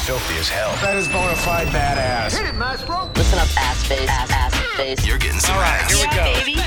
[0.00, 0.72] filthy as hell.
[0.80, 2.32] That is bona fide badass.
[2.32, 2.54] hit
[3.16, 5.06] Listen up, ass face, ass, ass face.
[5.06, 5.92] You're getting some ass.
[5.92, 6.24] Here we go.
[6.24, 6.60] baby.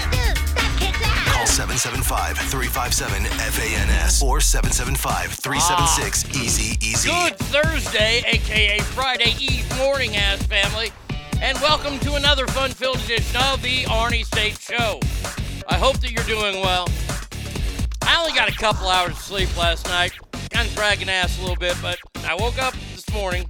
[1.31, 7.09] Call 775 357 FANS or 775 376 Easy Easy.
[7.09, 10.91] Good Thursday, aka Friday Eve morning, ass family,
[11.41, 14.99] and welcome to another fun-filled edition of the Arnie State Show.
[15.67, 16.87] I hope that you're doing well.
[18.03, 20.13] I only got a couple hours of sleep last night,
[20.51, 22.82] kind of dragging ass a little bit, but I woke up this
[23.13, 23.47] morning.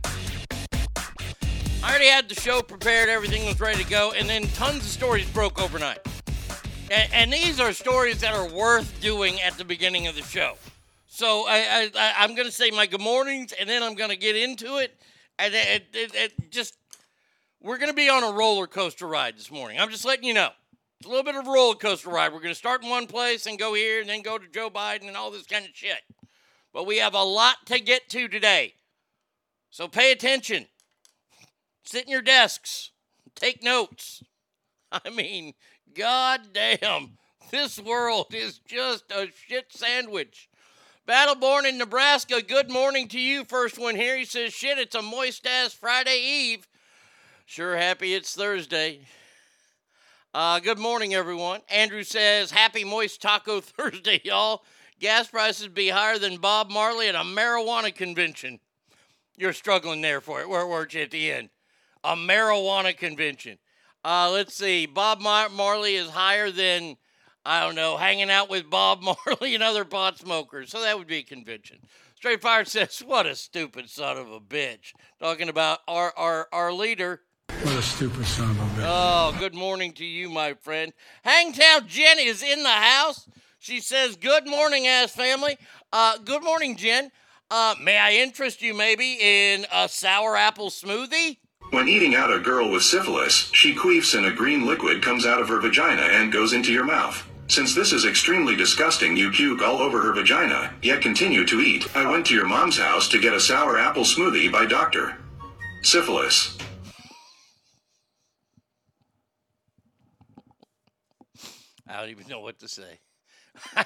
[1.81, 4.83] I already had the show prepared, everything was ready to go, and then tons of
[4.83, 5.99] stories broke overnight.
[6.91, 10.57] And, and these are stories that are worth doing at the beginning of the show.
[11.07, 14.77] So I, I, am gonna say my good mornings, and then I'm gonna get into
[14.77, 14.99] it,
[15.39, 16.75] and it, it, it just
[17.61, 19.79] we're gonna be on a roller coaster ride this morning.
[19.79, 20.49] I'm just letting you know.
[20.99, 22.33] It's a little bit of a roller coaster ride.
[22.33, 25.07] We're gonna start in one place and go here, and then go to Joe Biden
[25.07, 26.01] and all this kind of shit.
[26.73, 28.73] But we have a lot to get to today,
[29.73, 30.67] so pay attention.
[31.83, 32.91] Sit in your desks,
[33.33, 34.21] take notes.
[34.91, 35.55] I mean,
[35.95, 37.17] goddamn,
[37.49, 40.47] this world is just a shit sandwich.
[41.07, 43.45] Battleborn in Nebraska, good morning to you.
[43.45, 44.15] First one here.
[44.15, 46.67] He says, shit, it's a moist ass Friday Eve.
[47.47, 49.07] Sure happy it's Thursday.
[50.35, 51.61] Uh, good morning, everyone.
[51.67, 54.63] Andrew says, happy moist taco Thursday, y'all.
[54.99, 58.59] Gas prices be higher than Bob Marley at a marijuana convention.
[59.37, 60.49] You're struggling there for it.
[60.49, 61.49] Where weren't you at the end?
[62.03, 63.57] A marijuana convention.
[64.05, 64.85] Uh, let's see.
[64.85, 66.97] Bob Mar- Marley is higher than,
[67.45, 70.69] I don't know, hanging out with Bob Marley and other pot smokers.
[70.69, 71.77] So that would be a convention.
[72.15, 74.93] Straight Fire says, What a stupid son of a bitch.
[75.19, 77.21] Talking about our, our, our leader.
[77.47, 78.85] What a stupid son of a bitch.
[78.85, 80.93] Oh, good morning to you, my friend.
[81.23, 83.27] Hangtown Jen is in the house.
[83.59, 85.57] She says, Good morning, ass family.
[85.91, 87.11] Uh, good morning, Jen.
[87.49, 91.37] Uh, may I interest you maybe in a sour apple smoothie?
[91.71, 95.41] When eating out a girl with syphilis, she queefs and a green liquid comes out
[95.41, 97.27] of her vagina and goes into your mouth.
[97.47, 101.93] Since this is extremely disgusting, you puke all over her vagina, yet continue to eat.
[101.95, 105.17] I went to your mom's house to get a sour apple smoothie by Dr.
[105.83, 106.57] Syphilis.
[111.87, 112.99] I don't even know what to say.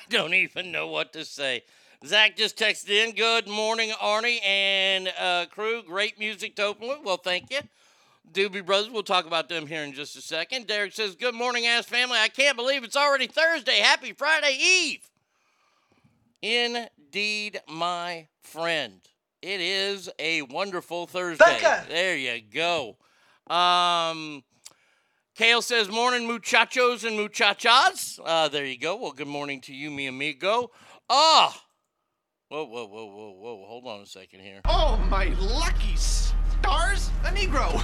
[0.10, 1.64] Don't even know what to say.
[2.06, 3.14] Zach just texted in.
[3.14, 5.84] Good morning, Arnie and uh, crew.
[5.84, 7.00] Great music to open with.
[7.04, 7.60] Well, thank you.
[8.32, 10.68] Doobie Brothers, we'll talk about them here in just a second.
[10.68, 12.18] Derek says, Good morning, ass family.
[12.20, 13.80] I can't believe it's already Thursday.
[13.80, 15.10] Happy Friday Eve.
[16.42, 19.02] Indeed, my friend.
[19.42, 21.46] It is a wonderful Thursday.
[21.90, 22.98] There you go.
[23.54, 24.44] Um,
[25.38, 28.20] Kale says, Morning, muchachos and muchachas.
[28.26, 28.96] Uh, there you go.
[28.96, 30.72] Well, good morning to you, mi amigo.
[31.08, 31.64] Ah!
[32.50, 33.66] Whoa, whoa, whoa, whoa, whoa.
[33.68, 34.62] Hold on a second here.
[34.66, 37.12] Oh, my lucky stars!
[37.24, 37.84] A Negro!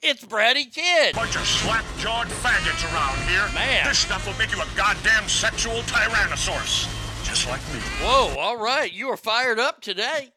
[0.00, 1.14] It's Bratty Kid.
[1.14, 3.46] Bunch of slack-jawed faggots around here.
[3.54, 3.86] Man.
[3.86, 6.88] This stuff will make you a goddamn sexual tyrannosaurus.
[7.22, 7.80] Just like me.
[8.00, 8.90] Whoa, all right.
[8.90, 10.32] You are fired up today.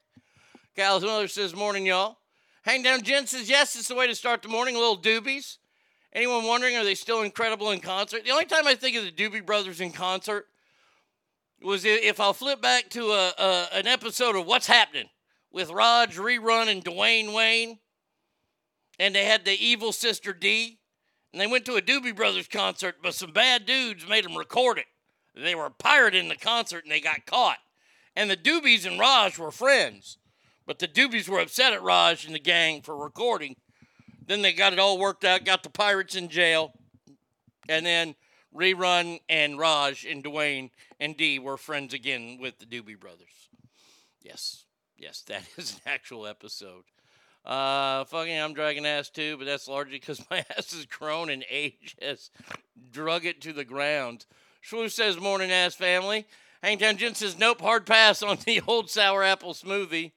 [0.75, 2.17] Cal's mother says, Morning, y'all.
[2.63, 4.75] Hangtown Jen says, Yes, it's the way to start the morning.
[4.75, 5.60] Little doobies.
[6.13, 8.24] Anyone wondering, are they still incredible in concert?
[8.24, 10.46] The only time I think of the Doobie Brothers in concert
[11.62, 15.10] was if I'll flip back to a, a an episode of What's Happening
[15.51, 17.79] with Raj Rerun and Dwayne Wayne,
[19.00, 20.79] and they had the evil sister Dee,
[21.32, 24.77] and they went to a Doobie Brothers concert, but some bad dudes made them record
[24.77, 24.86] it.
[25.36, 27.58] They were pirating the concert and they got caught.
[28.15, 30.20] And the Doobies and Raj were friends,
[30.67, 33.55] but the Doobies were upset at Raj and the gang for recording.
[34.25, 36.74] Then they got it all worked out, got the pirates in jail,
[37.68, 38.15] and then
[38.56, 43.50] Rerun and Raj and Dwayne and Dee were friends again with the Doobie Brothers.
[44.22, 44.65] Yes,
[44.98, 46.84] yes, that is an actual episode.
[47.46, 51.44] Uh, fucking, I'm dragging ass too, but that's largely because my ass is grown and
[51.50, 52.30] age has
[52.92, 54.25] drug it to the ground.
[54.62, 56.25] Shrew says, "Morning, ass family."
[56.62, 60.13] Hangtown Jen says, "Nope, hard pass on the old sour apple smoothie."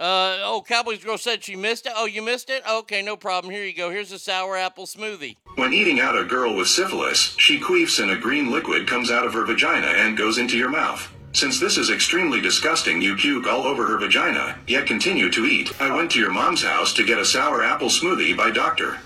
[0.00, 1.92] Uh, oh, Cowboys girl said she missed it.
[1.96, 2.62] Oh, you missed it?
[2.70, 3.52] Okay, no problem.
[3.52, 3.90] Here you go.
[3.90, 5.36] Here's a sour apple smoothie.
[5.56, 9.26] When eating out a girl with syphilis, she queefs and a green liquid comes out
[9.26, 11.12] of her vagina and goes into your mouth.
[11.32, 15.78] Since this is extremely disgusting, you puke all over her vagina, yet continue to eat.
[15.80, 18.98] I went to your mom's house to get a sour apple smoothie by Dr.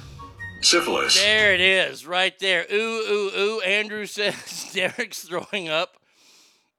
[0.60, 1.20] Syphilis.
[1.20, 2.66] There it is, right there.
[2.72, 3.60] Ooh, ooh, ooh.
[3.62, 5.96] Andrew says Derek's throwing up.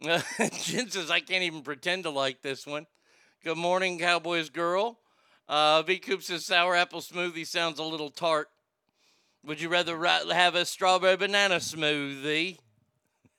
[0.03, 0.21] Uh,
[0.61, 2.85] Jen says, I can't even pretend to like this one.
[3.43, 4.99] Good morning, Cowboys girl.
[5.49, 5.99] Uh, V.
[5.99, 8.47] Coop says, sour apple smoothie sounds a little tart.
[9.43, 12.57] Would you rather ri- have a strawberry banana smoothie?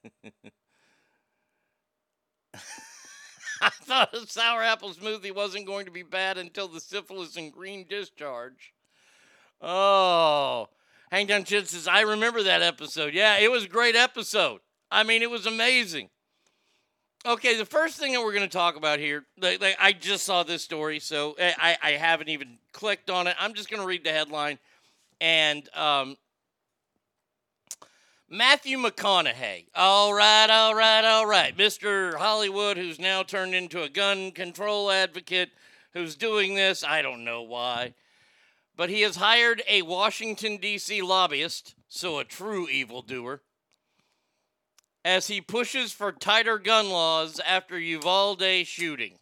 [3.62, 7.50] I thought a sour apple smoothie wasn't going to be bad until the syphilis and
[7.50, 8.74] green discharge.
[9.62, 10.68] Oh,
[11.10, 13.14] Hangtown Chid says, I remember that episode.
[13.14, 14.60] Yeah, it was a great episode.
[14.90, 16.10] I mean, it was amazing.
[17.26, 20.26] Okay, the first thing that we're going to talk about here, like, like, I just
[20.26, 23.34] saw this story, so I, I I haven't even clicked on it.
[23.38, 24.58] I'm just going to read the headline.
[25.22, 26.18] And um,
[28.28, 29.68] Matthew McConaughey.
[29.74, 31.56] All right, all right, all right.
[31.56, 32.16] Mr.
[32.16, 35.50] Hollywood, who's now turned into a gun control advocate,
[35.94, 36.84] who's doing this.
[36.84, 37.94] I don't know why.
[38.76, 41.00] But he has hired a Washington, D.C.
[41.00, 43.40] lobbyist, so a true evildoer,
[45.04, 49.18] as he pushes for tighter gun laws after Uvalde shooting.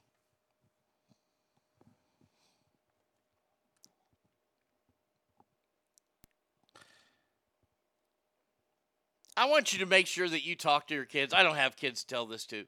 [9.37, 11.33] I want you to make sure that you talk to your kids.
[11.33, 12.67] I don't have kids to tell this to.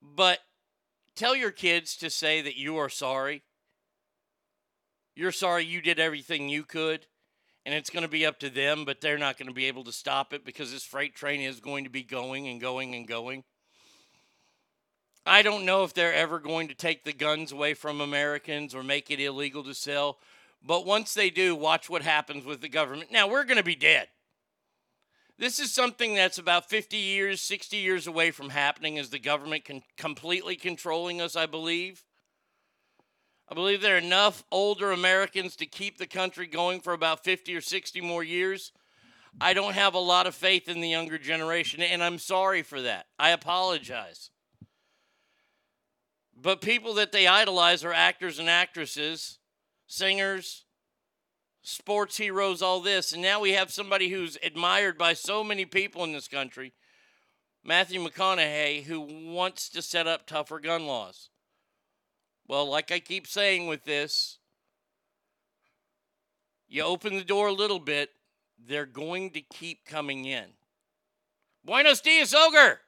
[0.00, 0.38] But
[1.16, 3.42] tell your kids to say that you are sorry.
[5.16, 7.06] You're sorry you did everything you could.
[7.66, 9.84] And it's going to be up to them, but they're not going to be able
[9.84, 13.08] to stop it because this freight train is going to be going and going and
[13.08, 13.44] going.
[15.26, 18.82] I don't know if they're ever going to take the guns away from Americans or
[18.82, 20.18] make it illegal to sell.
[20.62, 23.10] But once they do, watch what happens with the government.
[23.10, 24.08] Now, we're going to be dead.
[25.38, 29.64] This is something that's about 50 years, 60 years away from happening is the government
[29.64, 32.04] can completely controlling us, I believe.
[33.54, 37.54] I believe there are enough older Americans to keep the country going for about 50
[37.54, 38.72] or 60 more years.
[39.40, 42.82] I don't have a lot of faith in the younger generation, and I'm sorry for
[42.82, 43.06] that.
[43.16, 44.30] I apologize.
[46.36, 49.38] But people that they idolize are actors and actresses,
[49.86, 50.64] singers,
[51.62, 53.12] sports heroes, all this.
[53.12, 56.72] And now we have somebody who's admired by so many people in this country,
[57.62, 61.30] Matthew McConaughey, who wants to set up tougher gun laws.
[62.46, 64.38] Well, like I keep saying with this,
[66.68, 68.10] you open the door a little bit,
[68.58, 70.44] they're going to keep coming in.
[71.64, 72.80] Buenos dias, Ogre!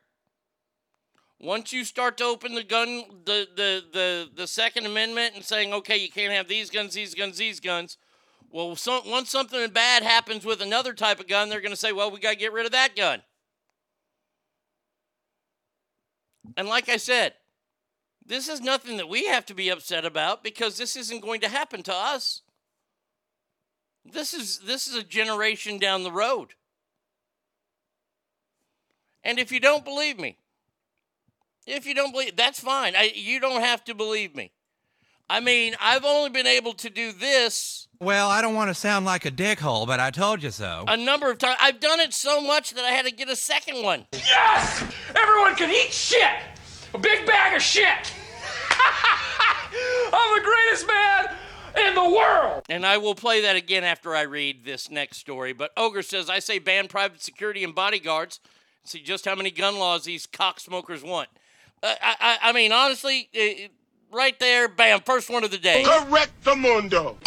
[1.39, 5.73] Once you start to open the gun, the, the, the, the Second Amendment and saying,
[5.73, 7.99] okay, you can't have these guns, these guns, these guns,
[8.51, 12.11] well, once something bad happens with another type of gun, they're going to say, well,
[12.11, 13.23] we got to get rid of that gun.
[16.57, 17.35] And like I said,
[18.27, 21.49] this is nothing that we have to be upset about because this isn't going to
[21.49, 22.43] happen to us.
[24.05, 26.55] This is this is a generation down the road.
[29.25, 30.39] And if you don't believe me,
[31.67, 32.95] if you don't believe, that's fine.
[32.95, 34.53] I, you don't have to believe me.
[35.29, 39.05] I mean, I've only been able to do this Well, I don't want to sound
[39.05, 40.85] like a dickhole, but I told you so.
[40.87, 41.57] a number of times.
[41.61, 44.07] I've done it so much that I had to get a second one.
[44.13, 44.85] Yes!
[45.17, 46.31] Everyone can eat shit!
[46.97, 47.85] A big bag of shit!
[50.15, 51.37] I'm the greatest man
[51.87, 52.63] in the world!
[52.71, 55.53] And I will play that again after I read this next story.
[55.53, 58.41] But Ogre says, I say ban private security and bodyguards.
[58.85, 61.29] See just how many gun laws these cocksmokers want.
[61.83, 63.69] Uh, I, I, I mean, honestly, uh,
[64.11, 65.85] right there, bam, first one of the day.
[65.85, 67.19] Correct the mundo.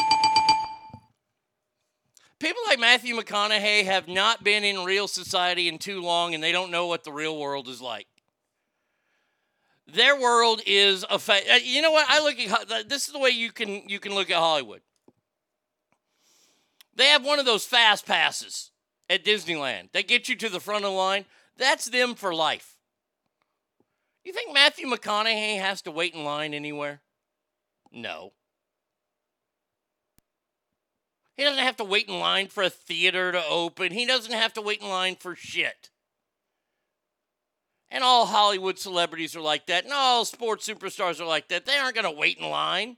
[2.40, 6.52] People like Matthew McConaughey have not been in real society in too long, and they
[6.52, 8.08] don't know what the real world is like.
[9.94, 13.20] Their world is a fa- uh, you know what I look at this is the
[13.20, 14.82] way you can you can look at Hollywood.
[16.96, 18.72] They have one of those fast passes
[19.10, 21.26] at Disneyland that get you to the front of the line.
[21.58, 22.78] That's them for life.
[24.24, 27.02] You think Matthew McConaughey has to wait in line anywhere?
[27.92, 28.34] No.
[31.36, 33.94] He doesn't have to wait in line for a theater to open.
[33.94, 35.90] He doesn't have to wait in line for shit.
[37.92, 41.66] And all Hollywood celebrities are like that, and all sports superstars are like that.
[41.66, 42.98] They aren't going to wait in line.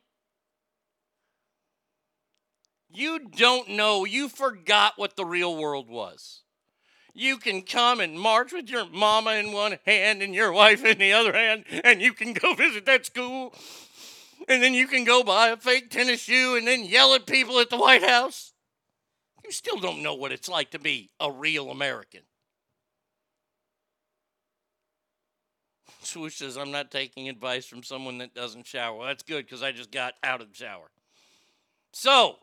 [2.89, 4.03] You don't know.
[4.03, 6.41] You forgot what the real world was.
[7.13, 10.97] You can come and march with your mama in one hand and your wife in
[10.97, 13.53] the other hand, and you can go visit that school.
[14.47, 17.59] And then you can go buy a fake tennis shoe and then yell at people
[17.59, 18.53] at the White House.
[19.43, 22.21] You still don't know what it's like to be a real American.
[26.11, 28.97] Swoosh says, I'm not taking advice from someone that doesn't shower.
[28.97, 30.91] Well, that's good because I just got out of the shower.
[31.93, 32.35] So,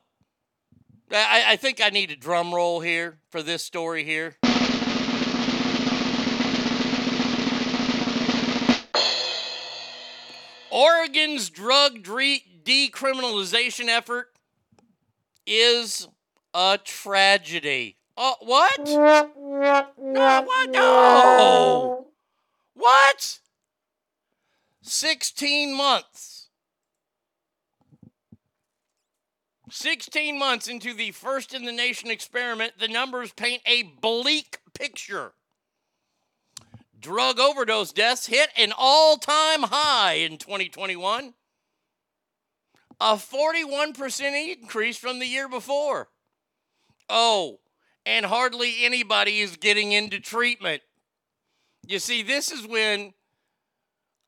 [1.10, 4.36] I, I think I need a drum roll here for this story here.
[10.70, 14.28] Oregon's drug dre- decriminalization effort
[15.46, 16.08] is
[16.54, 17.96] a tragedy.
[18.16, 18.78] Oh, what?
[18.86, 19.30] No,
[19.96, 20.70] what?
[20.70, 22.06] No.
[22.74, 23.40] What?
[24.88, 26.48] 16 months.
[29.70, 35.32] 16 months into the first in the nation experiment, the numbers paint a bleak picture.
[36.98, 41.34] Drug overdose deaths hit an all time high in 2021,
[43.00, 46.08] a 41% increase from the year before.
[47.08, 47.60] Oh,
[48.04, 50.82] and hardly anybody is getting into treatment.
[51.86, 53.12] You see, this is when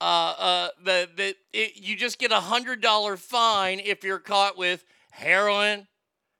[0.01, 4.57] uh, uh, the, the it, you just get a hundred dollar fine if you're caught
[4.57, 5.87] with heroin,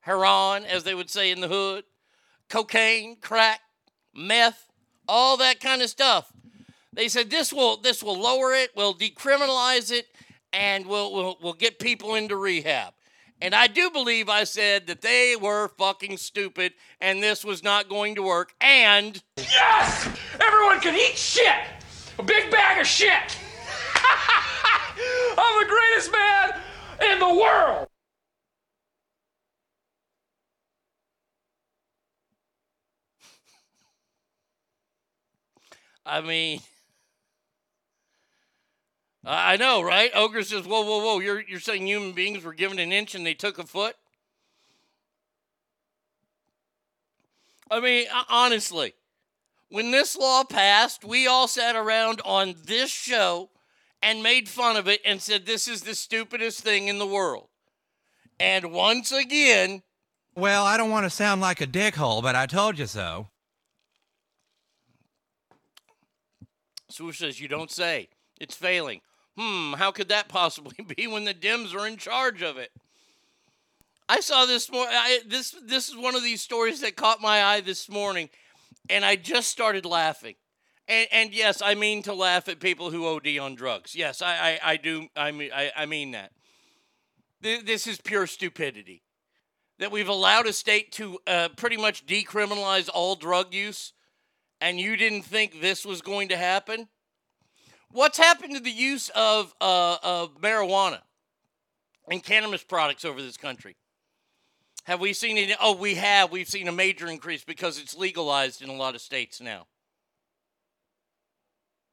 [0.01, 1.85] heroin, as they would say in the hood,
[2.49, 3.61] cocaine, crack,
[4.15, 4.69] meth,
[5.07, 6.33] all that kind of stuff.
[6.93, 10.07] They said this will this will lower it, will decriminalize it,
[10.53, 12.95] and will will will get people into rehab.
[13.43, 17.89] And I do believe I said that they were fucking stupid and this was not
[17.89, 18.53] going to work.
[18.61, 20.09] And Yes!
[20.39, 21.57] Everyone can eat shit!
[22.19, 23.39] A big bag of shit!
[25.39, 26.61] I'm the greatest man
[27.13, 27.87] in the world!
[36.05, 36.61] I mean,
[39.25, 40.11] I know, right?
[40.15, 41.19] Ogre says, "Whoa, whoa, whoa!
[41.21, 43.97] You're you're saying human beings were given an inch and they took a foot?"
[47.71, 48.95] I mean, honestly,
[49.69, 53.51] when this law passed, we all sat around on this show
[54.03, 57.49] and made fun of it and said this is the stupidest thing in the world.
[58.39, 59.83] And once again,
[60.35, 63.29] Well, I don't want to sound like a dickhole, but I told you so.
[66.89, 68.09] Swoosh says, You don't say.
[68.41, 69.01] It's failing.
[69.37, 72.71] Hmm, how could that possibly be when the Dems are in charge of it?
[74.09, 74.87] I saw this more.
[74.89, 78.29] I, this this is one of these stories that caught my eye this morning,
[78.89, 80.35] and I just started laughing.
[80.91, 83.95] And, and yes, I mean to laugh at people who OD on drugs.
[83.95, 85.07] Yes, I, I, I do.
[85.17, 86.33] I mean I, I mean that.
[87.41, 89.03] This is pure stupidity.
[89.79, 93.95] That we've allowed a state to uh, pretty much decriminalize all drug use
[94.61, 96.89] and you didn't think this was going to happen?
[97.91, 101.01] What's happened to the use of, uh, of marijuana
[102.11, 103.77] and cannabis products over this country?
[104.85, 105.57] Have we seen it?
[105.61, 106.31] Oh, we have.
[106.31, 109.67] We've seen a major increase because it's legalized in a lot of states now.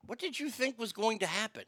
[0.07, 1.63] What did you think was going to happen?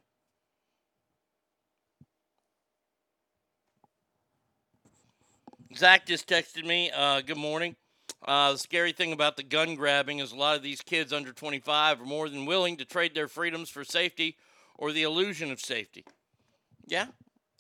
[5.76, 6.90] Zach just texted me.
[6.90, 7.76] Uh, good morning.
[8.26, 11.34] Uh, the scary thing about the gun grabbing is a lot of these kids under
[11.34, 14.38] 25 are more than willing to trade their freedoms for safety
[14.78, 16.06] or the illusion of safety.
[16.88, 17.08] Yeah.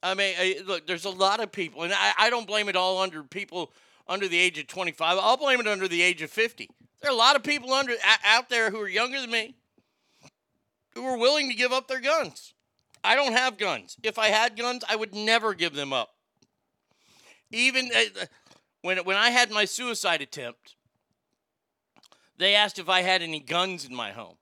[0.01, 2.77] I mean, I, look, there's a lot of people, and I, I don't blame it
[2.77, 3.73] all under people
[4.07, 5.17] under the age of 25.
[5.21, 6.69] I'll blame it under the age of 50.
[7.01, 9.55] There are a lot of people under out there who are younger than me
[10.99, 12.53] who are willing to give up their guns.
[13.03, 13.95] I don't have guns.
[14.03, 16.09] If I had guns, I would never give them up.
[17.51, 18.25] Even uh,
[18.81, 20.75] when when I had my suicide attempt,
[22.37, 24.35] they asked if I had any guns in my home.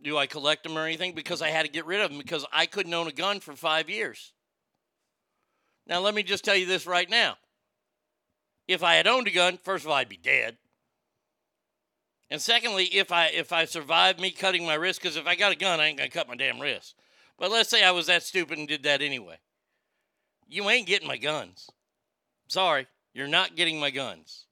[0.00, 1.12] Do I collect them or anything?
[1.12, 3.54] Because I had to get rid of them because I couldn't own a gun for
[3.54, 4.32] five years.
[5.86, 7.36] Now let me just tell you this right now.
[8.68, 10.56] If I had owned a gun, first of all, I'd be dead.
[12.30, 15.52] And secondly, if I if I survive me cutting my wrist, because if I got
[15.52, 16.94] a gun, I ain't gonna cut my damn wrist.
[17.38, 19.38] But let's say I was that stupid and did that anyway.
[20.48, 21.68] You ain't getting my guns.
[22.48, 24.46] Sorry, you're not getting my guns.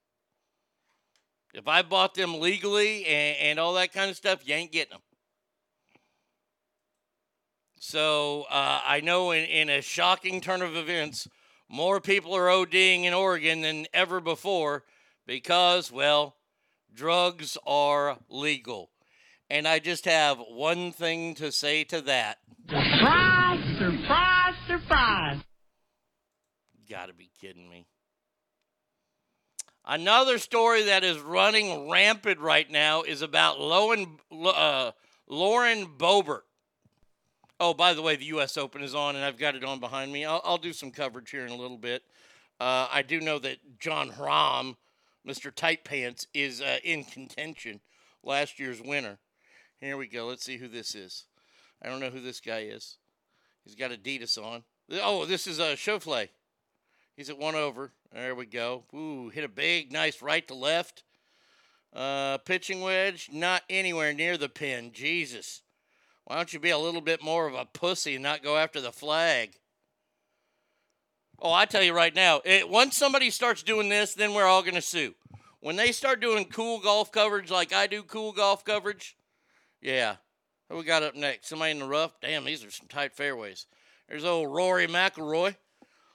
[1.55, 4.93] If I bought them legally and, and all that kind of stuff, you ain't getting
[4.93, 5.03] them.
[7.79, 11.29] So uh, I know in, in a shocking turn of events,
[11.69, 14.85] more people are ODing in Oregon than ever before
[15.27, 16.37] because, well,
[16.95, 18.91] drugs are legal.
[19.51, 22.39] And I just have one thing to say to that.
[22.69, 25.41] Surprise, surprise, surprise.
[26.89, 27.87] Gotta be kidding me.
[29.85, 34.93] Another story that is running rampant right now is about Lauren, uh,
[35.27, 36.43] Lauren Boebert.
[37.59, 38.57] Oh, by the way, the U.S.
[38.57, 40.25] Open is on, and I've got it on behind me.
[40.25, 42.03] I'll, I'll do some coverage here in a little bit.
[42.61, 44.77] Uh, I do know that Jon Rahm,
[45.27, 45.55] Mr.
[45.55, 47.81] Tight Pants, is uh, in contention,
[48.23, 49.19] last year's winner.
[49.81, 50.27] Here we go.
[50.27, 51.27] Let's see who this is.
[51.83, 52.97] I don't know who this guy is.
[53.65, 54.65] He's got Adidas on.
[54.91, 56.29] Oh, this is uh, Schauffele.
[57.17, 57.93] He's at one over.
[58.13, 58.85] There we go.
[58.95, 61.05] Ooh, hit a big, nice right to left.
[61.93, 64.93] Uh, pitching wedge, not anywhere near the pin.
[64.93, 65.63] Jesus.
[66.25, 68.81] Why don't you be a little bit more of a pussy and not go after
[68.81, 69.59] the flag?
[71.45, 74.63] Oh, I tell you right now, it, once somebody starts doing this, then we're all
[74.63, 75.15] going to sue.
[75.59, 79.17] When they start doing cool golf coverage like I do cool golf coverage,
[79.81, 80.17] yeah.
[80.69, 81.49] Who we got up next?
[81.49, 82.13] Somebody in the rough?
[82.21, 83.67] Damn, these are some tight fairways.
[84.09, 85.57] There's old Rory McIlroy.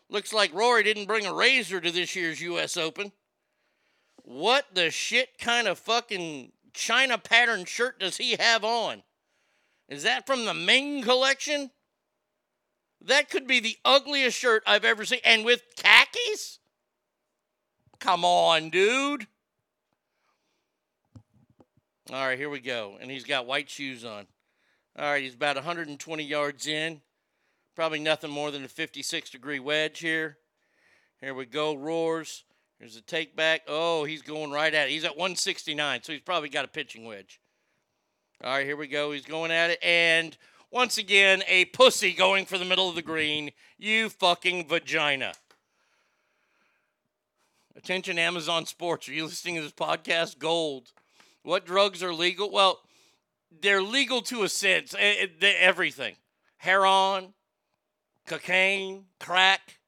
[0.10, 2.78] Looks like Rory didn't bring a razor to this year's U.S.
[2.78, 3.12] Open.
[4.24, 9.04] What the shit kind of fucking China pattern shirt does he have on?
[9.90, 11.72] Is that from the Ming collection?
[13.02, 15.20] That could be the ugliest shirt I've ever seen.
[15.24, 16.60] And with khakis?
[18.00, 19.28] Come on, dude.
[22.12, 22.98] All right, here we go.
[23.02, 24.28] And he's got white shoes on.
[24.98, 27.02] All right, he's about 120 yards in.
[27.76, 30.38] Probably nothing more than a 56 degree wedge here.
[31.22, 31.76] Here we go.
[31.76, 32.44] Roars.
[32.80, 33.62] Here's a take back.
[33.68, 34.92] Oh, he's going right at it.
[34.92, 37.40] He's at 169, so he's probably got a pitching wedge.
[38.44, 39.12] All right, here we go.
[39.12, 39.80] He's going at it.
[39.84, 40.38] And
[40.72, 43.52] once again, a pussy going for the middle of the green.
[43.78, 45.34] You fucking vagina.
[47.76, 49.08] Attention, Amazon Sports.
[49.08, 50.40] Are you listening to this podcast?
[50.40, 50.92] Gold.
[51.44, 52.52] What drugs are legal?
[52.52, 52.80] Well,
[53.62, 54.94] they're legal to a sense.
[54.98, 56.16] Eh, eh, Everything
[56.58, 57.34] heroin,
[58.26, 59.80] cocaine, crack,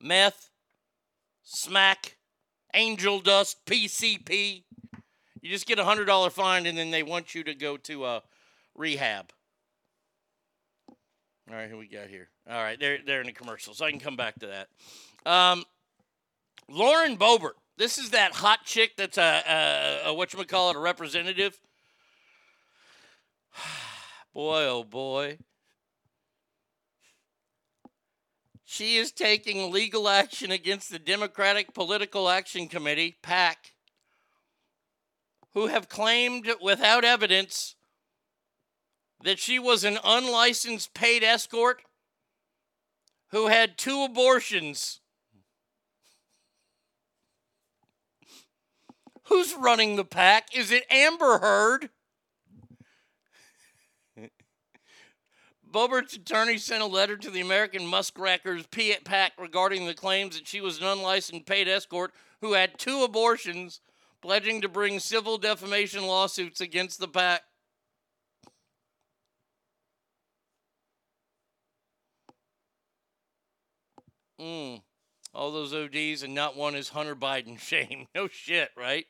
[0.00, 0.50] meth,
[1.42, 2.16] smack,
[2.74, 4.64] angel dust, PCP.
[5.40, 8.04] You just get a hundred dollar fine, and then they want you to go to
[8.04, 8.22] a
[8.74, 9.32] rehab.
[11.50, 12.28] All right, who we got here?
[12.48, 14.68] All right, they're they're in the commercial, so I can come back to that.
[15.30, 15.64] Um,
[16.68, 17.54] Lauren Boebert.
[17.78, 21.58] This is that hot chick that's a, a, a what you call it, a representative.
[24.34, 25.38] boy, oh boy.
[28.64, 33.72] She is taking legal action against the Democratic Political Action Committee, PAC,
[35.54, 37.76] who have claimed without evidence
[39.22, 41.82] that she was an unlicensed paid escort
[43.30, 45.00] who had two abortions.
[49.24, 50.56] Who's running the pack?
[50.56, 51.90] Is it Amber Heard?
[55.70, 60.48] Boebert's attorney sent a letter to the American Muckrakers P- PAC regarding the claims that
[60.48, 63.80] she was an unlicensed paid escort who had two abortions,
[64.22, 67.42] pledging to bring civil defamation lawsuits against the PAC.
[74.40, 74.82] Mm.
[75.34, 77.58] All those ODs and not one is Hunter Biden.
[77.60, 78.06] Shame.
[78.14, 79.06] No shit, right?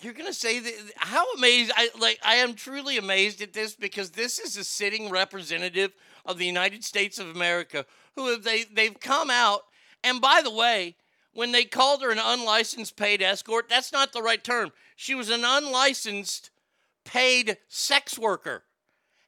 [0.00, 0.72] You're gonna say that?
[0.96, 1.72] How amazed?
[1.76, 2.18] I like.
[2.24, 5.92] I am truly amazed at this because this is a sitting representative
[6.24, 7.84] of the United States of America
[8.16, 9.60] who have they they've come out.
[10.02, 10.96] And by the way,
[11.34, 14.72] when they called her an unlicensed paid escort, that's not the right term.
[14.96, 16.50] She was an unlicensed
[17.04, 18.64] paid sex worker.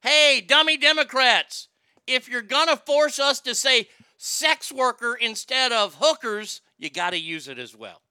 [0.03, 1.69] Hey, dummy Democrats,
[2.09, 7.19] if you're gonna force us to say sex worker instead of hookers, you got to
[7.19, 8.03] use it as well.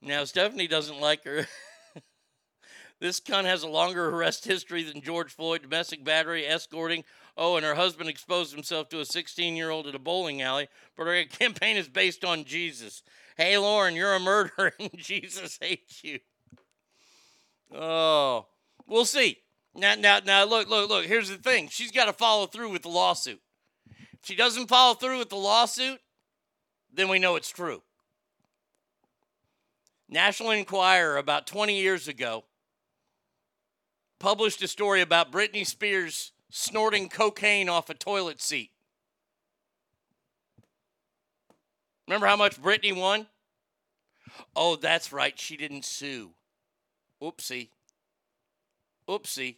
[0.00, 1.46] Now, Stephanie doesn't like her.
[3.00, 7.04] this cunt has a longer arrest history than George Floyd, domestic battery, escorting.
[7.36, 10.68] Oh, and her husband exposed himself to a 16 year old at a bowling alley.
[10.96, 13.02] But her campaign is based on Jesus.
[13.36, 16.20] Hey, Lauren, you're a murderer, and Jesus hates you.
[17.74, 18.46] Oh,
[18.86, 19.38] we'll see.
[19.74, 21.04] Now, now, now, look, look, look.
[21.04, 21.68] Here's the thing.
[21.68, 23.40] She's got to follow through with the lawsuit.
[23.88, 26.00] If she doesn't follow through with the lawsuit,
[26.92, 27.82] then we know it's true.
[30.08, 32.44] National Enquirer, about 20 years ago,
[34.18, 38.70] published a story about Britney Spears snorting cocaine off a toilet seat.
[42.06, 43.26] Remember how much Britney won?
[44.54, 45.38] Oh, that's right.
[45.38, 46.35] She didn't sue.
[47.22, 47.68] Oopsie.
[49.08, 49.56] Oopsie.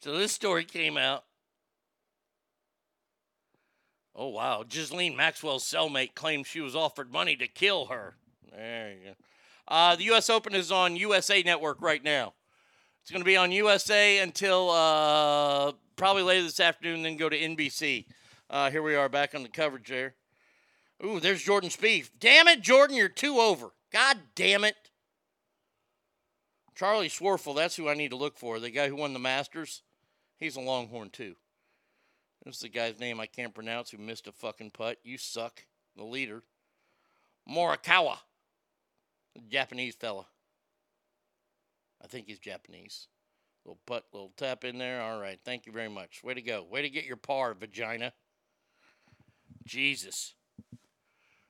[0.00, 1.24] So this story came out.
[4.14, 4.62] Oh, wow.
[4.68, 8.14] Ghislaine Maxwell's cellmate claims she was offered money to kill her.
[8.54, 9.14] There you go.
[9.66, 10.28] Uh, the U.S.
[10.28, 12.34] Open is on USA Network right now.
[13.00, 17.38] It's going to be on USA until uh, probably later this afternoon, then go to
[17.38, 18.06] NBC.
[18.50, 20.14] Uh, here we are back on the coverage there.
[21.02, 22.10] Ooh, there's Jordan Spieth.
[22.18, 23.70] Damn it, Jordan, you're two over.
[23.92, 24.76] God damn it.
[26.74, 28.58] Charlie Schwarfel, that's who I need to look for.
[28.58, 29.82] The guy who won the Masters.
[30.38, 31.36] He's a Longhorn, too.
[32.44, 34.98] This is the guy's name I can't pronounce who missed a fucking putt.
[35.02, 35.64] You suck.
[35.96, 36.42] The leader.
[37.48, 38.18] Morikawa.
[39.48, 40.26] Japanese fella.
[42.02, 43.06] I think he's Japanese.
[43.64, 45.00] Little putt, little tap in there.
[45.00, 45.38] All right.
[45.44, 46.22] Thank you very much.
[46.22, 46.66] Way to go.
[46.68, 48.12] Way to get your par, vagina.
[49.64, 50.34] Jesus.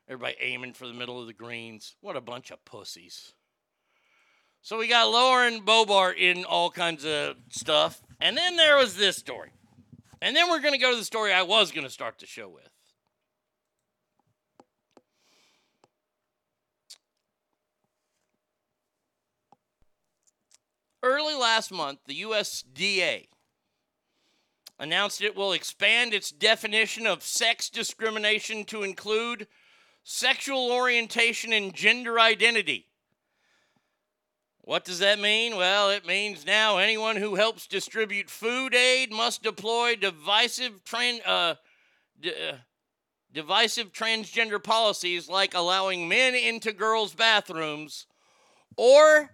[0.09, 1.97] Everybody aiming for the middle of the greens.
[2.01, 3.33] What a bunch of pussies.
[4.61, 8.03] So we got Lauren Boebert in all kinds of stuff.
[8.21, 9.51] And then there was this story.
[10.21, 12.27] And then we're going to go to the story I was going to start the
[12.27, 12.69] show with.
[21.03, 23.29] Early last month, the USDA
[24.79, 29.47] announced it will expand its definition of sex discrimination to include
[30.05, 32.87] sexual orientation and gender identity.
[34.61, 35.57] What does that mean?
[35.57, 40.81] Well, it means now anyone who helps distribute food aid must deploy divisive
[41.27, 41.55] uh,
[42.21, 42.57] d- uh,
[43.33, 48.07] divisive transgender policies like allowing men into girls' bathrooms,
[48.77, 49.31] or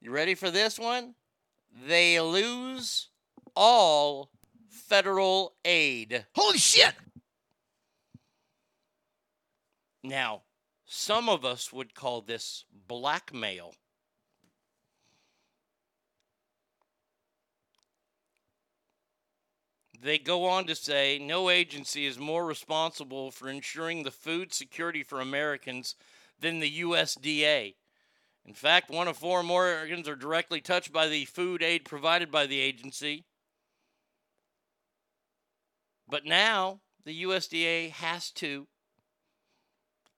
[0.00, 1.14] you ready for this one?
[1.86, 3.08] They lose
[3.54, 4.30] all
[4.68, 6.26] federal aid.
[6.34, 6.94] Holy shit!
[10.02, 10.42] Now,
[10.86, 13.74] some of us would call this blackmail.
[20.02, 25.02] They go on to say no agency is more responsible for ensuring the food security
[25.02, 25.94] for Americans
[26.40, 27.74] than the USDA.
[28.46, 32.46] In fact, one of four Americans are directly touched by the food aid provided by
[32.46, 33.26] the agency.
[36.08, 38.66] But now the USDA has to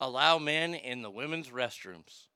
[0.03, 2.27] allow men in the women's restrooms.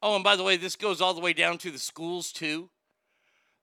[0.00, 2.70] Oh, and by the way, this goes all the way down to the schools, too.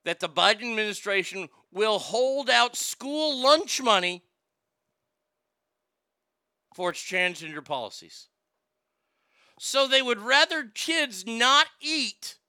[0.04, 4.24] That the Biden administration will hold out school lunch money
[6.76, 8.28] for its transgender policies.
[9.58, 12.40] So they would rather kids not eat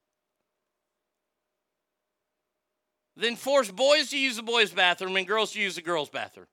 [3.16, 6.46] than force boys to use the boys' bathroom and girls to use the girls' bathroom.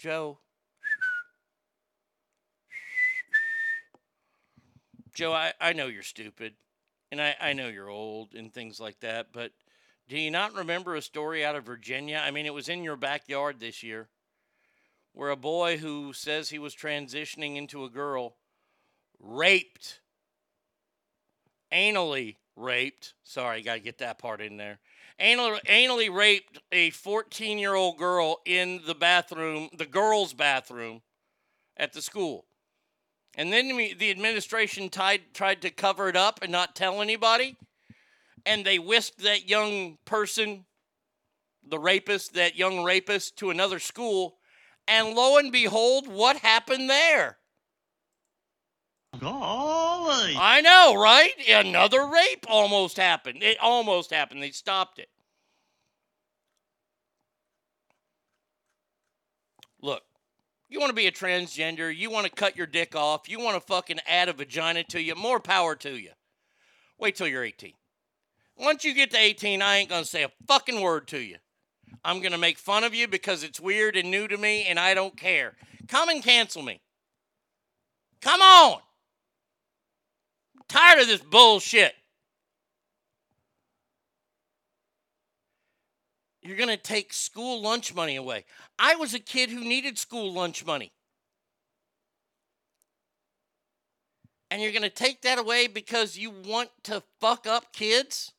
[0.00, 0.38] Joe.
[5.14, 6.54] Joe, I, I know you're stupid
[7.12, 9.52] and I, I know you're old and things like that, but
[10.08, 12.22] do you not remember a story out of Virginia?
[12.24, 14.08] I mean, it was in your backyard this year
[15.12, 18.36] where a boy who says he was transitioning into a girl
[19.18, 20.00] raped,
[21.70, 23.12] anally raped.
[23.22, 24.78] Sorry, got to get that part in there.
[25.20, 31.02] Anal, anally raped a 14 year old girl in the bathroom, the girls' bathroom
[31.76, 32.46] at the school.
[33.34, 37.56] And then the administration tied, tried to cover it up and not tell anybody.
[38.46, 40.64] And they whisked that young person,
[41.62, 44.38] the rapist, that young rapist, to another school.
[44.88, 47.36] And lo and behold, what happened there?
[49.18, 50.34] Golly.
[50.38, 51.32] I know, right?
[51.48, 53.42] Another rape almost happened.
[53.42, 54.42] It almost happened.
[54.42, 55.08] They stopped it.
[59.82, 60.02] Look,
[60.68, 63.56] you want to be a transgender, you want to cut your dick off, you want
[63.56, 66.10] to fucking add a vagina to you, more power to you.
[66.98, 67.72] Wait till you're 18.
[68.56, 71.36] Once you get to 18, I ain't going to say a fucking word to you.
[72.04, 74.78] I'm going to make fun of you because it's weird and new to me and
[74.78, 75.56] I don't care.
[75.88, 76.80] Come and cancel me.
[78.20, 78.80] Come on.
[80.70, 81.94] Tired of this bullshit.
[86.42, 88.46] You're going to take school lunch money away.
[88.78, 90.92] I was a kid who needed school lunch money.
[94.50, 98.32] And you're going to take that away because you want to fuck up kids?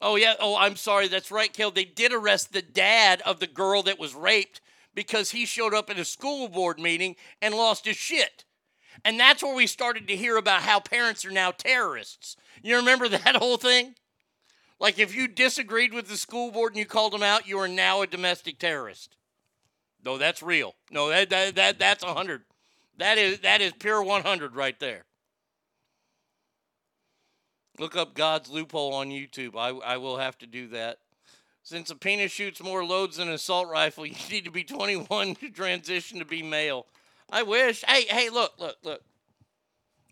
[0.00, 0.34] Oh, yeah.
[0.40, 1.08] Oh, I'm sorry.
[1.08, 1.70] That's right, Kel.
[1.70, 4.60] They did arrest the dad of the girl that was raped
[4.96, 8.44] because he showed up at a school board meeting and lost his shit.
[9.04, 12.34] And that's where we started to hear about how parents are now terrorists.
[12.62, 13.94] You remember that whole thing?
[14.80, 17.68] Like if you disagreed with the school board and you called them out, you are
[17.68, 19.16] now a domestic terrorist.
[20.04, 20.74] No, that's real.
[20.90, 22.42] No, that, that, that that's 100.
[22.98, 25.04] That is that is pure 100 right there.
[27.78, 29.56] Look up God's loophole on YouTube.
[29.56, 30.98] I, I will have to do that.
[31.66, 35.34] Since a penis shoots more loads than an assault rifle, you need to be 21
[35.34, 36.86] to transition to be male.
[37.28, 37.82] I wish.
[37.88, 39.02] Hey, hey, look, look, look.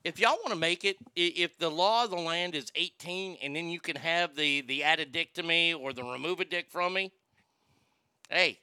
[0.03, 3.55] If y'all want to make it, if the law of the land is 18 and
[3.55, 6.45] then you can have the, the add a dick to me or the remove a
[6.45, 7.13] dick from me,
[8.29, 8.59] hey,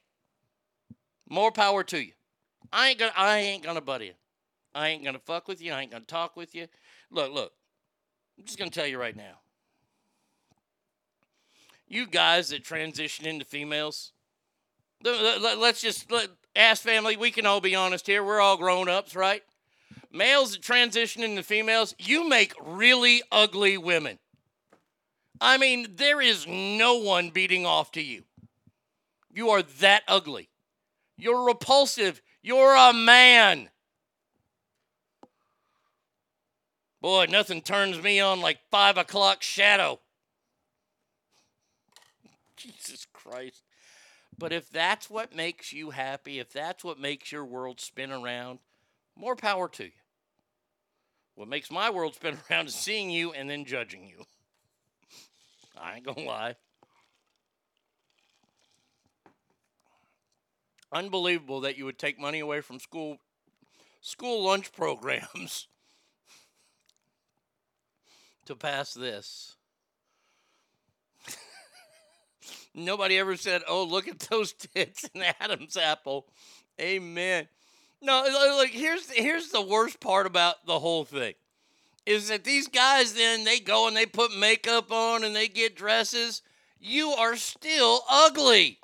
[1.30, 2.12] more power to you.
[2.70, 4.12] I ain't gonna I ain't gonna butt in.
[4.74, 5.72] I ain't gonna fuck with you.
[5.72, 6.66] I ain't gonna talk with you.
[7.10, 7.52] Look, look.
[8.38, 9.41] I'm just gonna tell you right now.
[11.92, 14.12] You guys that transition into females,
[15.02, 17.18] let- let- let's just let, ask family.
[17.18, 18.24] We can all be honest here.
[18.24, 19.44] We're all grown ups, right?
[20.10, 24.18] Males that transition into females, you make really ugly women.
[25.38, 28.24] I mean, there is no one beating off to you.
[29.30, 30.48] You are that ugly.
[31.18, 32.22] You're repulsive.
[32.40, 33.68] You're a man.
[37.02, 40.00] Boy, nothing turns me on like five o'clock shadow.
[42.62, 43.62] Jesus Christ.
[44.38, 48.60] But if that's what makes you happy, if that's what makes your world spin around,
[49.16, 49.90] more power to you.
[51.34, 54.24] What makes my world spin around is seeing you and then judging you.
[55.78, 56.56] I ain't gonna lie.
[60.92, 63.18] Unbelievable that you would take money away from school
[64.00, 65.68] school lunch programs
[68.44, 69.56] to pass this.
[72.74, 76.26] Nobody ever said, "Oh, look at those tits in Adam's apple."
[76.80, 77.48] Amen.
[78.00, 78.24] No,
[78.58, 81.34] like here's here's the worst part about the whole thing
[82.04, 85.76] is that these guys then they go and they put makeup on and they get
[85.76, 86.42] dresses.
[86.80, 88.80] You are still ugly.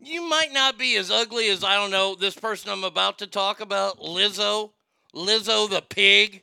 [0.00, 3.26] You might not be as ugly as I don't know this person I'm about to
[3.26, 4.72] talk about, Lizzo,
[5.14, 6.42] Lizzo the pig.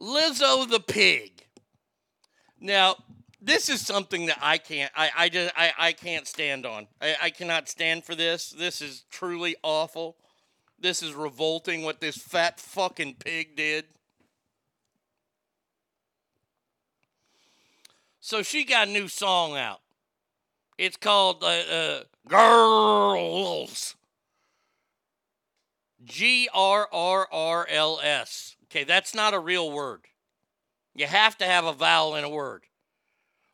[0.00, 1.46] Lizzo the pig.
[2.60, 2.96] Now,
[3.40, 6.88] this is something that I can't I, I just I, I can't stand on.
[7.00, 8.50] I, I cannot stand for this.
[8.50, 10.16] This is truly awful.
[10.78, 13.86] This is revolting what this fat fucking pig did.
[18.20, 19.80] So she got a new song out.
[20.76, 23.94] It's called uh, uh, Girls.
[26.04, 28.55] G R R R L S.
[28.76, 30.02] Okay, that's not a real word.
[30.94, 32.64] You have to have a vowel in a word.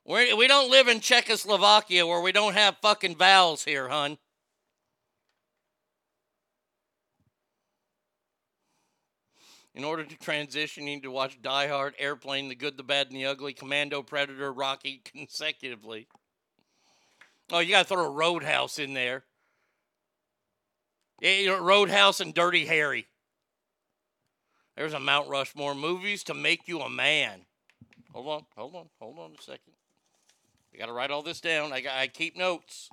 [0.04, 4.18] We're, we don't live in Czechoslovakia where we don't have fucking vowels here, hun.
[9.76, 13.06] In order to transition, you need to watch Die Hard, Airplane, The Good, the Bad,
[13.06, 16.08] and the Ugly, Commando, Predator, Rocky consecutively.
[17.52, 19.22] Oh, you got to throw a Roadhouse in there.
[21.20, 23.06] Yeah, you know, Roadhouse and Dirty Harry.
[24.76, 27.42] There's a Mount Rushmore movies to make you a man.
[28.12, 29.72] Hold on, hold on, hold on a second.
[30.74, 31.72] I got to write all this down.
[31.72, 32.88] I, I keep notes.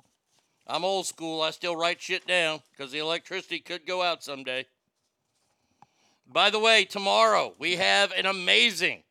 [0.66, 1.42] I'm old school.
[1.42, 4.66] I still write shit down because the electricity could go out someday.
[6.26, 9.02] By the way, tomorrow we have an amazing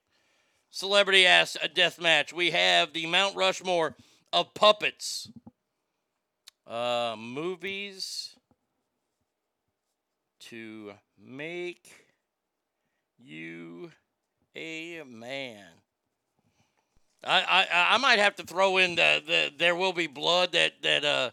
[0.69, 2.31] celebrity ass a death match.
[2.31, 3.95] We have the Mount Rushmore
[4.31, 5.29] of puppets.
[6.67, 8.35] Uh, movies
[10.39, 12.08] to make
[13.19, 13.91] you
[14.55, 15.65] a man.
[17.23, 20.81] I, I I might have to throw in the, the There Will Be Blood that
[20.83, 21.31] that uh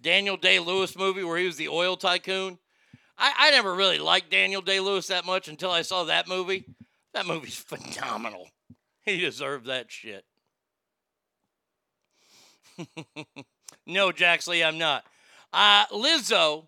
[0.00, 2.58] Daniel Day Lewis movie where he was the oil tycoon.
[3.18, 6.64] I, I never really liked Daniel Day Lewis that much until I saw that movie.
[7.14, 8.48] That movie's phenomenal.
[9.04, 10.24] He deserved that shit.
[13.86, 15.04] no, Jaxley, I'm not.
[15.52, 16.66] Uh, Lizzo,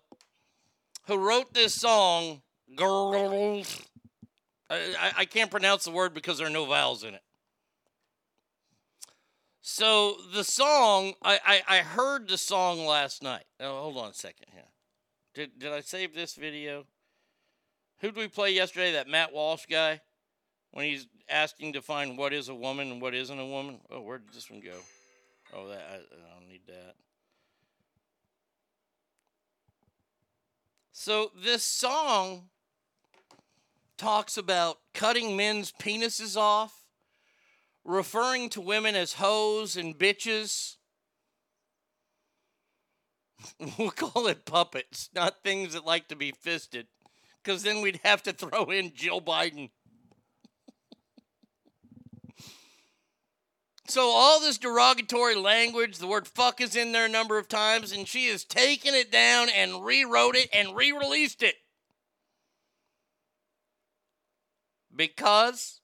[1.07, 2.41] who wrote this song,
[2.75, 3.81] Girls.
[4.71, 7.23] I, I, can't pronounce the word because there are no vowels in it.
[9.61, 13.43] So the song, I, I, I heard the song last night.
[13.59, 14.63] Oh, hold on a second here.
[15.33, 16.85] Did, did I save this video?
[17.99, 18.93] Who did we play yesterday?
[18.93, 20.01] That Matt Walsh guy?
[20.71, 23.81] When he's asking to find what is a woman and what isn't a woman?
[23.89, 24.77] Oh, where did this one go?
[25.53, 26.95] Oh, that I, I don't need that.
[30.93, 32.50] So this song
[34.01, 36.87] talks about cutting men's penises off,
[37.85, 40.77] referring to women as hoes and bitches.
[43.77, 46.87] we'll call it puppets, not things that like to be fisted,
[47.43, 49.69] because then we'd have to throw in Jill Biden.
[53.87, 57.91] So all this derogatory language, the word fuck is in there a number of times,
[57.91, 61.55] and she has taken it down and rewrote it and re-released it.
[65.01, 65.81] Because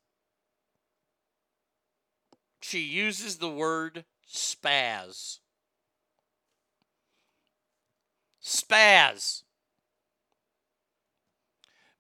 [2.61, 5.39] she uses the word spaz.
[8.43, 9.41] Spaz.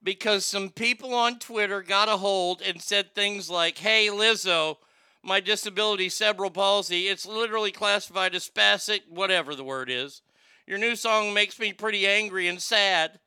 [0.03, 4.75] Because some people on Twitter got a hold and said things like, hey, Lizzo,
[5.23, 10.21] my disability cerebral palsy, it's literally classified as spastic, whatever the word is.
[10.67, 13.19] Your new song makes me pretty angry and sad.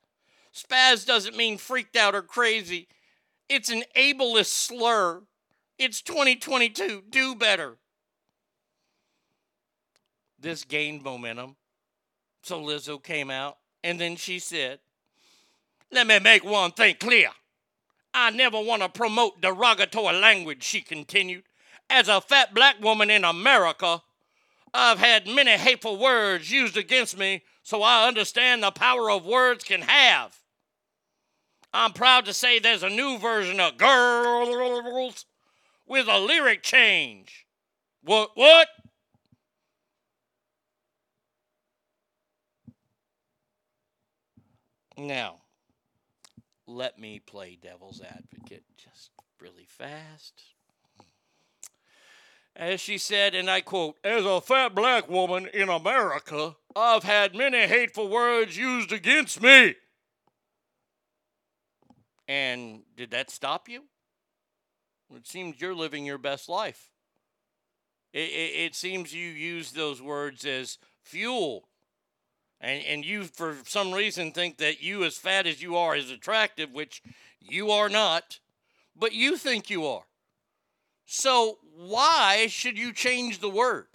[0.55, 2.87] Spaz doesn't mean freaked out or crazy.
[3.53, 5.23] It's an ableist slur.
[5.77, 7.03] It's 2022.
[7.09, 7.75] Do better.
[10.39, 11.57] This gained momentum.
[12.43, 14.79] So Lizzo came out and then she said,
[15.91, 17.27] Let me make one thing clear.
[18.13, 21.43] I never want to promote derogatory language, she continued.
[21.89, 24.01] As a fat black woman in America,
[24.73, 29.65] I've had many hateful words used against me, so I understand the power of words
[29.65, 30.40] can have.
[31.73, 35.25] I'm proud to say there's a new version of Girls
[35.87, 37.45] with a lyric change.
[38.03, 38.31] What?
[38.35, 38.67] What?
[44.97, 45.37] Now,
[46.67, 50.43] let me play devil's advocate just really fast.
[52.55, 57.33] As she said, and I quote, As a fat black woman in America, I've had
[57.33, 59.75] many hateful words used against me.
[62.31, 63.83] And did that stop you?
[65.13, 66.89] It seems you're living your best life.
[68.13, 71.67] It, it, it seems you use those words as fuel.
[72.61, 76.09] And, and you, for some reason, think that you, as fat as you are, is
[76.09, 77.03] attractive, which
[77.41, 78.39] you are not,
[78.95, 80.05] but you think you are.
[81.05, 83.87] So, why should you change the word?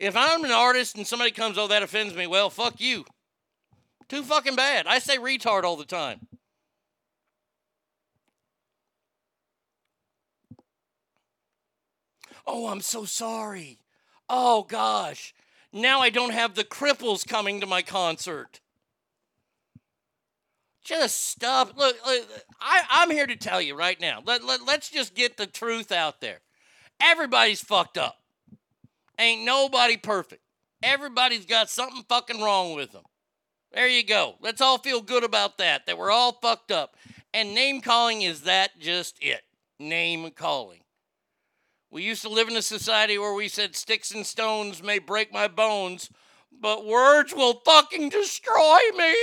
[0.00, 3.04] If I'm an artist and somebody comes, oh, that offends me, well, fuck you.
[4.08, 4.88] Too fucking bad.
[4.88, 6.26] I say retard all the time.
[12.46, 13.78] Oh, I'm so sorry.
[14.28, 15.34] Oh, gosh.
[15.72, 18.60] Now I don't have the cripples coming to my concert.
[20.84, 21.76] Just stop.
[21.76, 22.26] Look, look
[22.60, 24.20] I, I'm here to tell you right now.
[24.24, 26.40] Let, let, let's just get the truth out there.
[27.00, 28.16] Everybody's fucked up.
[29.18, 30.42] Ain't nobody perfect.
[30.82, 33.04] Everybody's got something fucking wrong with them.
[33.72, 34.34] There you go.
[34.40, 36.96] Let's all feel good about that, that we're all fucked up.
[37.32, 39.42] And name calling is that just it.
[39.78, 40.81] Name calling.
[41.92, 45.30] We used to live in a society where we said sticks and stones may break
[45.30, 46.08] my bones,
[46.58, 49.14] but words will fucking destroy me.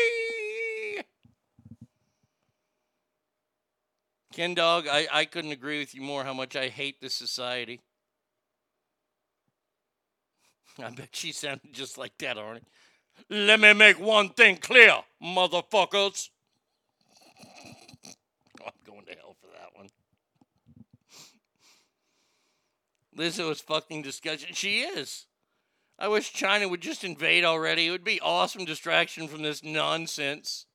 [4.31, 7.81] Ken Dog, I, I couldn't agree with you more how much I hate this society.
[10.83, 12.61] I bet she sounded just like that, Arnie.
[13.31, 14.93] Let me make one thing clear,
[15.23, 16.29] motherfuckers.
[18.63, 19.89] I'm going to hell for that one.
[23.19, 24.53] Lizzo is fucking disgusting.
[24.53, 25.25] She is.
[25.99, 27.87] I wish China would just invade already.
[27.87, 30.65] It would be awesome distraction from this nonsense.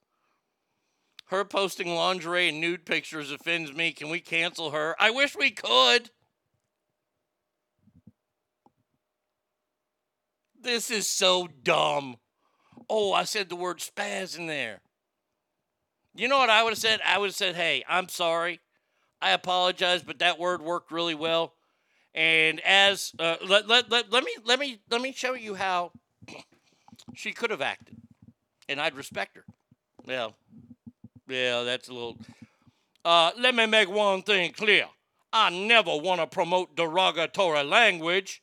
[1.29, 3.93] Her posting lingerie and nude pictures offends me.
[3.93, 4.95] Can we cancel her?
[4.99, 6.11] I wish we could.
[10.61, 12.17] This is so dumb.
[12.91, 14.81] Oh, I said the word spaz in there.
[16.15, 17.01] You know what I would have said?
[17.05, 18.61] I would have said, hey, I'm sorry.
[19.23, 21.55] I apologize, but that word worked really well.
[22.15, 25.91] And as uh, let, let, let, let me let me let me show you how
[27.15, 27.97] she could have acted,
[28.69, 29.45] and I'd respect her.
[30.07, 30.35] Well,
[31.29, 32.17] yeah, that's a little.
[33.05, 34.87] Uh, let me make one thing clear.
[35.33, 38.41] I never want to promote derogatory language,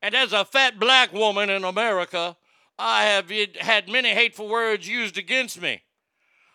[0.00, 2.36] and as a fat black woman in America,
[2.78, 5.82] I have had many hateful words used against me.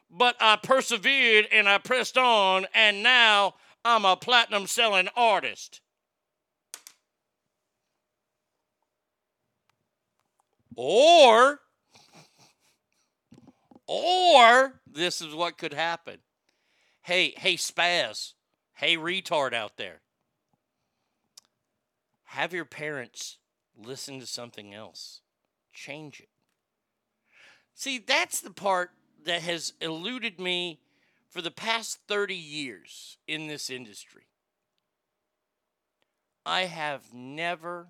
[0.10, 5.82] But I persevered and I pressed on, and now I'm a platinum selling artist.
[10.76, 11.60] Or,
[13.88, 16.18] or this is what could happen.
[17.02, 18.34] Hey, hey, spaz.
[18.74, 20.02] Hey, retard out there.
[22.26, 23.38] Have your parents
[23.78, 25.22] listen to something else.
[25.74, 26.30] Change it.
[27.76, 28.92] See, that's the part
[29.26, 30.80] that has eluded me
[31.30, 34.28] for the past 30 years in this industry.
[36.46, 37.90] I have never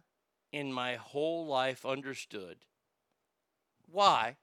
[0.52, 2.58] in my whole life understood
[3.94, 4.36] why,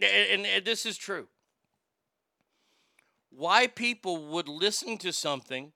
[0.00, 1.26] and, and this is true,
[3.30, 5.72] why people would listen to something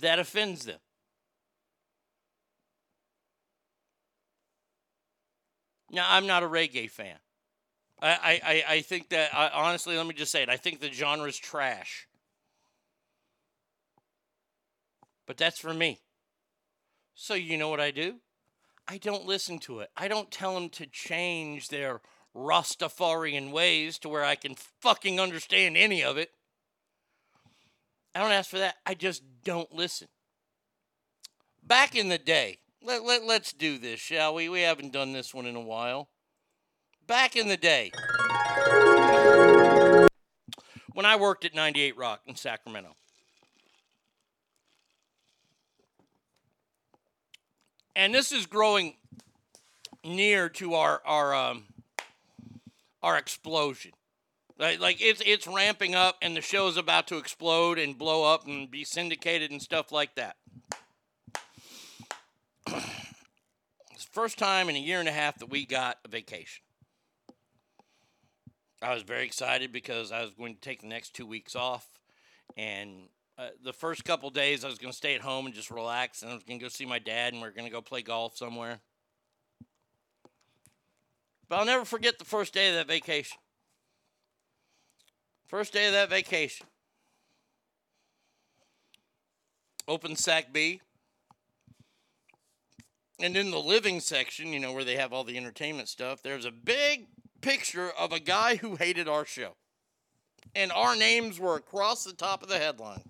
[0.00, 0.80] that offends them.
[5.92, 7.16] Now, I'm not a reggae fan.
[8.02, 10.48] I, I, I think that, I, honestly, let me just say it.
[10.48, 12.08] I think the genre is trash.
[15.26, 16.00] But that's for me.
[17.14, 18.14] So, you know what I do?
[18.90, 19.90] I don't listen to it.
[19.96, 22.00] I don't tell them to change their
[22.34, 26.32] Rastafarian ways to where I can fucking understand any of it.
[28.16, 28.74] I don't ask for that.
[28.84, 30.08] I just don't listen.
[31.62, 34.48] Back in the day, let, let, let's do this, shall we?
[34.48, 36.08] We haven't done this one in a while.
[37.06, 37.92] Back in the day,
[40.94, 42.96] when I worked at 98 Rock in Sacramento,
[47.94, 48.94] and this is growing
[50.04, 51.64] near to our our um,
[53.02, 53.92] our explosion.
[54.58, 58.46] Like, like it's it's ramping up, and the show's about to explode and blow up
[58.46, 60.36] and be syndicated and stuff like that.
[63.92, 66.62] It's the first time in a year and a half that we got a vacation.
[68.80, 71.86] I was very excited because I was going to take the next two weeks off.
[72.56, 73.08] And
[73.40, 76.20] uh, the first couple days, I was going to stay at home and just relax.
[76.20, 77.80] And I was going to go see my dad, and we are going to go
[77.80, 78.80] play golf somewhere.
[81.48, 83.38] But I'll never forget the first day of that vacation.
[85.46, 86.66] First day of that vacation.
[89.88, 90.82] Open Sac Bee.
[93.20, 96.44] And in the living section, you know, where they have all the entertainment stuff, there's
[96.44, 97.06] a big
[97.40, 99.56] picture of a guy who hated our show.
[100.54, 103.02] And our names were across the top of the headline.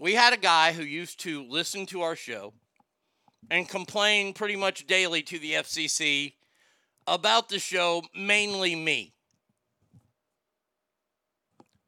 [0.00, 2.52] We had a guy who used to listen to our show
[3.50, 6.34] and complain pretty much daily to the FCC
[7.08, 9.14] about the show, mainly me.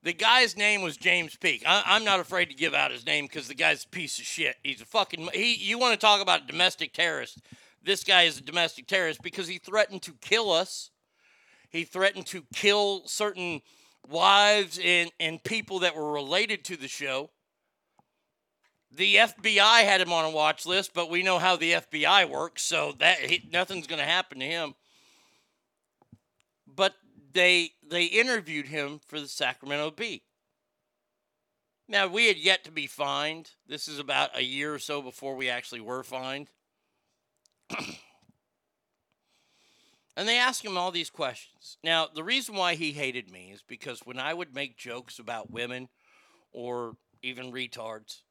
[0.03, 1.63] The guy's name was James Peak.
[1.65, 4.25] I, am not afraid to give out his name because the guy's a piece of
[4.25, 4.57] shit.
[4.65, 5.29] He's a fucking.
[5.33, 7.39] He, you want to talk about a domestic terrorist?
[7.81, 10.91] This guy is a domestic terrorist because he threatened to kill us.
[11.69, 13.61] He threatened to kill certain
[14.09, 17.31] wives and, and people that were related to the show.
[18.93, 22.63] The FBI had him on a watch list, but we know how the FBI works,
[22.63, 24.75] so that he, nothing's going to happen to him.
[26.67, 26.95] But
[27.33, 30.23] they they interviewed him for the Sacramento Bee.
[31.89, 33.51] Now we had yet to be fined.
[33.67, 36.49] This is about a year or so before we actually were fined.
[40.17, 41.79] and they asked him all these questions.
[41.83, 45.51] Now, the reason why he hated me is because when I would make jokes about
[45.51, 45.89] women
[46.53, 48.23] or even retards,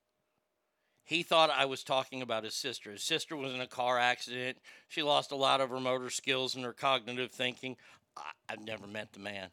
[1.10, 2.92] he thought I was talking about his sister.
[2.92, 4.60] His sister was in a car accident.
[4.90, 7.78] She lost a lot of her motor skills and her cognitive thinking.
[8.16, 9.50] I, have never met the man.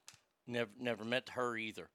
[0.46, 1.88] Never never met her either.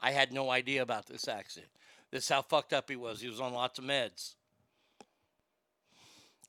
[0.00, 1.70] I had no idea about this accident.
[2.10, 3.20] This is how fucked up he was.
[3.20, 4.34] He was on lots of meds.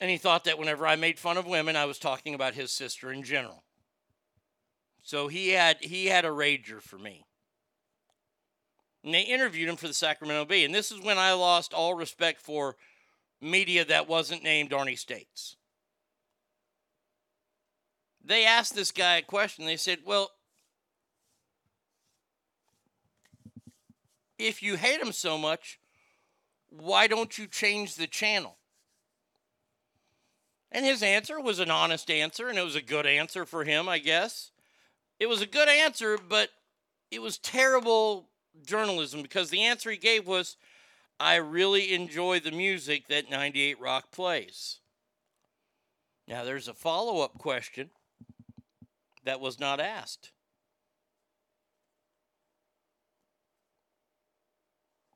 [0.02, 2.72] And he thought that whenever I made fun of women, I was talking about his
[2.72, 3.64] sister in general.
[5.04, 7.26] So he had he had a rager for me.
[9.04, 10.66] And they interviewed him for the Sacramento Bee.
[10.66, 12.76] And this is when I lost all respect for
[13.41, 15.56] media that wasn't named Arnie States.
[18.24, 19.66] They asked this guy a question.
[19.66, 20.32] They said, Well,
[24.38, 25.80] if you hate him so much,
[26.70, 28.58] why don't you change the channel?
[30.72, 33.89] And his answer was an honest answer, and it was a good answer for him,
[33.89, 34.52] I guess.
[35.20, 36.50] It was a good answer, but
[37.10, 38.29] it was terrible
[38.66, 40.57] journalism because the answer he gave was
[41.20, 44.80] I really enjoy the music that 98 Rock plays.
[46.28, 47.89] Now, there's a follow up question
[49.26, 50.32] that was not asked.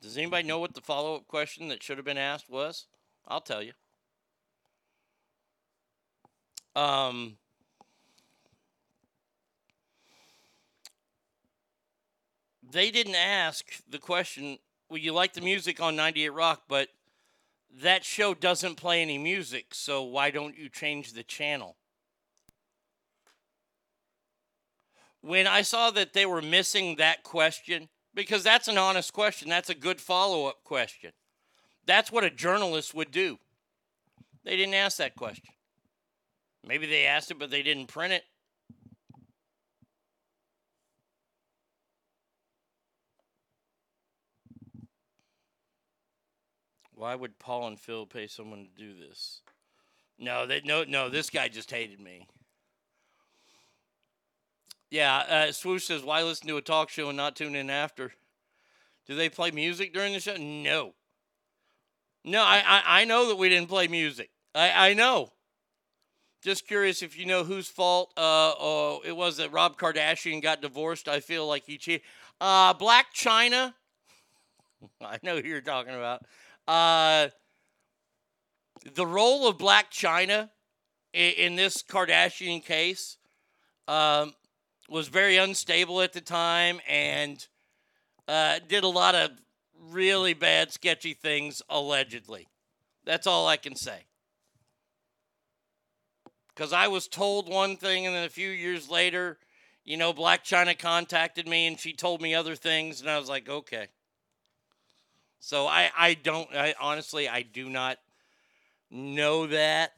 [0.01, 2.87] Does anybody know what the follow up question that should have been asked was?
[3.25, 3.71] I'll tell you.
[6.75, 7.37] Um,
[12.74, 14.57] they didn't ask the question,
[14.89, 16.89] well, you like the music on 98 Rock, but
[17.82, 21.76] that show doesn't play any music, so why don't you change the channel?
[25.21, 29.69] When I saw that they were missing that question, because that's an honest question, that's
[29.69, 31.11] a good follow up question.
[31.86, 33.39] That's what a journalist would do.
[34.43, 35.53] They didn't ask that question.
[36.65, 38.24] Maybe they asked it, but they didn't print it.
[47.04, 49.41] Why would Paul and Phil pay someone to do this?
[50.18, 51.10] No, that no no.
[51.10, 52.30] This guy just hated me.
[54.89, 58.14] Yeah, uh, Swoosh says, "Why listen to a talk show and not tune in after?"
[59.06, 60.38] Do they play music during the show?
[60.38, 60.93] No.
[62.24, 64.30] No, I I, I know that we didn't play music.
[64.56, 65.34] I I know.
[66.41, 70.62] Just curious if you know whose fault uh, uh it was that Rob Kardashian got
[70.62, 71.10] divorced.
[71.10, 72.04] I feel like he cheated.
[72.39, 73.74] Uh, Blac Chyna.
[75.01, 76.26] I know who you're talking about.
[76.68, 77.28] Uh,
[78.95, 80.49] the role of Blac Chyna
[81.14, 83.18] in, in this Kardashian case
[83.88, 84.34] um,
[84.89, 87.45] was very unstable at the time and
[88.28, 89.32] uh, did a lot of
[89.89, 92.47] really bad, sketchy things, allegedly.
[93.05, 94.05] That's all I can say.
[96.55, 99.39] Because I was told one thing, and then a few years later,
[99.84, 103.28] you know, Blac Chyna contacted me and she told me other things, and I was
[103.28, 103.88] like, okay.
[105.45, 107.97] So I, I don't, I honestly, I do not
[108.89, 109.91] know that.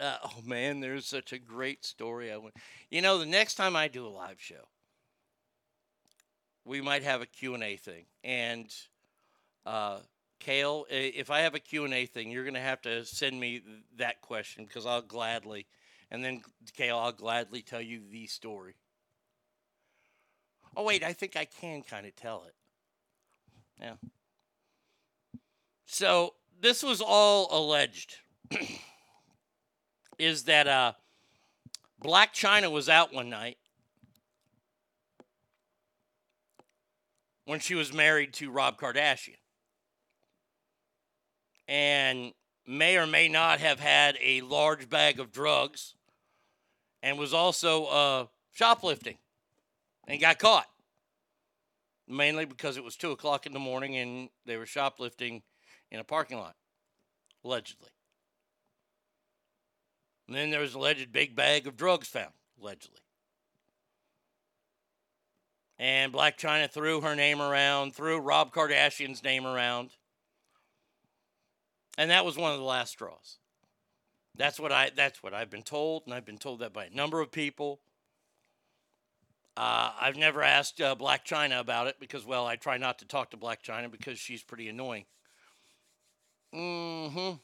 [0.00, 2.30] Uh, oh man, there's such a great story.
[2.30, 2.54] I want,
[2.88, 4.68] you know, the next time I do a live show,
[6.64, 8.72] we might have a Q and A thing, and
[9.66, 9.98] uh,
[10.38, 13.60] Kale, if I have a Q&A thing, you're going to have to send me
[13.96, 15.66] that question because I'll gladly,
[16.12, 16.42] and then
[16.76, 18.76] Kale, I'll gladly tell you the story.
[20.76, 22.55] Oh, wait, I think I can kind of tell it.
[23.80, 23.94] Yeah.
[25.86, 28.16] So this was all alleged.
[30.18, 30.92] is that uh,
[32.02, 33.58] Blac Chyna was out one night
[37.44, 39.36] when she was married to Rob Kardashian.
[41.68, 42.32] And
[42.66, 45.94] may or may not have had a large bag of drugs
[47.02, 49.18] and was also uh, shoplifting
[50.06, 50.66] and got caught.
[52.08, 55.42] Mainly because it was 2 o'clock in the morning and they were shoplifting
[55.90, 56.54] in a parking lot,
[57.44, 57.88] allegedly.
[60.26, 63.00] And then there was an alleged big bag of drugs found, allegedly.
[65.78, 69.90] And Blac Chyna threw her name around, threw Rob Kardashian's name around.
[71.98, 73.38] And that was one of the last straws.
[74.34, 76.90] That's what I that's what I've been told, and I've been told that by a
[76.90, 77.80] number of people.
[79.56, 83.06] Uh, I've never asked uh, Blac Chyna about it because, well, I try not to
[83.06, 85.06] talk to Blac Chyna because she's pretty annoying.
[86.54, 87.36] Mm-hmm.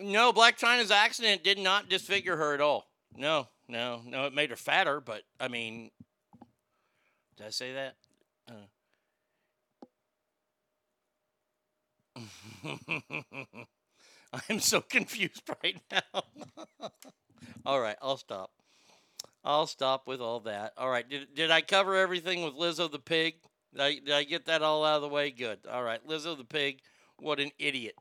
[0.00, 2.90] No, Blac Chyna's accident did not disfigure her at all.
[3.16, 4.26] No, no, no.
[4.26, 5.90] It made her fatter, but I mean,
[7.36, 7.96] did I say that?
[8.48, 8.66] Uh.
[14.48, 16.22] I'm so confused right now.
[17.66, 18.50] all right, I'll stop.
[19.44, 20.72] I'll stop with all that.
[20.76, 23.36] All right, did, did I cover everything with Lizzo the pig?
[23.72, 25.30] Did I, did I get that all out of the way?
[25.30, 25.60] Good.
[25.70, 26.80] All right, Lizzo the pig.
[27.18, 27.94] What an idiot.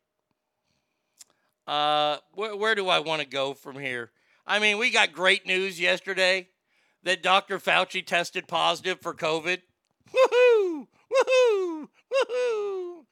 [1.67, 4.11] Uh, where, where do I want to go from here?
[4.45, 6.49] I mean, we got great news yesterday
[7.03, 7.59] that Dr.
[7.59, 9.61] Fauci tested positive for COVID.
[10.13, 10.88] Woohoo!
[11.11, 11.88] Woohoo!
[12.13, 13.05] Woohoo!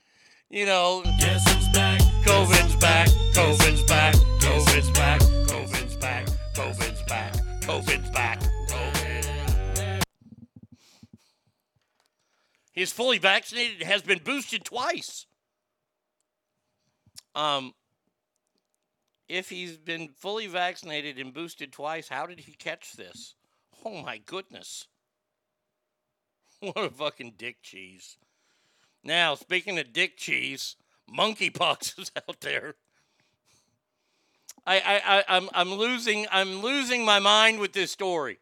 [0.49, 2.12] You know, guess who's back?
[2.25, 3.07] COVID's back.
[3.33, 4.15] COVID's back.
[4.39, 5.19] COVID's back.
[5.21, 6.25] COVID's back.
[6.53, 7.33] COVID's back.
[7.61, 8.39] COVID's back.
[8.69, 10.01] COVID.
[12.71, 13.83] He's fully vaccinated.
[13.83, 15.25] Has been boosted twice.
[17.35, 17.73] Um,
[19.27, 23.35] if he's been fully vaccinated and boosted twice, how did he catch this?
[23.83, 24.87] Oh my goodness.
[26.61, 28.17] What a fucking dick cheese.
[29.03, 30.77] Now, speaking of dick cheese,
[31.11, 32.75] monkeypox is out there.
[34.65, 38.39] I, I, I I'm I'm losing I'm losing my mind with this story.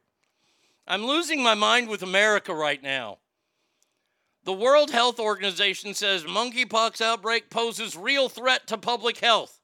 [0.88, 3.20] I'm losing my mind with America right now.
[4.44, 9.60] The World Health Organization says monkeypox outbreak poses real threat to public health.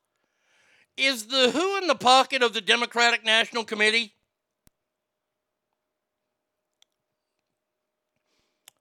[0.95, 4.13] Is the who in the pocket of the Democratic National Committee?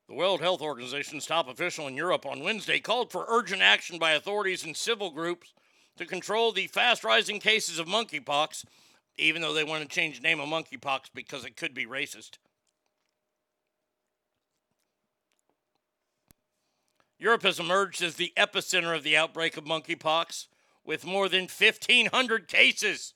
[0.08, 4.12] The World Health Organization's top official in Europe on Wednesday called for urgent action by
[4.12, 5.52] authorities and civil groups
[5.96, 8.64] to control the fast rising cases of monkeypox,
[9.18, 12.38] even though they want to change the name of monkeypox because it could be racist.
[17.18, 20.46] Europe has emerged as the epicenter of the outbreak of monkeypox
[20.84, 23.14] with more than 1,500 cases.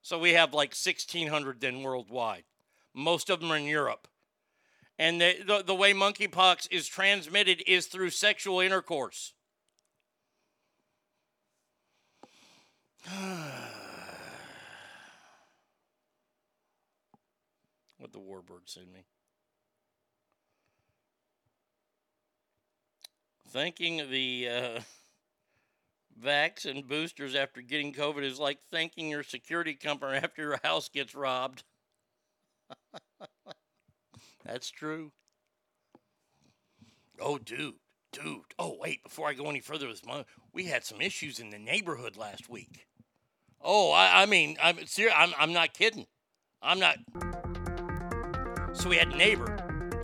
[0.00, 2.44] So we have like 1,600 then worldwide.
[2.94, 4.08] Most of them are in Europe.
[5.02, 9.32] And the, the, the way monkeypox is transmitted is through sexual intercourse.
[17.98, 19.00] what the warbird send me.
[23.48, 24.80] Thanking the uh,
[26.24, 30.88] vax and boosters after getting COVID is like thanking your security company after your house
[30.88, 31.64] gets robbed.
[34.44, 35.12] That's true.
[37.20, 37.74] Oh, dude,
[38.12, 38.42] dude.
[38.58, 39.02] Oh, wait.
[39.04, 42.48] Before I go any further with my, we had some issues in the neighborhood last
[42.48, 42.86] week.
[43.60, 45.14] Oh, I, I mean, I'm serious.
[45.16, 46.06] I'm, I'm not kidding.
[46.60, 46.96] I'm not.
[48.72, 49.56] So we had a neighbor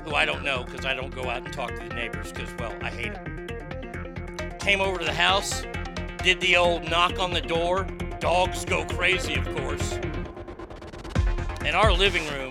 [0.05, 2.55] who I don't know because I don't go out and talk to the neighbors because,
[2.59, 4.59] well, I hate them.
[4.61, 5.64] Came over to the house,
[6.22, 7.84] did the old knock on the door.
[8.20, 9.99] Dogs go crazy, of course.
[11.64, 12.47] In our living room,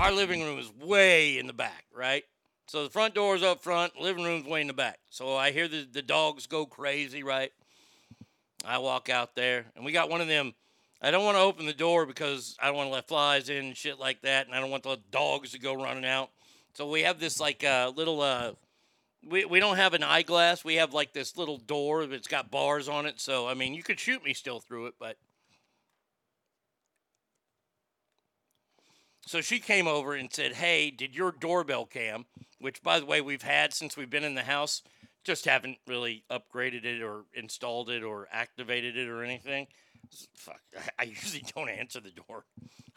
[0.00, 2.24] our living room is way in the back, right?
[2.66, 4.98] So the front door is up front, living room's way in the back.
[5.10, 7.52] So I hear the, the dogs go crazy, right?
[8.64, 10.54] I walk out there, and we got one of them.
[11.02, 13.66] I don't want to open the door because I don't want to let flies in
[13.66, 16.30] and shit like that, and I don't want the dogs to go running out.
[16.72, 18.22] So we have this like uh, little.
[18.22, 18.52] Uh,
[19.28, 20.64] we we don't have an eyeglass.
[20.64, 23.20] We have like this little door that's got bars on it.
[23.20, 25.18] So I mean, you could shoot me still through it, but.
[29.30, 32.24] So she came over and said, Hey, did your doorbell cam,
[32.58, 34.82] which by the way we've had since we've been in the house,
[35.22, 39.68] just haven't really upgraded it or installed it or activated it or anything.
[40.34, 40.60] Fuck,
[40.98, 42.44] I- usually don't answer the door.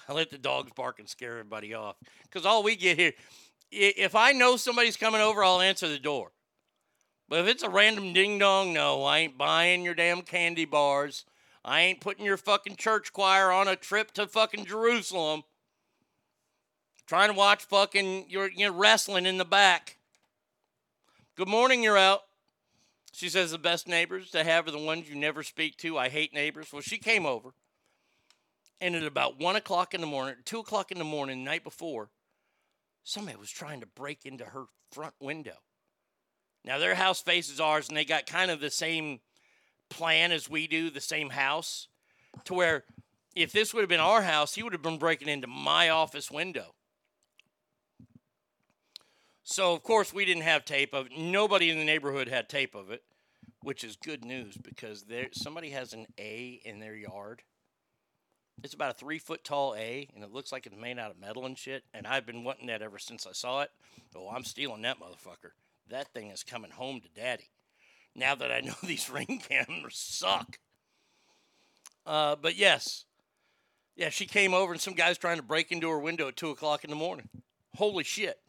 [0.10, 1.98] I let the dogs bark and scare everybody off.
[2.24, 3.14] Because all we get here,
[3.70, 6.32] if I know somebody's coming over, I'll answer the door.
[7.30, 11.26] But if it's a random ding dong, no, I ain't buying your damn candy bars.
[11.64, 15.44] I ain't putting your fucking church choir on a trip to fucking Jerusalem.
[17.14, 19.98] Trying to watch fucking your, your wrestling in the back.
[21.36, 22.22] Good morning, you're out.
[23.12, 25.96] She says the best neighbors to have are the ones you never speak to.
[25.96, 26.74] I hate neighbors.
[26.74, 27.50] Well, she came over,
[28.82, 31.64] and at about one o'clock in the morning, two o'clock in the morning, the night
[31.64, 32.10] before,
[33.04, 35.58] somebody was trying to break into her front window.
[36.66, 39.20] Now their house faces ours, and they got kind of the same
[39.88, 41.90] plan as we do, the same house,
[42.46, 42.86] to where
[43.36, 46.32] if this would have been our house, he would have been breaking into my office
[46.32, 46.74] window.
[49.44, 51.18] So of course we didn't have tape of it.
[51.18, 53.04] Nobody in the neighborhood had tape of it,
[53.62, 57.44] which is good news because there somebody has an A in their yard.
[58.64, 61.20] It's about a three foot tall A, and it looks like it's made out of
[61.20, 61.84] metal and shit.
[61.94, 63.72] And I've been wanting that ever since I saw it.
[64.16, 65.52] Oh, I'm stealing that motherfucker.
[65.90, 67.50] That thing is coming home to daddy.
[68.16, 70.60] Now that I know these ring cameras suck.
[72.06, 73.06] Uh, but yes,
[73.96, 76.50] yeah, she came over and some guy's trying to break into her window at two
[76.50, 77.30] o'clock in the morning.
[77.76, 78.40] Holy shit.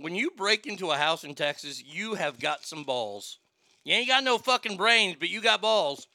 [0.00, 3.38] When you break into a house in Texas, you have got some balls.
[3.84, 6.06] You ain't got no fucking brains, but you got balls.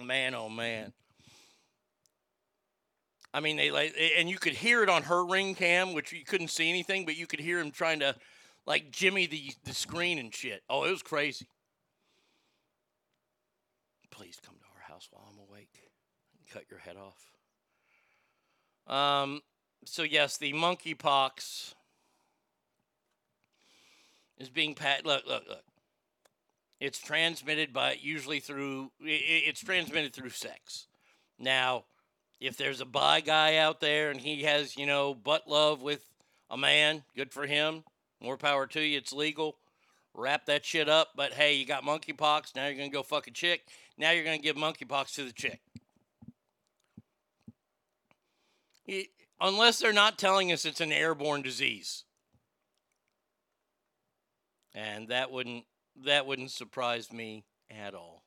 [0.00, 0.92] Man, oh man.
[3.34, 6.24] I mean, they like, and you could hear it on her ring cam, which you
[6.24, 8.14] couldn't see anything, but you could hear him trying to,
[8.66, 10.62] like, jimmy the the screen and shit.
[10.70, 11.48] Oh, it was crazy.
[14.10, 15.68] Please come to our house while I'm awake.
[16.38, 18.94] and Cut your head off.
[18.96, 19.42] Um.
[19.84, 21.74] So yes, the monkeypox
[24.38, 25.04] is being pat.
[25.04, 25.64] Look, look, look.
[26.80, 28.90] It's transmitted by usually through.
[29.00, 30.86] It's transmitted through sex.
[31.38, 31.84] Now,
[32.40, 36.08] if there's a bi guy out there and he has, you know, butt love with
[36.48, 37.84] a man, good for him.
[38.22, 38.96] More power to you.
[38.96, 39.58] It's legal.
[40.14, 41.08] Wrap that shit up.
[41.14, 42.56] But hey, you got monkeypox.
[42.56, 43.66] Now you're gonna go fuck a chick.
[43.98, 45.60] Now you're gonna give monkeypox to the chick.
[48.86, 49.10] It-
[49.40, 52.04] unless they're not telling us it's an airborne disease.
[54.74, 55.64] And that wouldn't
[56.04, 58.22] that wouldn't surprise me at all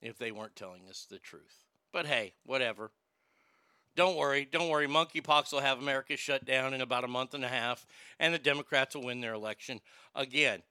[0.00, 1.64] if they weren't telling us the truth.
[1.92, 2.92] But hey, whatever.
[3.94, 4.86] Don't worry, don't worry.
[4.86, 7.86] Monkeypox will have America shut down in about a month and a half,
[8.18, 9.80] and the Democrats will win their election
[10.14, 10.62] again.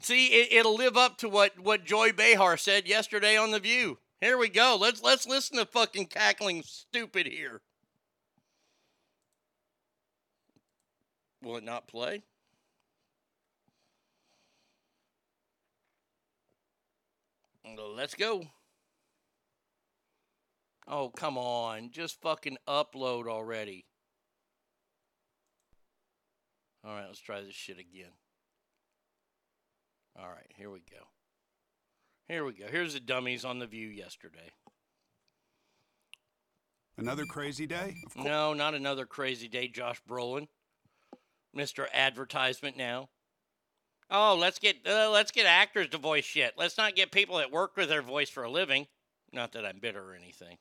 [0.00, 3.98] See, it, it'll live up to what what Joy Behar said yesterday on the View.
[4.20, 4.76] Here we go.
[4.80, 7.62] Let's let's listen to fucking cackling stupid here.
[11.42, 12.22] Will it not play?
[17.76, 18.44] Let's go.
[20.86, 21.90] Oh, come on.
[21.90, 23.84] Just fucking upload already.
[26.84, 28.12] All right, let's try this shit again.
[30.18, 31.08] All right, here we go.
[32.28, 32.66] Here we go.
[32.70, 34.50] Here's the dummies on the view yesterday.
[36.96, 37.96] Another crazy day?
[38.16, 40.48] No, not another crazy day, Josh Brolin.
[41.56, 41.86] Mr.
[41.92, 43.08] Advertisement now.
[44.10, 46.54] Oh, let's get uh, let's get actors to voice shit.
[46.56, 48.86] Let's not get people that work with their voice for a living.
[49.32, 50.56] Not that I'm bitter or anything.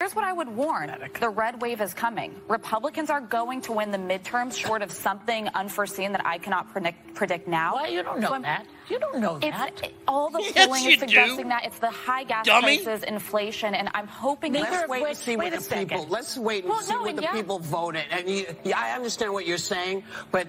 [0.00, 0.94] Here's what I would warn.
[1.18, 2.40] The red wave is coming.
[2.46, 7.14] Republicans are going to win the midterms short of something unforeseen that I cannot predict,
[7.16, 7.74] predict now.
[7.74, 8.64] Well, you don't know that.
[8.88, 9.82] You don't know it's, that.
[9.84, 11.48] it- all the polling is suggesting do.
[11.48, 12.78] that it's the high gas Dummy.
[12.82, 16.06] prices, inflation, and I'm hoping that of wait which- and see wait what the people.
[16.08, 17.32] Let's wait and Well, see no, what and the yeah.
[17.32, 18.04] people voted.
[18.12, 20.46] And you, yeah, I understand what you're saying, but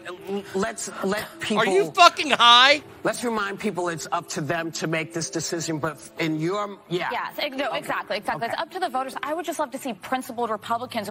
[0.53, 1.63] let's let people.
[1.63, 2.83] Are you fucking high?
[3.03, 5.79] Let's remind people it's up to them to make this decision.
[5.79, 8.47] But in your, yeah, Yes, no, exactly, exactly.
[8.47, 9.15] It's up to the voters.
[9.23, 11.09] I would just love to see principled Republicans.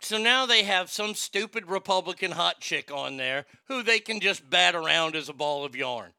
[0.00, 4.48] So now they have some stupid Republican hot chick on there who they can just
[4.48, 6.12] bat around as a ball of yarn.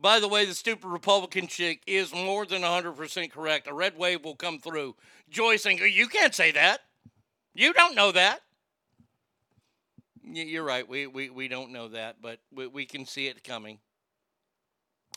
[0.00, 3.68] By the way, the stupid Republican chick is more than 100% correct.
[3.68, 4.96] A red wave will come through.
[5.28, 6.80] Joyce you can't say that.
[7.52, 8.40] You don't know that.
[10.24, 10.88] You're right.
[10.88, 13.80] We, we, we don't know that, but we, we can see it coming.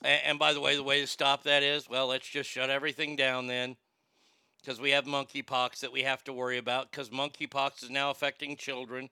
[0.04, 2.70] And, and by the way, the way to stop that is well, let's just shut
[2.70, 3.78] everything down then
[4.64, 8.56] because we have monkeypox that we have to worry about because monkeypox is now affecting
[8.56, 9.10] children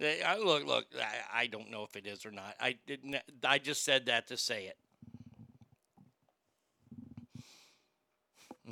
[0.00, 0.86] Eh, I, look, look.
[0.96, 2.54] I, I don't know if it is or not.
[2.60, 3.16] I didn't.
[3.44, 4.76] I just said that to say it.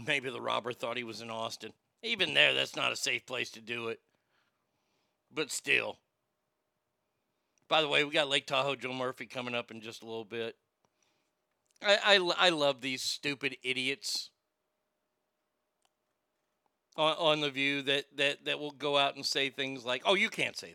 [0.07, 1.73] Maybe the robber thought he was in Austin.
[2.03, 4.01] Even there, that's not a safe place to do it.
[5.35, 5.99] But still.
[7.69, 10.25] By the way, we got Lake Tahoe Joe Murphy coming up in just a little
[10.25, 10.55] bit.
[11.85, 14.31] I, I, I love these stupid idiots
[16.97, 20.15] on, on the view that, that, that will go out and say things like, oh,
[20.15, 20.75] you can't say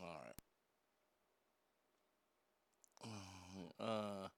[0.00, 0.02] that.
[0.02, 0.08] All
[3.80, 3.84] right.
[3.88, 4.28] Uh,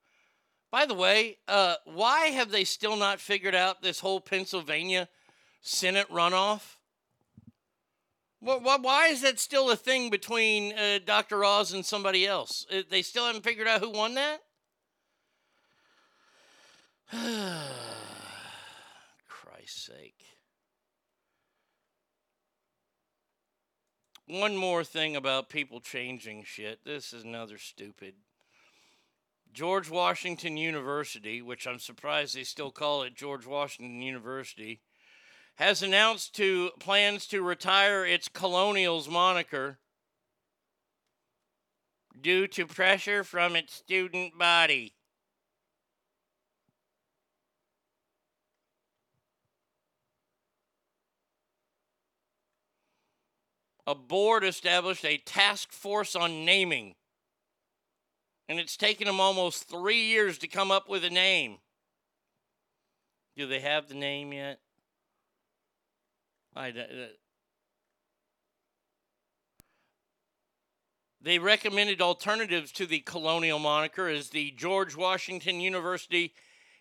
[0.70, 5.08] by the way, uh, why have they still not figured out this whole Pennsylvania
[5.62, 6.76] Senate runoff?
[8.40, 11.44] What, why is that still a thing between uh, Dr.
[11.44, 12.64] Oz and somebody else?
[12.72, 14.40] Uh, They still haven't figured out who won that?
[19.28, 20.14] Christ's sake.
[24.28, 26.84] One more thing about people changing shit.
[26.84, 28.14] This is another stupid.
[29.52, 34.82] George Washington University, which I'm surprised they still call it George Washington University,
[35.56, 39.80] has announced to plans to retire its Colonials moniker
[42.20, 44.94] due to pressure from its student body.
[53.90, 56.94] A board established a task force on naming
[58.48, 61.58] and it's taken them almost three years to come up with a name.
[63.36, 64.60] Do they have the name yet?
[66.54, 66.72] I, uh,
[71.20, 76.32] they recommended alternatives to the colonial moniker as the George Washington University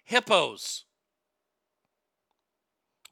[0.04, 0.86] Hippos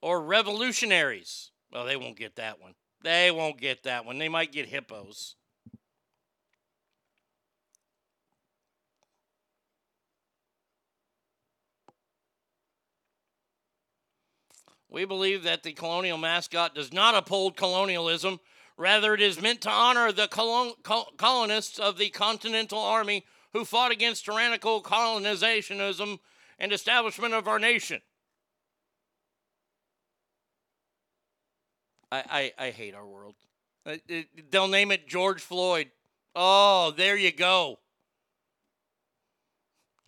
[0.02, 1.50] or Revolutionaries.
[1.72, 2.76] Well, they won't get that one.
[3.08, 4.18] They won't get that one.
[4.18, 5.36] They might get Hippos.
[14.90, 18.42] We believe that the colonial mascot does not uphold colonialism.
[18.76, 23.64] Rather, it is meant to honor the colon- col- colonists of the Continental Army who
[23.64, 26.20] fought against tyrannical colonizationism
[26.60, 28.02] and establishment of our nation.
[32.12, 33.36] I, I, I hate our world.
[33.86, 33.98] Uh,
[34.52, 35.92] they'll name it George Floyd.
[36.36, 37.80] Oh, there you go.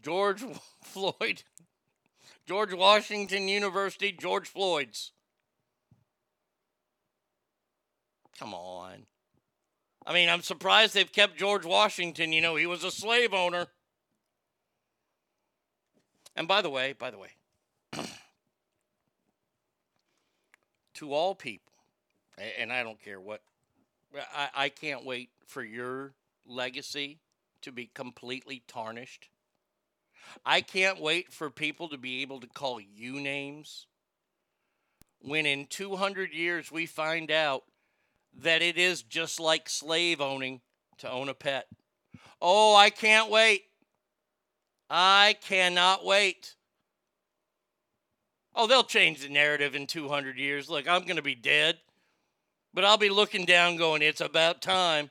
[0.02, 0.44] George
[0.84, 1.44] Floyd.
[2.46, 5.12] George Washington University, George Floyd's.
[8.40, 9.06] Come on.
[10.06, 12.32] I mean, I'm surprised they've kept George Washington.
[12.34, 13.68] You know, he was a slave owner.
[16.36, 17.30] And by the way, by the way,
[20.96, 21.69] to all people,
[22.58, 23.42] and I don't care what,
[24.36, 26.14] I, I can't wait for your
[26.46, 27.20] legacy
[27.62, 29.30] to be completely tarnished.
[30.46, 33.88] I can't wait for people to be able to call you names
[35.22, 37.64] when in 200 years we find out
[38.42, 40.62] that it is just like slave owning
[41.00, 41.68] to own a pet.
[42.42, 43.64] Oh, I can't wait.
[44.90, 46.56] I cannot wait.
[48.56, 50.70] Oh, they'll change the narrative in 200 years.
[50.70, 51.78] Look, I'm going to be dead,
[52.74, 55.10] but I'll be looking down going, it's about time.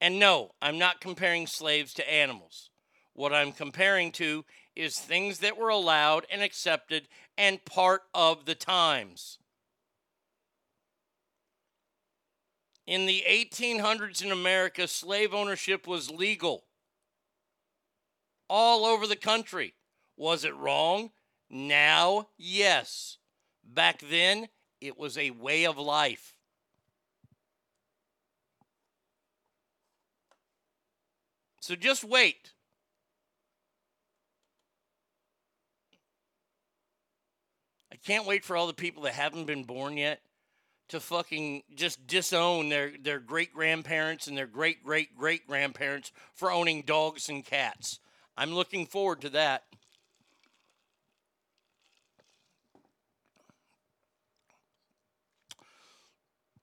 [0.00, 2.70] And no, I'm not comparing slaves to animals.
[3.12, 4.44] What I'm comparing to
[4.74, 9.38] is things that were allowed and accepted and part of the times.
[12.86, 16.64] In the 1800s in America, slave ownership was legal
[18.48, 19.74] all over the country.
[20.16, 21.10] Was it wrong?
[21.48, 23.18] Now, yes.
[23.62, 24.48] Back then,
[24.80, 26.34] it was a way of life.
[31.60, 32.52] So just wait.
[37.92, 40.20] I can't wait for all the people that haven't been born yet
[40.88, 46.50] to fucking just disown their, their great grandparents and their great great great grandparents for
[46.50, 48.00] owning dogs and cats.
[48.36, 49.64] I'm looking forward to that.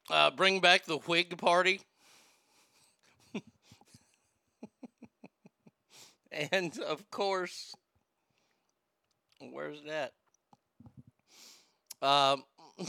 [0.10, 1.82] Uh, bring back the Whig Party.
[6.51, 7.76] and of course,
[9.51, 10.14] where's that?
[12.01, 12.43] Um,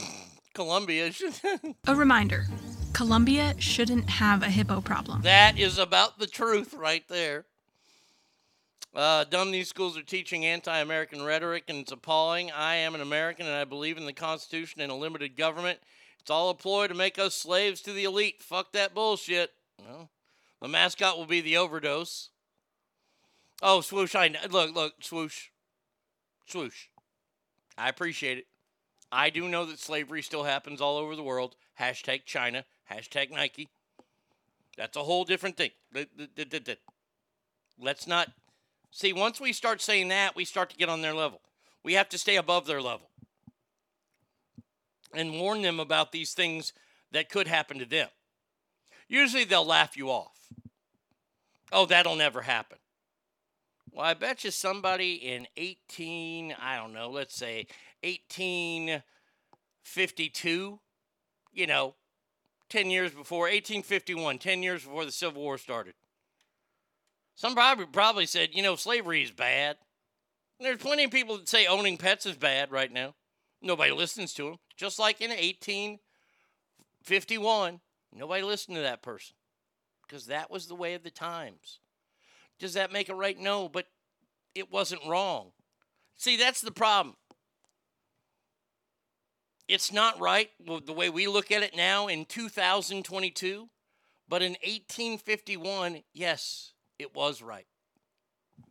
[0.53, 1.33] Columbia should.
[1.87, 2.45] A reminder
[2.93, 5.21] Columbia shouldn't have a hippo problem.
[5.21, 7.45] that is about the truth right there.
[8.95, 12.51] Uh, dumb, these schools are teaching anti American rhetoric, and it's appalling.
[12.51, 15.79] I am an American, and I believe in the Constitution and a limited government.
[16.29, 18.43] It's all a ploy to make us slaves to the elite.
[18.43, 19.49] Fuck that bullshit.
[19.83, 20.11] Well,
[20.61, 22.29] the mascot will be the overdose.
[23.63, 24.13] Oh, swoosh!
[24.13, 25.47] I look, look, swoosh,
[26.45, 26.89] swoosh.
[27.79, 28.45] I appreciate it.
[29.11, 31.55] I do know that slavery still happens all over the world.
[31.79, 32.63] Hashtag China.
[32.91, 33.67] Hashtag Nike.
[34.77, 35.71] That's a whole different thing.
[37.81, 38.27] Let's not
[38.91, 39.13] see.
[39.13, 41.41] Once we start saying that, we start to get on their level.
[41.83, 43.08] We have to stay above their level
[45.13, 46.73] and warn them about these things
[47.11, 48.09] that could happen to them.
[49.07, 50.37] Usually they'll laugh you off.
[51.71, 52.77] Oh, that'll never happen.
[53.91, 57.65] Well, I bet you somebody in 18, I don't know, let's say
[58.03, 60.79] 1852,
[61.53, 61.95] you know,
[62.69, 65.95] 10 years before, 1851, 10 years before the Civil War started.
[67.35, 69.77] Some probably, probably said, you know, slavery is bad.
[70.59, 73.15] There's plenty of people that say owning pets is bad right now.
[73.61, 74.57] Nobody listens to them.
[74.79, 77.81] Just like in 1851,
[78.15, 79.35] nobody listened to that person
[80.07, 81.81] because that was the way of the times.
[82.59, 83.37] Does that make it right?
[83.37, 83.87] No, but
[84.55, 85.51] it wasn't wrong.
[86.15, 87.17] See, that's the problem.
[89.67, 93.67] It's not right the way we look at it now in 2022,
[94.29, 97.67] but in 1851, yes, it was right.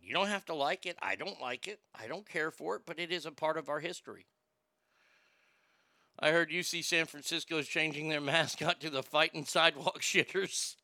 [0.00, 0.96] You don't have to like it.
[1.02, 1.80] I don't like it.
[1.94, 4.24] I don't care for it, but it is a part of our history.
[6.20, 10.74] I heard UC San Francisco is changing their mascot to the Fighting Sidewalk Shitters.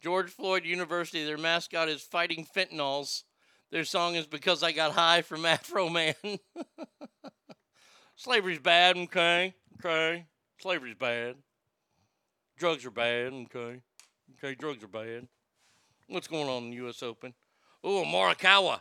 [0.00, 3.22] George Floyd University, their mascot is Fighting Fentanyls.
[3.70, 6.14] Their song is Because I Got High from Afroman.
[8.16, 9.54] Slavery's bad, okay?
[9.78, 10.26] Okay.
[10.58, 11.36] Slavery's bad.
[12.58, 13.80] Drugs are bad, okay?
[14.36, 15.28] Okay, drugs are bad.
[16.08, 17.02] What's going on in the U.S.
[17.02, 17.32] Open?
[17.82, 18.80] Oh, Morikawa.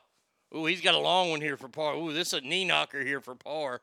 [0.51, 1.93] Oh, he's got a long one here for par.
[1.93, 3.81] Oh, this is a knee knocker here for par.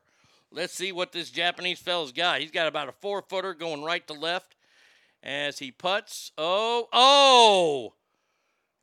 [0.51, 2.41] Let's see what this Japanese fella's got.
[2.41, 4.55] He's got about a four footer going right to left
[5.21, 6.31] as he puts.
[6.37, 7.93] Oh, oh!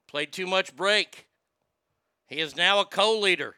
[0.07, 1.27] Played too much break.
[2.29, 3.57] He is now a co leader.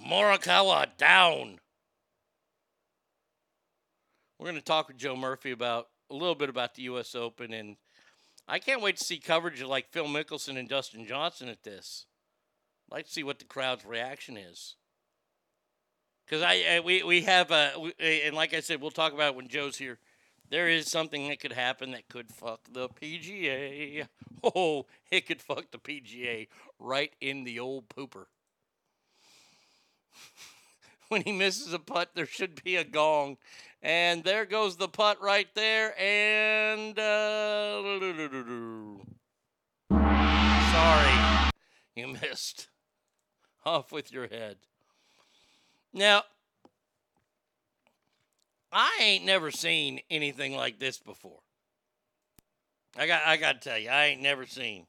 [0.00, 1.58] Morikawa down.
[4.38, 7.16] We're going to talk with Joe Murphy about a little bit about the U.S.
[7.16, 7.76] Open, and
[8.46, 12.06] I can't wait to see coverage of like Phil Mickelson and Dustin Johnson at this.
[12.86, 14.76] I'd like to see what the crowd's reaction is.
[16.28, 19.36] Because I, I, we we have a and like I said, we'll talk about it
[19.36, 19.98] when Joe's here.
[20.50, 24.06] There is something that could happen that could fuck the PGA.
[24.54, 26.46] Oh, it could fuck the PGA
[26.78, 28.26] right in the old pooper.
[31.08, 33.36] when he misses a putt, there should be a gong.
[33.82, 35.92] And there goes the putt right there.
[36.00, 36.96] And.
[36.96, 37.98] Uh,
[40.70, 41.50] sorry,
[41.96, 42.68] you missed.
[43.66, 44.58] Off with your head.
[45.98, 46.22] Now,
[48.70, 51.40] I ain't never seen anything like this before.
[52.96, 54.86] I got I got to tell you, I ain't never seen.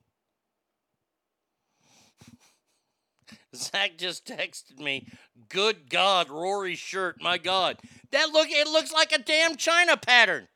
[3.55, 5.07] Zach just texted me,
[5.49, 7.19] "Good God, Rory's shirt!
[7.19, 7.77] My God,
[8.11, 10.47] that look it looks like a damn China pattern."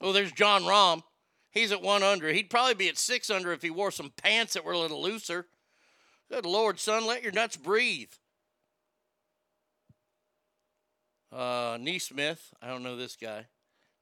[0.00, 1.02] Oh, there's Jon Rahm.
[1.50, 2.32] He's at one under.
[2.32, 5.02] He'd probably be at six under if he wore some pants that were a little
[5.02, 5.48] looser.
[6.30, 8.12] Good Lord, son, let your nuts breathe.
[11.32, 13.46] Uh, NeSmith, I don't know this guy.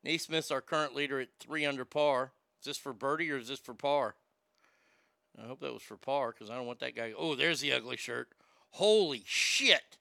[0.05, 2.33] NeSmith's our current leader at three under par.
[2.61, 4.15] Is this for birdie or is this for par?
[5.43, 7.13] I hope that was for par because I don't want that guy.
[7.17, 8.29] Oh, there's the ugly shirt.
[8.71, 9.99] Holy shit.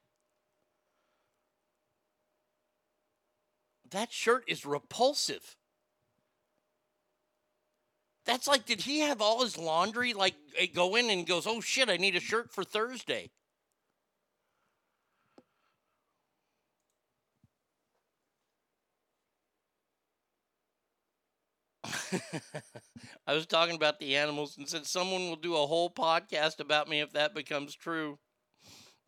[3.90, 5.56] That shirt is repulsive.
[8.26, 10.36] That's like, did he have all his laundry like
[10.74, 13.30] go in and goes, oh shit, I need a shirt for Thursday?
[23.28, 26.90] I was talking about the animals and said someone will do a whole podcast about
[26.90, 28.20] me if that becomes true.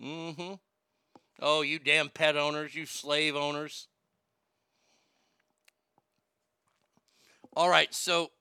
[0.01, 0.55] Mm-hmm.
[1.39, 3.87] Oh, you damn pet owners, you slave owners.
[7.55, 8.31] All right, so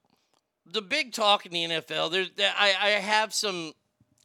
[0.67, 3.73] the big talk in the NFL, there's I, I have some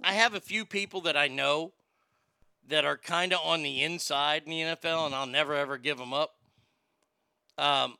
[0.03, 1.73] I have a few people that I know
[2.67, 5.97] that are kind of on the inside in the NFL, and I'll never ever give
[5.97, 6.35] them up.
[7.57, 7.95] Um,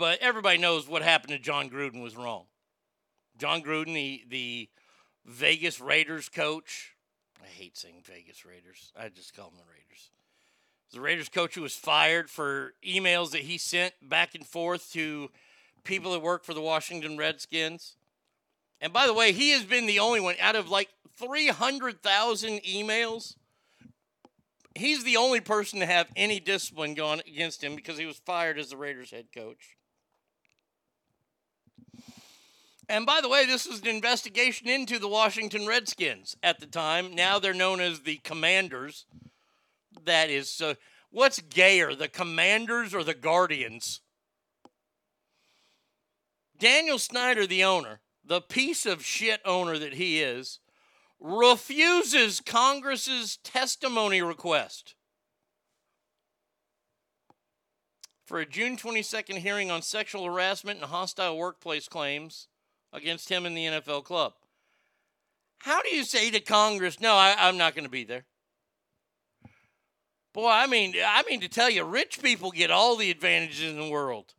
[0.00, 2.46] but everybody knows what happened to Jon Gruden was wrong.
[3.36, 4.68] Jon Gruden, the the
[5.26, 6.94] Vegas Raiders coach.
[7.40, 8.92] I hate saying Vegas Raiders.
[8.98, 10.10] I just call them the Raiders.
[10.92, 15.30] The Raiders coach who was fired for emails that he sent back and forth to
[15.84, 17.96] people that work for the Washington Redskins.
[18.80, 23.36] And by the way, he has been the only one out of like 300,000 emails.
[24.74, 28.58] He's the only person to have any discipline gone against him because he was fired
[28.58, 29.76] as the Raiders head coach.
[32.90, 37.14] And by the way, this was an investigation into the Washington Redskins at the time.
[37.14, 39.06] Now they're known as the Commanders.
[40.04, 40.74] That is, uh,
[41.10, 44.00] what's gayer, the Commanders or the Guardians?
[46.58, 50.58] Daniel Snyder, the owner, the piece of shit owner that he is,
[51.20, 54.96] refuses Congress's testimony request
[58.24, 62.48] for a June 22nd hearing on sexual harassment and hostile workplace claims
[62.92, 64.32] against him in the NFL club.
[65.58, 68.24] How do you say to Congress, no, I, am not going to be there?
[70.32, 73.78] Boy, I mean, I mean to tell you, rich people get all the advantages in
[73.78, 74.34] the world.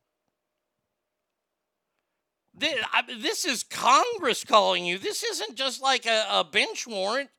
[2.54, 4.98] This, I, this is Congress calling you.
[4.98, 7.30] This isn't just like a, a bench warrant.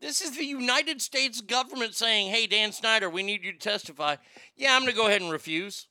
[0.00, 4.16] This is the United States government saying, hey, Dan Snyder, we need you to testify.
[4.56, 5.86] Yeah, I'm going to go ahead and refuse.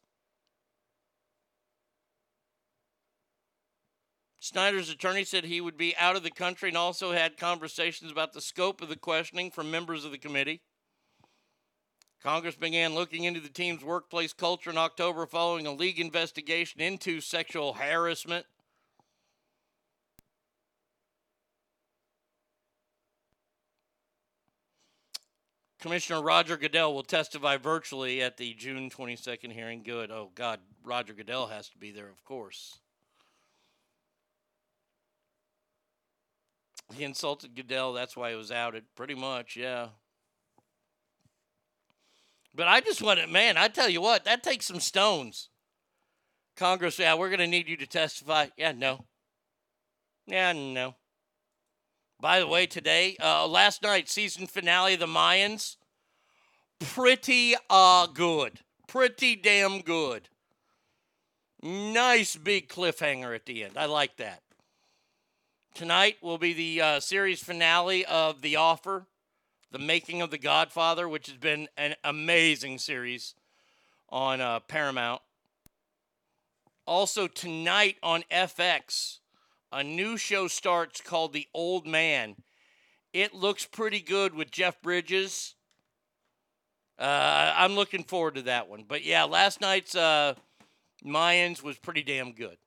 [4.44, 8.34] Snyder's attorney said he would be out of the country and also had conversations about
[8.34, 10.60] the scope of the questioning from members of the committee.
[12.22, 17.22] Congress began looking into the team's workplace culture in October following a league investigation into
[17.22, 18.46] sexual harassment.
[25.80, 29.84] Commissioner Roger Goodell will testify virtually at the June 22nd hearing.
[29.84, 30.12] Good.
[30.12, 32.80] Oh, God, Roger Goodell has to be there, of course.
[36.96, 37.94] He insulted Goodell.
[37.94, 38.84] That's why he was outed.
[38.96, 39.88] Pretty much, yeah.
[42.56, 43.58] But I just want it, man.
[43.58, 45.50] I tell you what, that takes some stones.
[46.56, 48.48] Congress, yeah, we're going to need you to testify.
[48.58, 49.06] Yeah, no.
[50.28, 50.96] Yeah, no.
[52.22, 55.78] By the way, today, uh, last night, season finale of the Mayans,
[56.80, 58.60] pretty uh, good.
[58.88, 60.30] Pretty damn good.
[61.64, 63.78] Nice big cliffhanger at the end.
[63.78, 64.43] I like that.
[65.74, 69.08] Tonight will be the uh, series finale of The Offer.
[69.72, 73.34] The Making of the Godfather, which has been an amazing series
[74.08, 75.24] on uh, Paramount.
[76.86, 79.18] Also, tonight on FX,
[79.72, 82.36] a new show starts called The Old Man.
[83.12, 85.56] It looks pretty good with Jeff Bridges.
[87.00, 88.86] Uh, I'm looking forward to that one.
[88.88, 90.36] But yeah, last night's uh,
[91.04, 92.58] Mayans was pretty damn good.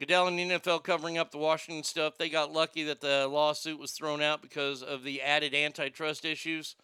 [0.00, 2.16] Goodell and the NFL covering up the Washington stuff.
[2.16, 6.74] They got lucky that the lawsuit was thrown out because of the added antitrust issues.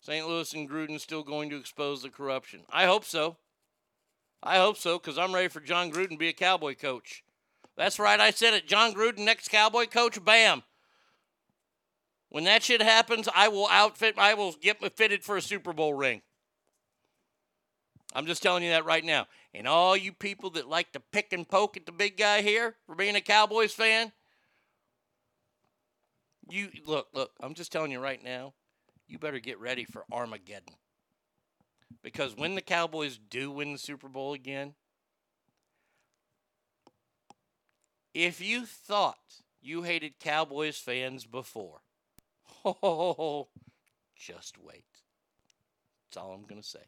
[0.00, 0.26] St.
[0.26, 2.62] Louis and Gruden still going to expose the corruption.
[2.68, 3.36] I hope so.
[4.42, 7.22] I hope so because I'm ready for Jon Gruden to be a Cowboy coach.
[7.76, 8.66] That's right, I said it.
[8.66, 10.64] Jon Gruden, next Cowboy coach, bam.
[12.28, 15.94] When that shit happens, I will outfit, I will get fitted for a Super Bowl
[15.94, 16.22] ring.
[18.12, 19.26] I'm just telling you that right now.
[19.54, 22.74] And all you people that like to pick and poke at the big guy here
[22.86, 24.10] for being a Cowboys fan,
[26.50, 28.52] you look, look, I'm just telling you right now,
[29.06, 30.74] you better get ready for Armageddon.
[32.02, 34.74] Because when the Cowboys do win the Super Bowl again,
[38.12, 41.80] if you thought you hated Cowboys fans before,
[42.64, 43.48] oh,
[44.16, 44.84] just wait.
[46.10, 46.80] That's all I'm going to say.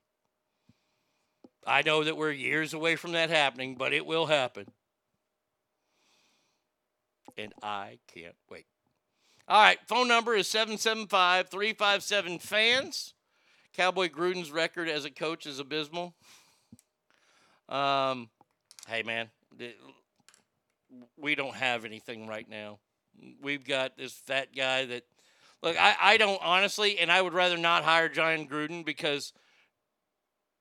[1.67, 4.67] I know that we're years away from that happening, but it will happen.
[7.37, 8.67] And I can't wait.
[9.49, 13.15] All right, phone number is 775 357 fans.
[13.75, 16.15] Cowboy Gruden's record as a coach is abysmal.
[17.69, 18.31] Um,
[18.89, 19.29] hey, man,
[21.19, 22.79] we don't have anything right now.
[23.43, 25.03] We've got this fat guy that,
[25.63, 29.33] look, I, I don't honestly, and I would rather not hire Jon Gruden because–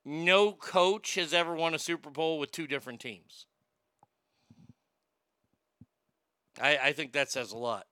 [0.06, 3.48] no coach has ever won a Super Bowl with two different teams.
[6.62, 7.88] I, I think that says a lot.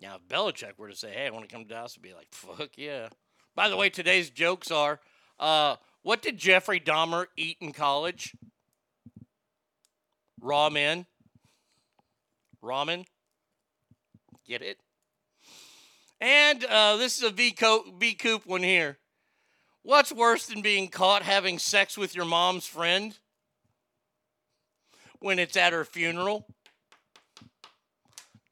[0.00, 2.12] Now, if Belichick were to say, hey, I want to come to Dallas, I'd be
[2.12, 3.08] like, fuck yeah.
[3.54, 4.98] By the way, today's jokes are
[5.38, 8.34] uh, what did Jeffrey Dahmer eat in college?
[10.42, 11.06] Ramen.
[12.62, 13.04] Ramen.
[14.46, 14.78] Get it?
[16.22, 18.98] And uh, this is a V, Co- v Coop one here.
[19.82, 23.18] What's worse than being caught having sex with your mom's friend
[25.18, 26.46] when it's at her funeral?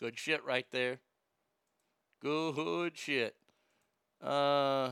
[0.01, 0.98] Good shit right there.
[2.20, 3.36] Good shit.
[4.20, 4.90] Uh,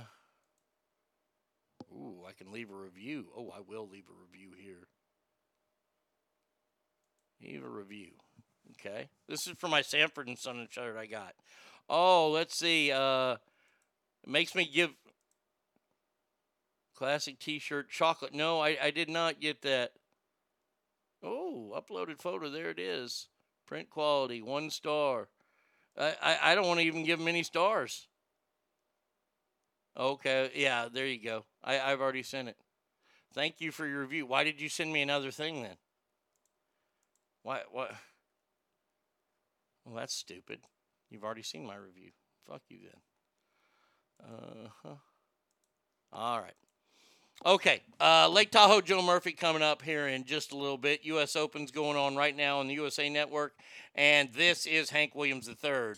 [1.92, 3.26] ooh, I can leave a review.
[3.36, 4.86] Oh, I will leave a review here.
[7.42, 8.12] Leave a review.
[8.74, 9.08] Okay.
[9.28, 11.34] This is for my Sanford and Son shirt I got.
[11.88, 12.92] Oh, let's see.
[12.92, 13.32] Uh,
[14.22, 14.90] it makes me give
[16.94, 18.34] classic T-shirt chocolate.
[18.34, 19.92] No, I, I did not get that.
[21.22, 22.50] Oh, uploaded photo.
[22.50, 23.28] There it is.
[23.66, 25.28] Print quality, one star.
[25.96, 28.08] I, I, I don't want to even give him any stars.
[29.96, 31.44] Okay, yeah, there you go.
[31.62, 32.56] I, I've already sent it.
[33.34, 34.26] Thank you for your review.
[34.26, 35.76] Why did you send me another thing then?
[37.42, 37.92] Why what?
[39.84, 40.60] Well, that's stupid.
[41.10, 42.10] You've already seen my review.
[42.46, 44.30] Fuck you then.
[44.30, 44.94] Uh huh.
[46.12, 46.54] All right.
[47.46, 47.82] Okay.
[48.00, 51.04] Uh, Lake Tahoe Joe Murphy coming up here in just a little bit.
[51.04, 51.36] U.S.
[51.36, 53.54] Open's going on right now on the USA Network.
[53.94, 55.94] And this is Hank Williams III.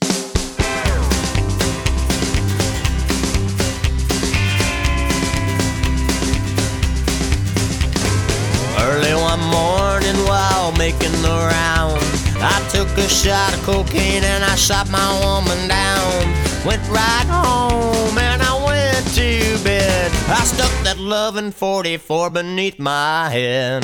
[8.83, 12.01] Early one morning while making the round,
[12.43, 16.23] I took a shot of cocaine and I shot my woman down.
[16.65, 20.11] Went right home and I went to bed.
[20.27, 23.83] I stuck that loving 44 beneath my head.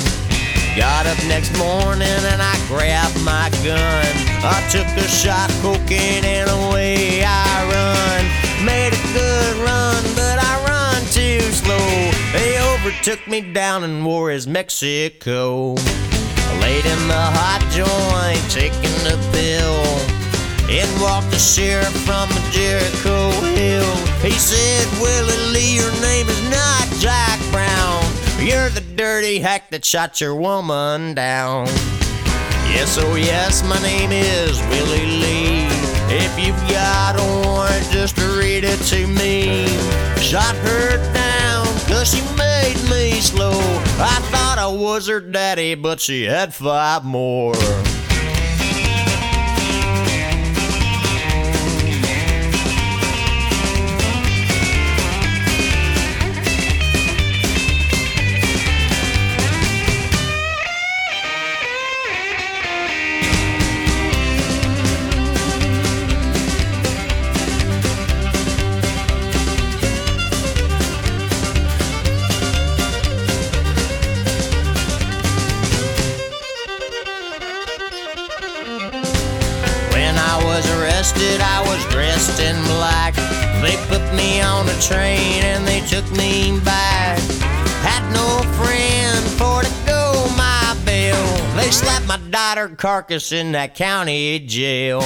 [0.74, 4.07] Got up next morning and I grabbed my gun.
[4.45, 8.65] I took a shot of cocaine and away I run.
[8.65, 12.11] Made a good run, but I run too slow.
[12.33, 15.77] They overtook me down in Juarez, Mexico.
[16.66, 19.86] Laid in the hot joint, taking the pill.
[20.68, 23.94] In walked the sheriff from Jericho Hill.
[24.18, 28.02] He said, Willie Lee, your name is not Jack Brown.
[28.44, 31.66] You're the dirty hack that shot your woman down.
[32.74, 35.68] Yes, oh yes, my name is Willie Lee.
[36.10, 39.68] If you've got a warrant, just read it to me.
[40.20, 43.85] Shot her down, cause she made me slow.
[43.98, 47.55] I thought I was her daddy, but she had five more.
[81.97, 83.14] Dressed in black.
[83.64, 87.18] They put me on a train and they took me back.
[87.89, 88.28] Had no
[88.60, 91.24] friend for to go my bail.
[91.56, 95.01] They slapped my daughter carcass in that county jail.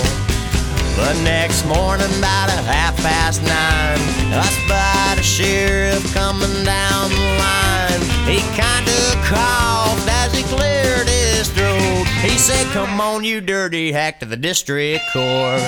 [0.97, 4.01] The next morning, about a half past nine,
[4.35, 8.03] I spied a sheriff coming down the line.
[8.27, 9.01] He kinda
[9.31, 12.07] coughed as he cleared his throat.
[12.21, 15.62] He said, Come on, you dirty hack, to the district court.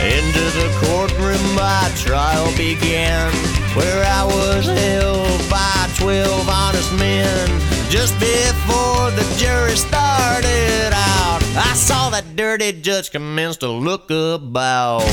[0.00, 3.30] Into the courtroom, my trial began,
[3.74, 7.48] where I was held by twelve honest men.
[7.90, 15.04] Just before the jury started out, I saw that dirty judge commence to look about.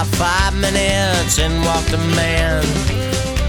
[0.00, 2.62] About five minutes, in walked a man,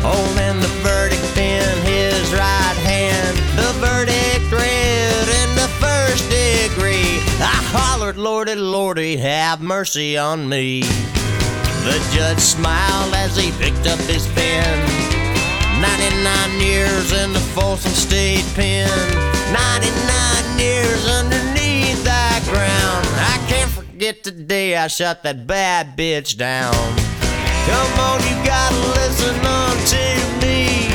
[0.01, 3.37] holding the verdict in his right hand.
[3.55, 7.21] The verdict read in the first degree.
[7.39, 10.81] I hollered, Lordy, Lordy, have mercy on me.
[11.85, 14.79] The judge smiled as he picked up his pen.
[15.79, 18.89] 99 years in the Folsom State Pen.
[19.53, 23.05] 99 years underneath that ground.
[23.19, 23.48] I
[23.99, 26.73] forget the day I shut that bad bitch down.
[27.67, 30.05] Come on, you gotta listen on to
[30.39, 30.87] me.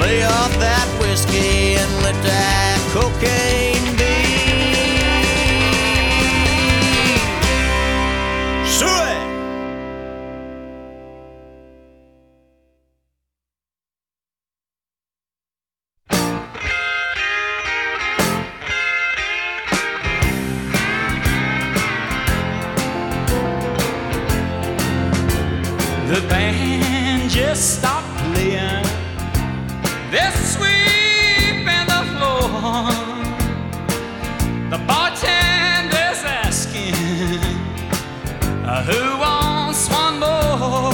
[0.00, 3.61] Lay off that whiskey and let that cocaine
[27.32, 28.84] just stop playing.
[30.10, 32.50] They're sweeping the floor.
[34.68, 36.92] The bartender's asking
[38.66, 40.92] uh, who wants one more.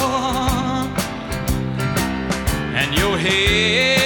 [2.79, 3.98] And your head's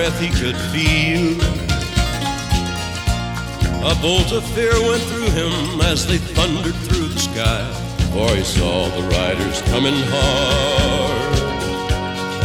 [0.00, 1.36] breath he could feel.
[3.84, 7.70] A bolt of fear went through him as they thundered through the sky,
[8.10, 11.38] for he saw the riders coming hard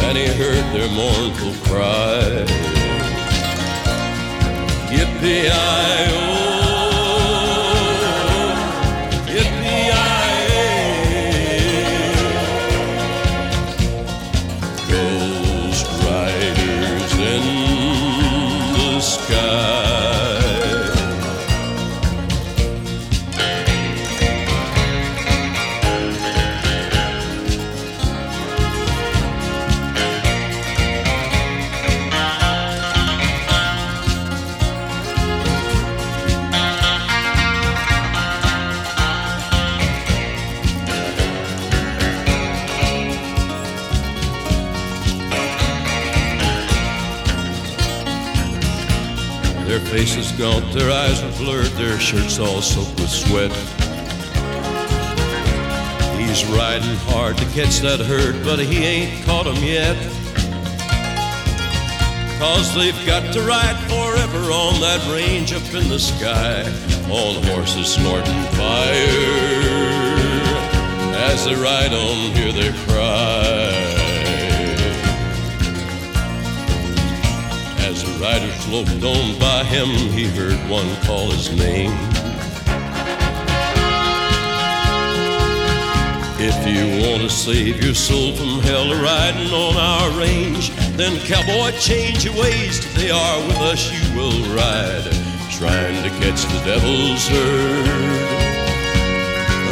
[0.04, 2.44] and he heard their mournful cry.
[4.90, 6.35] Yippee-i-oh,
[52.38, 53.50] all soaked with sweat.
[56.18, 59.96] He's riding hard to catch that herd, but he ain't caught 'em yet.
[62.38, 66.64] Cause they've got to ride forever on that range up in the sky,
[67.10, 69.46] All the horses snorting fire.
[71.30, 73.72] As they ride on, hear their cry.
[77.88, 82.05] As the riders loped on by him, he heard one call his name.
[86.48, 91.76] If you want to save your soul from hell riding on our range, then cowboy,
[91.76, 92.78] change your ways.
[92.78, 95.10] Today are with us you will ride,
[95.50, 97.88] trying to catch the devil's herd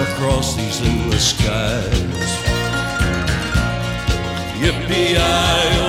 [0.02, 2.32] across these endless skies.
[4.58, 5.83] Yippee-i-oh,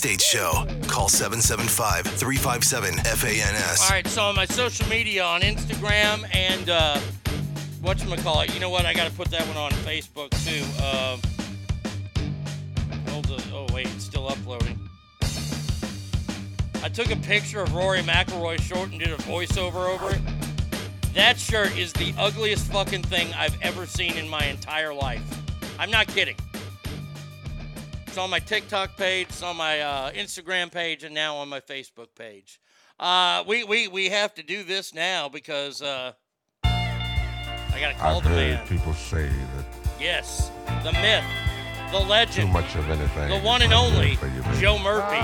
[0.00, 0.66] The Arnie State Show.
[0.88, 3.80] Call 775 357 FANS.
[3.80, 6.98] All right, so on my social media on Instagram and uh,
[7.82, 8.86] whatchamacallit, you know what?
[8.86, 10.64] I got to put that one on Facebook too.
[10.82, 11.16] Uh,
[13.10, 14.78] hold the, oh, wait, it's still uploading.
[16.82, 20.20] I took a picture of Rory McIlroy short and did a voiceover over it.
[21.14, 25.22] That shirt is the ugliest fucking thing I've ever seen in my entire life.
[25.78, 26.36] I'm not kidding.
[28.10, 31.60] It's on my TikTok page, it's on my uh, Instagram page, and now on my
[31.60, 32.58] Facebook page.
[32.98, 36.10] Uh, we, we, we have to do this now because uh,
[36.64, 38.66] I got to call I've the heard man.
[38.66, 39.64] people say that
[40.00, 40.50] Yes,
[40.82, 41.22] the myth,
[41.92, 42.48] the legend.
[42.48, 43.28] too much of anything.
[43.28, 44.60] the one and only you.
[44.60, 45.20] Joe Murphy.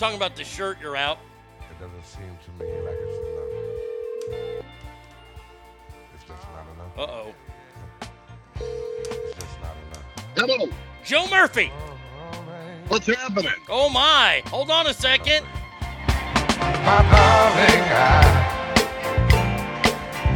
[0.00, 1.18] Talking about the shirt you're out.
[1.70, 4.64] it doesn't seem to me like it's enough.
[6.14, 6.98] It's just not enough.
[6.98, 7.34] Uh oh.
[8.54, 10.06] It's just not enough.
[10.36, 10.72] Hello.
[11.04, 11.70] Joe Murphy.
[12.88, 13.52] What's happening?
[13.68, 14.42] Oh my.
[14.46, 15.44] Hold on a second.
[16.56, 18.34] My darling, I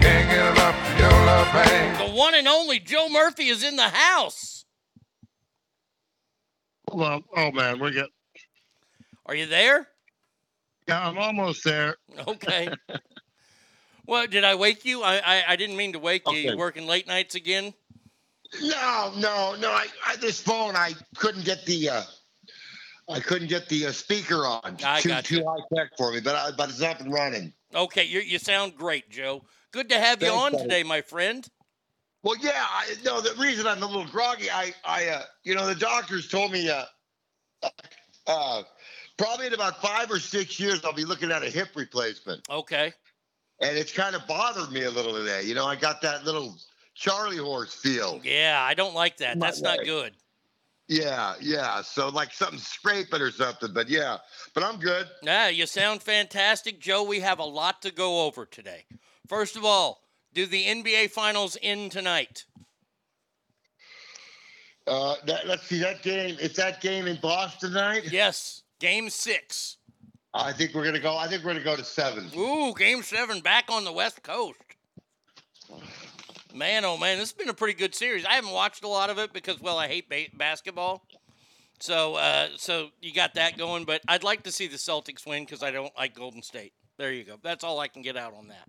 [0.02, 2.10] can't get enough of your love, babe.
[2.10, 4.66] The one and only Joe Murphy is in the house.
[6.92, 8.10] Well, oh man, we get.
[9.26, 9.88] Are you there?
[10.88, 11.96] Yeah, I'm almost there.
[12.28, 12.68] Okay.
[14.06, 15.02] What did I wake you?
[15.02, 16.36] I I, I didn't mean to wake you.
[16.36, 17.72] You working late nights again?
[18.60, 19.70] No, no, no.
[19.70, 21.88] I, I this phone, I couldn't get the.
[21.88, 22.02] uh
[23.08, 24.60] I couldn't get the uh, speaker on.
[24.84, 25.36] I too gotcha.
[25.36, 27.52] too high tech for me, but I, but it's up and running.
[27.74, 29.42] Okay, you you sound great, Joe.
[29.72, 30.64] Good to have you on buddy.
[30.64, 31.46] today, my friend.
[32.22, 33.20] Well, yeah, I, no.
[33.20, 36.70] The reason I'm a little groggy, I, I, uh, you know, the doctors told me,
[36.70, 36.84] uh,
[38.26, 38.62] uh,
[39.16, 42.92] probably in about five or six years, I'll be looking at a hip replacement, Okay.
[43.60, 45.42] and it's kind of bothered me a little today.
[45.42, 46.56] You know, I got that little
[46.94, 48.20] Charlie horse feel.
[48.24, 49.38] Yeah, I don't like that.
[49.38, 50.14] My That's not good.
[50.86, 51.80] Yeah, yeah.
[51.80, 54.18] So like something scraping or something, but yeah.
[54.52, 55.08] But I'm good.
[55.22, 57.02] Yeah, you sound fantastic, Joe.
[57.04, 58.84] We have a lot to go over today.
[59.26, 60.02] First of all,
[60.34, 62.44] do the NBA Finals end tonight?
[64.86, 66.36] Uh, that, let's see that game.
[66.38, 68.12] It's that game in Boston tonight.
[68.12, 69.78] Yes, Game Six.
[70.32, 71.16] I think we're gonna go.
[71.16, 72.28] I think we're gonna go to seven.
[72.36, 74.58] Ooh, Game Seven back on the West Coast.
[76.52, 78.24] Man, oh man, this has been a pretty good series.
[78.24, 81.04] I haven't watched a lot of it because, well, I hate ba- basketball.
[81.80, 83.84] So, uh, so you got that going.
[83.84, 86.72] But I'd like to see the Celtics win because I don't like Golden State.
[86.96, 87.38] There you go.
[87.42, 88.68] That's all I can get out on that.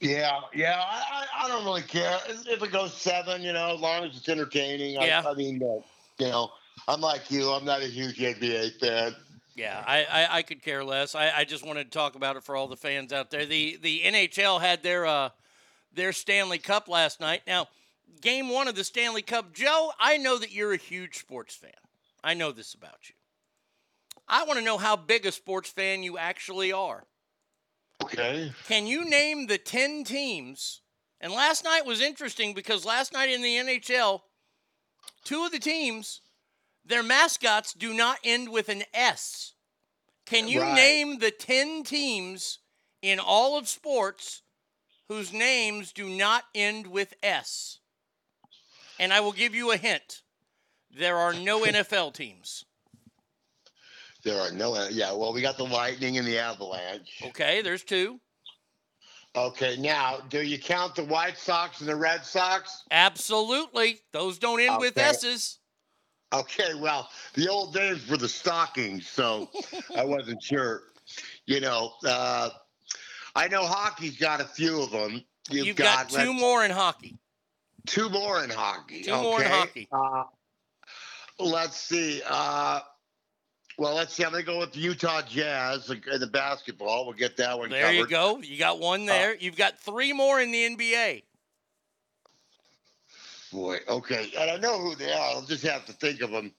[0.00, 0.82] Yeah, yeah.
[0.82, 3.42] I, I, I don't really care if it goes seven.
[3.42, 4.94] You know, as long as it's entertaining.
[4.94, 5.22] Yeah.
[5.24, 5.82] I, I mean, uh,
[6.18, 6.50] you know,
[6.88, 7.50] I'm like you.
[7.50, 9.14] I'm not a huge NBA fan.
[9.54, 11.14] Yeah, I, I, I could care less.
[11.14, 13.44] I, I just wanted to talk about it for all the fans out there.
[13.44, 15.30] The the NHL had their uh
[15.92, 17.42] their Stanley Cup last night.
[17.46, 17.68] Now,
[18.20, 21.70] game one of the Stanley Cup, Joe, I know that you're a huge sports fan.
[22.22, 23.14] I know this about you.
[24.28, 27.04] I want to know how big a sports fan you actually are.
[28.02, 28.52] Okay.
[28.66, 30.82] Can you name the 10 teams?
[31.20, 34.20] And last night was interesting because last night in the NHL,
[35.24, 36.20] two of the teams,
[36.84, 39.54] their mascots do not end with an S.
[40.26, 40.74] Can you Right.
[40.74, 42.58] name the 10 teams
[43.02, 44.42] in all of sports
[45.08, 47.78] whose names do not end with S?
[48.98, 50.22] And I will give you a hint.
[50.90, 52.64] There are no NFL teams.
[54.22, 54.88] There are no.
[54.88, 55.12] Yeah.
[55.12, 57.22] Well, we got the Lightning and the Avalanche.
[57.24, 58.20] Okay, there's two.
[59.34, 59.76] Okay.
[59.78, 62.82] Now, do you count the White Sox and the Red Sox?
[62.90, 64.00] Absolutely.
[64.12, 65.59] Those don't end with S's.
[66.32, 66.74] Okay.
[66.74, 69.50] Well, the old days were the stockings, so
[69.96, 70.82] I wasn't sure.
[71.46, 72.50] You know, uh,
[73.34, 75.24] I know hockey's got a few of them.
[75.50, 77.16] You've, You've got, 2 let's- more in hockey.
[77.86, 79.02] Two more in hockey.
[79.02, 79.88] Two more in hockey.
[79.90, 80.24] Uh,
[81.38, 82.20] let's see.
[82.28, 82.80] Uh,
[83.78, 84.22] well, let's see.
[84.22, 87.06] I'm going to go with the Utah Jazz in the basketball.
[87.06, 87.94] We'll get that one There covered.
[87.96, 88.38] you go.
[88.42, 89.34] You got one there.
[89.34, 91.22] You've got three more in the NBA.
[93.52, 94.30] Boy, okay.
[94.38, 95.34] And I know who they are.
[95.34, 96.52] I'll just have to think of them.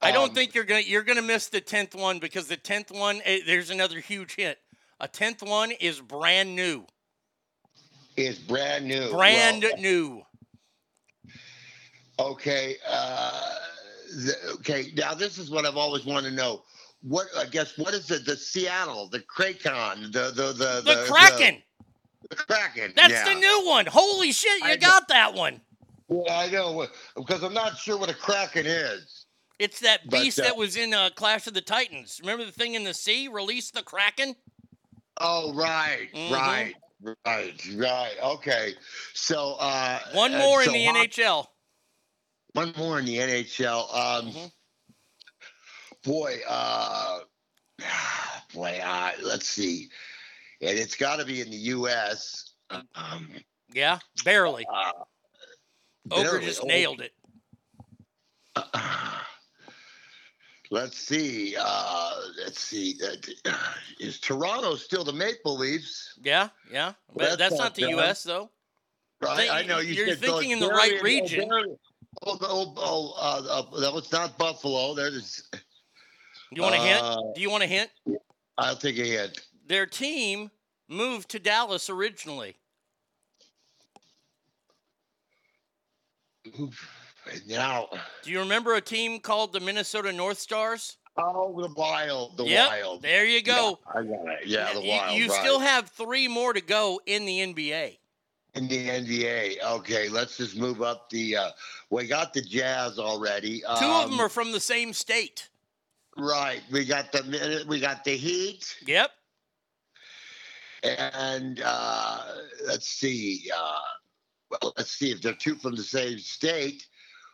[0.00, 2.90] I don't Um, think you're gonna you're gonna miss the tenth one because the tenth
[2.90, 4.58] one eh, there's another huge hit.
[4.98, 6.86] A tenth one is brand new.
[8.16, 9.10] Is brand new.
[9.12, 10.22] Brand Well, new.
[12.18, 12.76] Okay.
[12.86, 13.54] Uh,
[14.16, 14.92] the, okay.
[14.96, 16.62] Now this is what I've always wanted to know.
[17.02, 18.24] What I guess what is it?
[18.24, 21.62] The Seattle, the Kraken, the the the The Kraken.
[22.28, 22.92] The, Kraken.
[22.96, 23.34] That's yeah.
[23.34, 23.86] the new one.
[23.86, 25.60] Holy shit, you I got that one.
[26.12, 26.86] Yeah, I know
[27.16, 29.26] because I'm not sure what a Kraken is.
[29.58, 32.18] It's that But, beast uh, that was in uh, Clash of the Titans.
[32.20, 33.28] Remember the thing in the sea?
[33.28, 34.34] Release the Kraken?
[35.20, 36.30] Oh, right, Mhm.
[36.32, 36.74] right,
[37.24, 38.14] right, right.
[38.22, 38.74] Okay.
[39.14, 41.46] So uh, One uh, more in the Hawk- NHL.
[42.54, 43.94] One more in the NHL.
[43.94, 44.46] Um, Mm-hmm.
[46.04, 47.20] Boy, uh,
[48.52, 49.88] boy, uh, let's see.
[50.60, 52.54] And it's got to be in the U.S.
[52.96, 53.28] Um,
[53.72, 54.66] Yeah, barely.
[54.72, 54.90] uh,
[56.10, 57.12] Ogre just Oh, nailed it.
[60.70, 61.54] Let's see.
[61.58, 62.98] Uh, let's see.
[63.46, 63.62] Uh,
[64.00, 66.18] is Toronto still the Maple Leafs?
[66.22, 66.94] Yeah, yeah.
[67.14, 67.90] But That's that's, not the.
[67.90, 68.22] U.S.
[68.22, 68.48] though.
[69.20, 69.50] Right.
[69.50, 71.46] I know you you're thinking in the right region.
[71.52, 74.94] Oh, oh, oh, uh, uh, that was not Buffalo.
[74.94, 75.46] There's.
[76.50, 76.84] You want a Uh,
[77.16, 77.34] hint?
[77.34, 77.90] Do you want a hint?
[78.56, 79.40] I'll take a hint.
[79.66, 80.50] Their team
[80.88, 82.56] moved to Dallas originally.
[87.46, 87.88] Now,
[88.22, 90.96] Do you remember a team called the Minnesota North Stars?
[91.18, 93.02] oh, the Wild, the Yep, Wild.
[93.02, 93.78] There you go.
[93.94, 94.46] Yeah, I got it.
[94.46, 95.18] Yeah, the you, Wild.
[95.18, 95.40] you right.
[95.40, 97.98] still have three more to go in the NBA.
[98.54, 99.62] in the NBA.
[99.62, 101.36] Okay, let's just move up the.
[101.36, 101.50] Uh,
[101.90, 103.60] we got the Jazz already.
[103.60, 105.48] Two of them Um, are from the same state.
[106.16, 106.60] right.
[106.72, 109.10] We got the we got the Heat, Yep.
[110.82, 112.22] and uh,
[112.66, 113.50] let's see.
[113.54, 113.78] Uh,
[114.60, 116.86] well, let's see if they're two from the same state.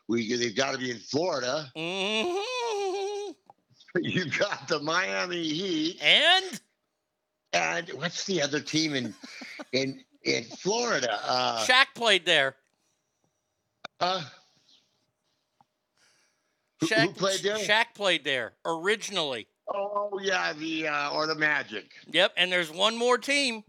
[0.09, 1.71] We they've got to be in Florida.
[1.77, 3.33] hmm
[4.01, 6.61] You got the Miami Heat, And
[7.53, 9.15] and what's the other team in
[9.73, 11.19] in in Florida?
[11.25, 12.55] Uh, Shaq played there.
[14.01, 14.23] uh,
[16.81, 17.57] who, Shaq, who played there?
[17.57, 19.49] Shaq played there originally.
[19.75, 21.91] Oh yeah, the uh, or the Magic.
[22.11, 22.33] Yep.
[22.37, 23.65] And there's one more team.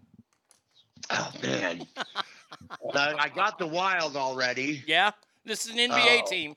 [1.10, 1.88] Oh man,
[2.94, 4.84] I, I got the Wild already.
[4.88, 5.12] Yeah.
[5.46, 6.30] This is an NBA Oh.
[6.30, 6.56] team.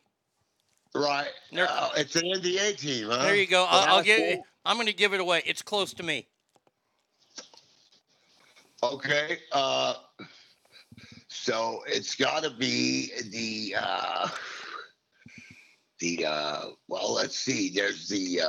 [0.94, 3.22] Right, Uh, it's an NBA team, huh?
[3.22, 3.64] There you go.
[3.68, 4.18] I'll, I'll give.
[4.18, 4.44] cool.
[4.66, 5.42] I'm going to give it away.
[5.46, 6.26] It's close to me.
[8.82, 9.94] Okay, uh,
[11.28, 14.28] so it's got to be the uh,
[16.00, 17.14] the uh, well.
[17.14, 17.70] Let's see.
[17.70, 18.40] There's the.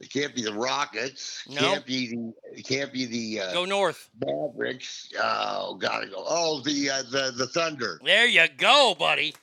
[0.00, 1.42] It can't be the Rockets.
[1.48, 1.60] No.
[1.60, 2.32] Can't be the.
[2.56, 4.08] It can't be the uh, Go north.
[4.24, 5.08] Mavericks.
[5.20, 6.24] Oh, gotta go.
[6.26, 8.00] Oh, the uh, the the Thunder.
[8.04, 9.34] There you go, buddy.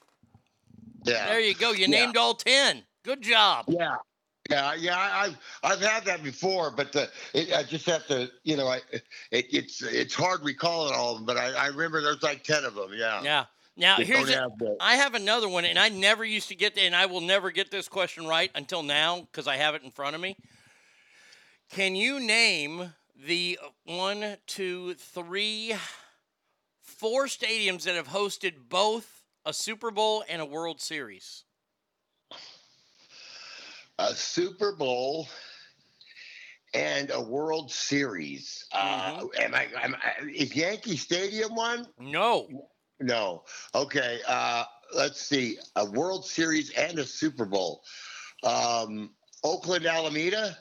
[1.03, 1.27] Yeah.
[1.27, 1.72] There you go.
[1.72, 2.06] You Yeah.
[2.06, 2.84] named all ten.
[3.03, 3.65] Good job.
[3.68, 3.95] Yeah.
[4.49, 8.30] Yeah, yeah, I- I've I've had that before, but the, it, I just have to,
[8.44, 9.03] you know, I it,
[9.52, 12.76] it's it's hard recalling all of them, but I, I remember there's like ten of
[12.76, 12.91] them.
[12.94, 13.23] Yeah.
[13.23, 13.45] Yeah.
[13.77, 16.77] Now Just here's a, have I have another one, and I never used to get,
[16.77, 19.91] and I will never get this question right until now because I have it in
[19.91, 20.38] front of me.
[21.69, 22.93] Can you name
[23.26, 25.76] the one, two, three,
[26.81, 31.43] four stadiums that have hosted both a Super Bowl and a World Series?
[33.99, 35.27] A Super Bowl
[36.73, 38.65] and a World Series.
[38.72, 40.26] Uh, am I, am I?
[40.34, 41.88] Is Yankee Stadium one?
[41.99, 42.47] No.
[42.99, 43.43] No.
[43.73, 44.19] Okay.
[44.27, 44.63] Uh,
[44.95, 45.57] let's see.
[45.76, 47.81] A World Series and a Super Bowl.
[48.43, 49.11] Um,
[49.43, 50.57] Oakland Alameda.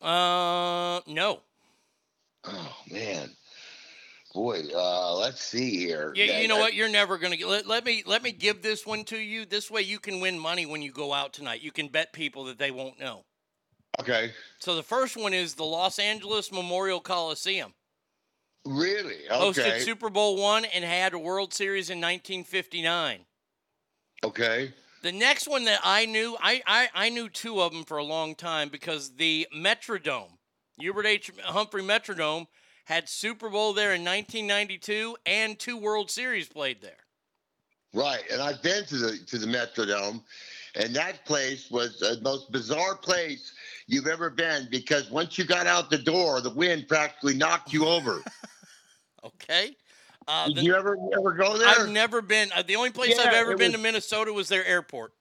[0.00, 1.40] Uh, no.
[2.44, 3.30] Oh man.
[4.34, 6.12] Boy, uh, let's see here.
[6.16, 6.74] Yeah, you know Uh, what?
[6.74, 7.46] You're never gonna get.
[7.46, 9.46] Let, let me let me give this one to you.
[9.46, 11.62] This way, you can win money when you go out tonight.
[11.62, 13.24] You can bet people that they won't know.
[14.00, 14.32] Okay.
[14.58, 17.72] So the first one is the Los Angeles Memorial Coliseum.
[18.64, 19.18] Really?
[19.30, 23.20] Hosted Super Bowl one and had a World Series in 1959.
[24.24, 24.72] okay.
[25.02, 28.02] The next one that I knew, I, I, I knew two of them for a
[28.02, 30.38] long time because the Metrodome,
[30.78, 31.30] Hubert H.
[31.42, 32.46] Humphrey Metrodome,
[32.86, 37.04] had Super Bowl there in 1992 and two World Series played there.
[37.92, 40.22] Right, and I've been to the to the Metrodome,
[40.74, 43.52] and that place was the most bizarre place
[43.86, 47.86] you've ever been because once you got out the door, the wind practically knocked you
[47.86, 48.22] over.
[49.24, 49.76] Okay.
[50.26, 51.68] Uh, Did the- you ever ever go there?
[51.68, 52.50] I've never been.
[52.54, 55.12] Uh, the only place I've ever been was- to Minnesota was their airport.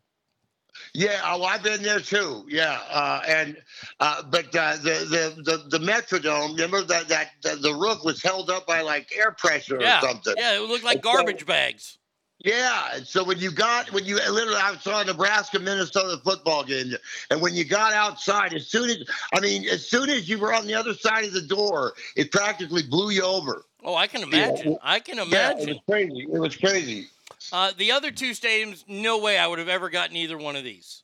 [0.96, 2.46] Yeah, oh, I've been there too.
[2.50, 3.58] Yeah, uh, and
[4.00, 5.06] uh, but uh, the,
[5.44, 9.12] the the the Metrodome, remember that that the, the roof was held up by like
[9.16, 10.00] air pressure Yeah.
[10.00, 10.34] or something.
[10.38, 11.98] Yeah, it looked like And so- garbage bags.
[12.40, 16.64] Yeah, and so when you got when you literally I saw a Nebraska Minnesota football
[16.64, 16.92] game,
[17.30, 18.98] and when you got outside, as soon as
[19.34, 22.32] I mean, as soon as you were on the other side of the door, it
[22.32, 23.64] practically blew you over.
[23.86, 24.78] Oh, I can imagine.
[24.82, 25.68] I can imagine.
[25.68, 26.28] Yeah, it was crazy.
[26.32, 27.08] It was crazy.
[27.52, 30.64] Uh, the other two stadiums, no way I would have ever gotten either one of
[30.64, 31.04] these.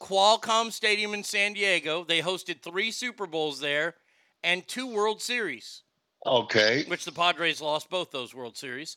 [0.00, 3.94] Qualcomm Stadium in San Diego, they hosted three Super Bowls there
[4.42, 5.82] and two World Series,
[6.24, 6.84] Okay.
[6.86, 8.96] which the Padres lost both those World Series.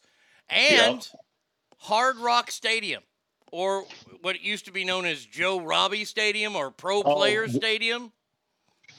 [0.49, 1.05] And
[1.80, 3.03] Hard Rock Stadium,
[3.51, 3.85] or
[4.21, 8.13] what used to be known as Joe Robbie Stadium or Pro Oh, Player th- Stadium.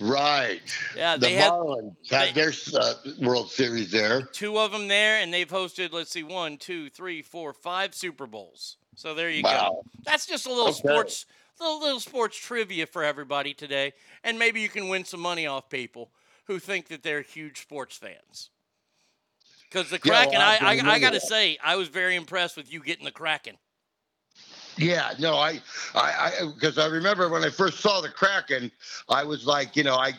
[0.00, 0.60] Right.
[0.96, 4.22] Yeah, the they Marlins had their uh, World Series there.
[4.32, 8.26] Two of them there, and they've hosted, let's see, one, two, three, four, five Super
[8.26, 8.76] Bowls.
[8.96, 9.70] So there you Wow.
[9.70, 9.86] go.
[10.04, 10.78] That's just a little Okay.
[10.78, 11.26] sports,
[11.60, 13.92] little, little sports trivia for everybody today,
[14.22, 16.10] and maybe you can win some money off people
[16.46, 18.50] who think that they're huge sports fans.
[19.70, 22.16] Because the Yeah, well, Kraken, I I, I, I got to say, I was very
[22.16, 23.56] impressed with you getting the Kraken.
[24.76, 25.60] Yeah, no, I,
[25.94, 28.70] I, I, because I remember when I first saw the Kraken,
[29.08, 30.12] I was like, you know, I,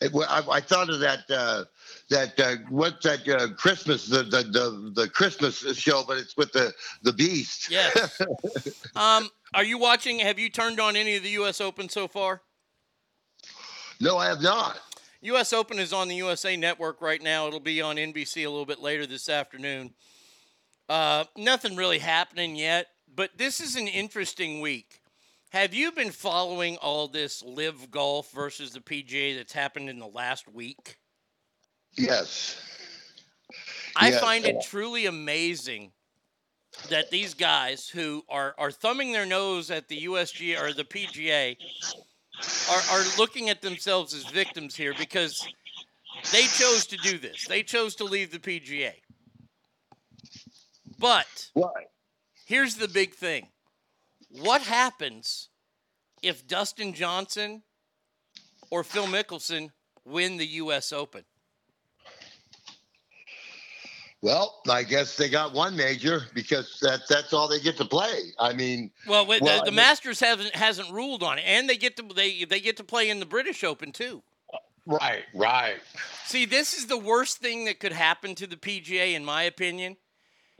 [0.00, 1.64] it, I, I thought of that, uh,
[2.10, 6.52] that uh, what's that uh, Christmas, the, the the the Christmas show, but it's with
[6.52, 6.72] the
[7.02, 7.70] the Beast.
[7.70, 8.20] Yes.
[8.96, 10.18] um, are you watching?
[10.18, 11.60] Have you turned on any of the U.S.
[11.60, 12.42] Open so far?
[14.00, 14.80] no, I have not.
[15.22, 15.52] U.S.
[15.52, 17.46] Open is on the USA Network right now.
[17.46, 19.92] It'll be on NBC a little bit later this afternoon.
[20.88, 25.00] Uh, nothing really happening yet, but this is an interesting week.
[25.50, 30.06] Have you been following all this LIV golf versus the PGA that's happened in the
[30.06, 30.96] last week?
[31.96, 32.56] Yes.
[33.96, 35.90] I Yes, find it truly amazing
[36.88, 41.56] that these guys who are, are thumbing their nose at the USG or the PGA
[42.70, 45.46] are, are looking at themselves as victims here because
[46.32, 47.46] they chose to do this.
[47.46, 48.92] They chose to leave the PGA.
[50.98, 51.50] But
[52.50, 53.46] here's the big thing
[54.42, 55.48] what happens
[56.22, 57.62] if Dustin Johnson
[58.70, 59.70] or Phil Mickelson
[60.04, 60.92] win the U.S.
[60.92, 61.24] Open?
[64.22, 68.32] Well, I guess they got one major because that that's all they get to play.
[68.38, 71.76] I mean, Well, Well, the, I mean- Masters hasn't hasn't ruled on it, and they
[71.76, 74.22] get to they they get to play in the British Open too.
[74.86, 75.76] right, right.
[76.26, 79.96] See, this is the worst thing that could happen to the PGA, in my opinion,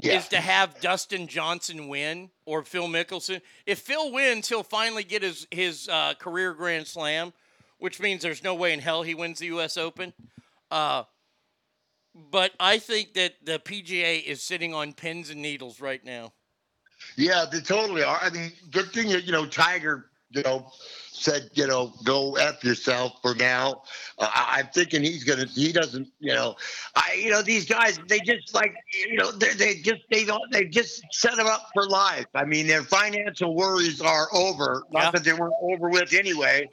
[0.02, 0.18] Yeah.
[0.18, 3.40] is to have Dustin Johnson win or Phil Mickelson.
[3.66, 7.32] If Phil wins, he'll finally get his his uh, career Grand Slam,
[7.78, 9.77] which means there's no way in hell he wins the U.S.
[9.77, 10.12] Open.
[10.70, 11.05] Uh,
[12.14, 16.32] but I think that the PGA is sitting on pins and needles right now.
[17.16, 18.18] Yeah, they totally are.
[18.20, 20.70] I mean, good thing that you know Tiger, you know,
[21.20, 23.82] said you know go f yourself for now.
[24.19, 25.47] Uh, I'm thinking he's gonna.
[25.47, 26.09] He doesn't.
[26.19, 26.57] You know,
[26.97, 28.74] I you know these guys they just like
[29.09, 32.27] you know they they just they don't they just set them up for life.
[32.35, 34.85] I mean their financial worries are over.
[34.90, 36.69] Not that they weren't over with anyway,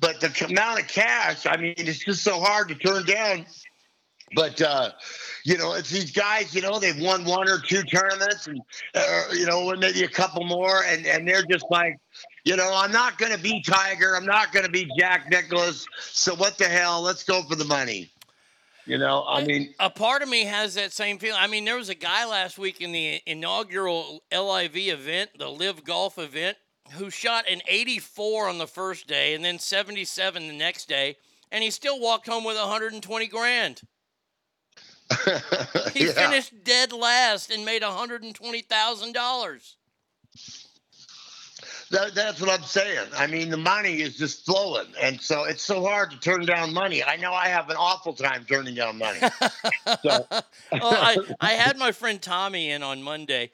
[0.00, 1.46] but the amount of cash.
[1.46, 3.46] I mean it's just so hard to turn down.
[4.34, 4.90] But uh,
[5.44, 6.54] you know, it's these guys.
[6.54, 8.60] You know, they've won one or two tournaments, and
[8.94, 11.98] uh, you know, maybe a couple more, and and they're just like,
[12.48, 14.16] you know, I'm not going to be Tiger.
[14.16, 15.86] I'm not going to be Jack Nicklaus.
[16.00, 17.02] So what the hell?
[17.02, 18.10] Let's go for the money.
[18.86, 21.38] You know, I mean, a part of me has that same feeling.
[21.38, 25.84] I mean, there was a guy last week in the inaugural LIV event, the LIV
[25.84, 26.56] Golf event,
[26.92, 31.16] who shot an 84 on the first day and then 77 the next day,
[31.52, 33.82] and he still walked home with 120 grand.
[35.92, 36.12] He Yeah.
[36.12, 39.76] finished dead last and made 120 thousand dollars.
[41.90, 43.08] That, that's what I'm saying.
[43.16, 46.74] I mean, the money is just flowing, and so it's so hard to turn down
[46.74, 47.02] money.
[47.02, 49.20] I know I have an awful time turning down money.
[50.02, 50.42] so, well,
[50.82, 53.50] I, I had my friend Tommy in on Monday,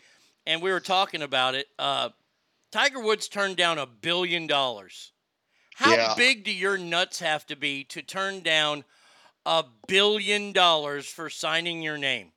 [0.46, 1.68] and we were talking about it.
[1.78, 2.08] Uh,
[2.72, 5.12] Tiger Woods turned down a billion dollars.
[5.76, 6.14] How Yeah.
[6.16, 8.84] big do your nuts have to be to turn down
[9.46, 12.32] a billion dollars for signing your name?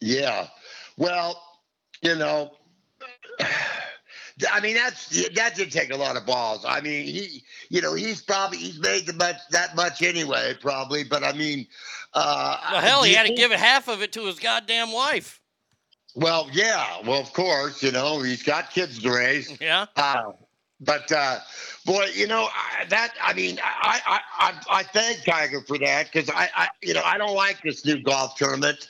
[0.00, 0.48] Yeah.
[0.96, 1.40] Well,
[2.02, 2.52] you know,
[4.50, 6.64] I mean that's that did take a lot of balls.
[6.66, 11.04] I mean, he, you know, he's probably he's made the much that much anyway, probably.
[11.04, 11.66] But I mean,
[12.14, 15.40] uh, Well, hell, he had to give half of it to his goddamn wife.
[16.16, 17.00] Well, yeah.
[17.04, 19.60] Well, of course, you know, he's got kids to raise.
[19.60, 19.86] Yeah.
[19.96, 20.32] Uh,
[20.80, 21.38] but uh,
[21.86, 22.48] boy, you know
[22.88, 23.14] that.
[23.22, 27.02] I mean, I I I, I thank Tiger for that because I, I you know
[27.04, 28.88] I don't like this new golf tournament.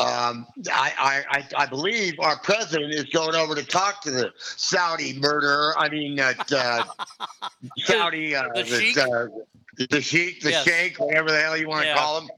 [0.00, 5.18] Um, I, I I believe our president is going over to talk to the Saudi
[5.18, 5.74] murderer.
[5.78, 6.84] I mean, that uh,
[7.78, 8.98] Saudi uh, the sheik?
[8.98, 9.26] uh,
[9.90, 10.64] the sheik, the Yes.
[10.64, 11.94] sheikh, whatever the hell you want to Yeah.
[11.96, 12.30] call him.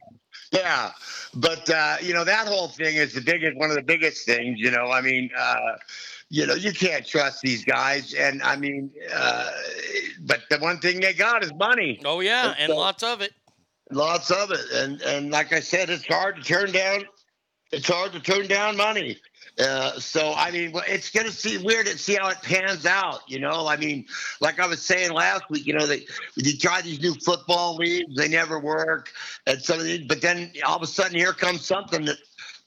[0.53, 0.93] Yeah,
[1.35, 4.59] but uh, you know that whole thing is the biggest, one of the biggest things.
[4.61, 5.57] You know, I mean, uh,
[6.29, 9.51] you know, you can't trust these guys, and I mean, uh,
[10.21, 12.01] but the one thing they got is money.
[12.05, 13.33] Oh yeah, and so- lots of it.
[13.91, 17.07] lots of it, and and like I said, it's hard to turn down.
[17.73, 19.19] It's hard to turn down money.
[19.59, 23.21] Uh, so I mean, it's gonna see weird to see how it pans out.
[23.29, 24.07] You know, I mean,
[24.41, 28.15] like I was saying last week, you know, they you try these new football leagues,
[28.17, 29.11] they never work,
[29.47, 32.17] and some of these, but then all of a sudden here comes something that,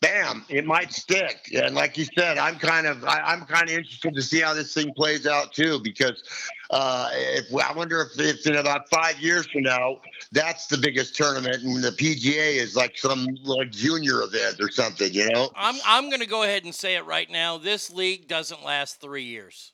[0.02, 1.50] bam, it might stick.
[1.56, 4.54] And like you said, I'm kind of I, I'm kind of interested to see how
[4.54, 6.22] this thing plays out too, because
[6.72, 10.00] uh, if I wonder if, if in about five years from now,
[10.32, 15.14] that's the biggest tournament, and the PGA is like some like junior event or something,
[15.14, 15.50] you know.
[15.56, 17.58] I'm I'm going to go ahead and say it right now.
[17.58, 19.74] This league doesn't last three years.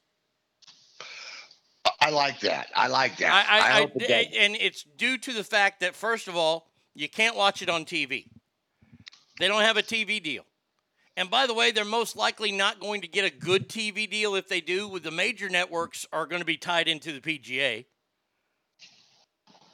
[1.99, 2.67] I like that.
[2.75, 3.31] I like that.
[3.31, 4.37] I, I, I, it does.
[4.37, 7.85] and it's due to the fact that first of all, you can't watch it on
[7.85, 8.27] TV.
[9.39, 10.43] They don't have a TV deal.
[11.17, 14.35] And by the way, they're most likely not going to get a good TV deal
[14.35, 14.87] if they do.
[14.87, 17.85] With the major networks are going to be tied into the PGA.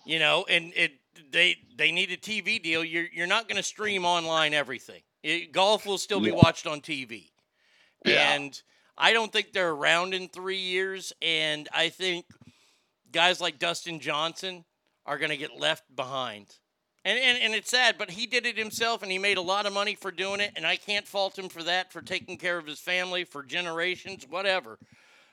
[0.05, 0.93] You know, and it
[1.31, 2.83] they they need a TV deal.
[2.83, 5.01] You're you're not going to stream online everything.
[5.23, 7.29] It, golf will still be watched on TV.
[8.05, 8.33] Yeah.
[8.33, 8.61] And
[8.97, 11.13] I don't think they're around in three years.
[11.21, 12.25] And I think
[13.11, 14.65] guys like Dustin Johnson
[15.05, 16.47] are going to get left behind.
[17.07, 19.65] And, and, and it's sad, but he did it himself and he made a lot
[19.65, 20.51] of money for doing it.
[20.57, 24.27] And I can't fault him for that, for taking care of his family for generations,
[24.29, 24.77] whatever.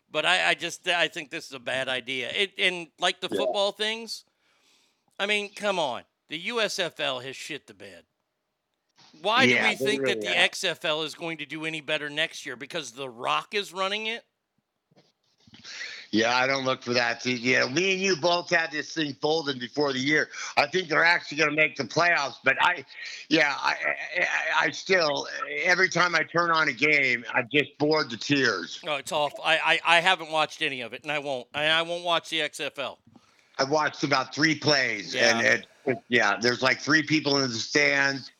[0.08, 2.30] But I, I just I think this is a bad idea.
[2.30, 3.38] It and like the Yeah.
[3.40, 4.22] football things,
[5.18, 6.02] I mean, come on.
[6.28, 8.04] The USFL has shit the bed.
[9.20, 10.52] Why Yeah, do we think that the have.
[10.52, 12.54] XFL is going to do any better next year?
[12.54, 14.24] Because The Rock is running it?
[16.14, 17.26] Yeah, I don't look for that.
[17.26, 20.28] You know, me and you both had this thing folded before the year.
[20.56, 22.84] I think they're actually going to make the playoffs, but I,
[23.28, 23.74] yeah, I,
[24.20, 25.26] I, I still
[25.64, 28.80] every time I turn on a game, I'm just bored to tears.
[28.86, 29.40] Oh, it's awful.
[29.44, 31.48] I, I, I haven't watched any of it, and I won't.
[31.52, 32.96] I, I won't watch the XFL.
[33.58, 35.36] I watched about three plays, Yeah.
[35.40, 35.46] and
[35.86, 38.30] it- yeah, there's like three people in the stands.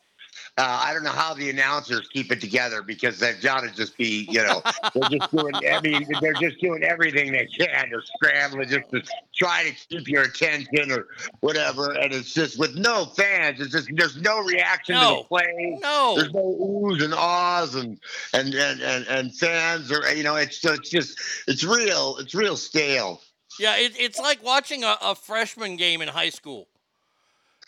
[0.57, 3.97] Uh, I don't know how the announcers keep it together because they've got to just
[3.97, 4.61] be, you know,
[4.95, 5.53] they're just doing.
[5.53, 7.89] I mean, they're just doing everything they can.
[7.89, 9.03] They're scrambling just to
[9.35, 11.07] try to keep your attention or
[11.41, 13.59] whatever, and it's just with no fans.
[13.59, 15.77] It's just there's no reaction to the play.
[15.81, 16.13] No.
[16.17, 17.99] There's no oohs and ahs and
[18.33, 22.15] and and and, and fans or you know, it's it's just it's real.
[22.17, 23.21] It's real stale.
[23.59, 26.69] Yeah, it, it's like watching a, a freshman game in high school.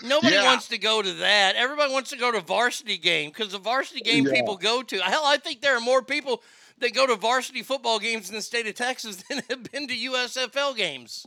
[0.03, 0.43] Nobody Yeah.
[0.43, 1.55] wants to go to that.
[1.55, 4.33] Everybody wants to go to varsity game because the varsity game Yeah.
[4.33, 4.99] people go to.
[5.01, 6.43] Hell, I think there are more people
[6.79, 9.95] that go to varsity football games in the state of Texas than have been to
[9.95, 11.25] USFL games.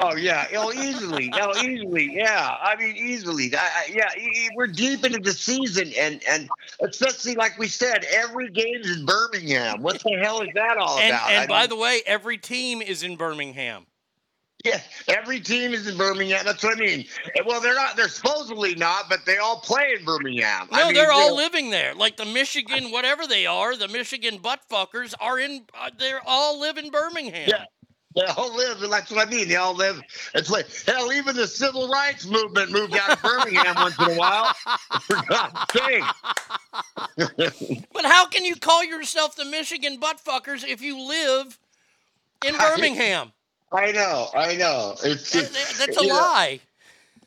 [0.00, 2.56] Oh yeah, oh easily, oh easily, yeah.
[2.60, 3.54] I mean easily.
[3.54, 6.48] I, I, yeah, we're deep into the season, and and
[6.80, 9.82] especially like we said, every game's in Birmingham.
[9.82, 11.30] What the hell is that all And, about?
[11.30, 13.86] and I by mean, the way, every team is in Birmingham.
[14.64, 16.44] Yeah, every team is in Birmingham.
[16.44, 17.04] That's what I mean.
[17.44, 17.96] Well, they're not.
[17.96, 20.68] They're supposedly not, but they all play in Birmingham.
[20.72, 21.94] No, I mean, they're all living there.
[21.94, 25.66] Like the Michigan, whatever they are, the Michigan butt fuckers are in.
[25.78, 27.48] Uh, they're all live in Birmingham.
[27.48, 27.64] Yeah.
[28.16, 28.78] They all live.
[28.78, 29.48] That's what I mean.
[29.48, 30.00] They all live.
[30.34, 31.12] It's like hell.
[31.12, 34.54] Even the civil rights movement moved out of Birmingham once in a while.
[35.00, 36.04] For God's sake.
[37.92, 41.58] But how can you call yourself the Michigan butt fuckers if you live
[42.44, 43.32] in Birmingham?
[43.74, 44.94] I know, I know.
[45.02, 46.60] It's just, that's a you know, lie.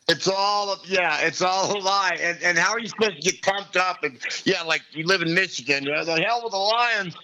[0.07, 2.17] It's all yeah, it's all a lie.
[2.21, 4.03] And and how are you supposed to get pumped up?
[4.03, 5.83] And yeah, like you live in Michigan.
[5.83, 7.15] Yeah, the hell with the Lions.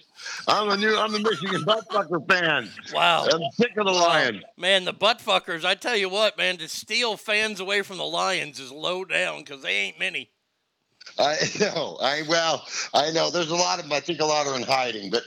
[0.46, 2.68] I'm a new I'm a Michigan buttfucker fan.
[2.92, 3.26] Wow.
[3.32, 4.42] I'm sick of the Lions.
[4.58, 8.04] Man, the butt fuckers, I tell you what, man, to steal fans away from the
[8.04, 10.30] Lions is low down because they ain't many.
[11.18, 11.96] I know.
[12.02, 13.30] I well, I know.
[13.30, 13.92] There's a lot of them.
[13.94, 15.22] I think a lot are in hiding, but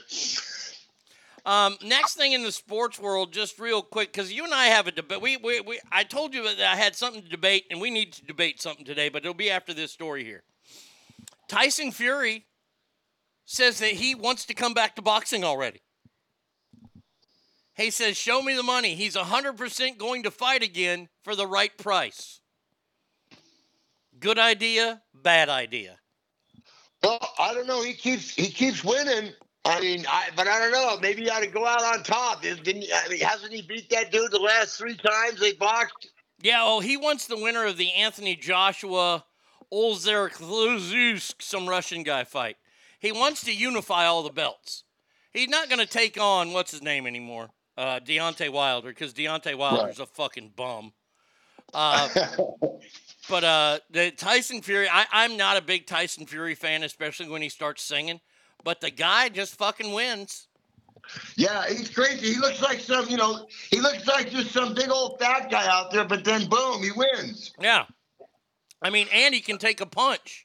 [1.48, 4.86] Um, next thing in the sports world, just real quick, because you and I have
[4.86, 5.22] a debate.
[5.22, 8.12] We, we, we, I told you that I had something to debate, and we need
[8.12, 10.42] to debate something today, but it'll be after this story here.
[11.48, 12.44] Tyson Fury
[13.46, 15.80] says that he wants to come back to boxing already.
[17.74, 18.94] He says, Show me the money.
[18.94, 22.40] He's 100% going to fight again for the right price.
[24.20, 25.96] Good idea, bad idea.
[27.02, 27.82] Well, I don't know.
[27.82, 29.32] He keeps he keeps winning.
[29.68, 30.98] I mean, I, but I don't know.
[31.00, 32.42] Maybe he ought to go out on top.
[32.42, 36.08] Didn't, I mean, hasn't he beat that dude the last three times they boxed?
[36.40, 39.24] Yeah, oh, he wants the winner of the Anthony Joshua
[39.72, 40.40] Olzerk
[41.40, 42.56] some Russian guy fight.
[42.98, 44.84] He wants to unify all the belts.
[45.32, 49.56] He's not going to take on what's his name anymore, uh, Deontay Wilder, because Deontay
[49.56, 50.92] Wilder's a fucking bum.
[51.74, 52.08] Uh,
[53.28, 57.42] but uh, the Tyson Fury, I, I'm not a big Tyson Fury fan, especially when
[57.42, 58.20] he starts singing.
[58.64, 60.48] But the guy just fucking wins.
[61.36, 62.34] Yeah, he's crazy.
[62.34, 65.66] He looks like some, you know, he looks like just some big old fat guy
[65.66, 66.04] out there.
[66.04, 67.52] But then, boom, he wins.
[67.60, 67.86] Yeah.
[68.82, 70.44] I mean, and he can take a punch.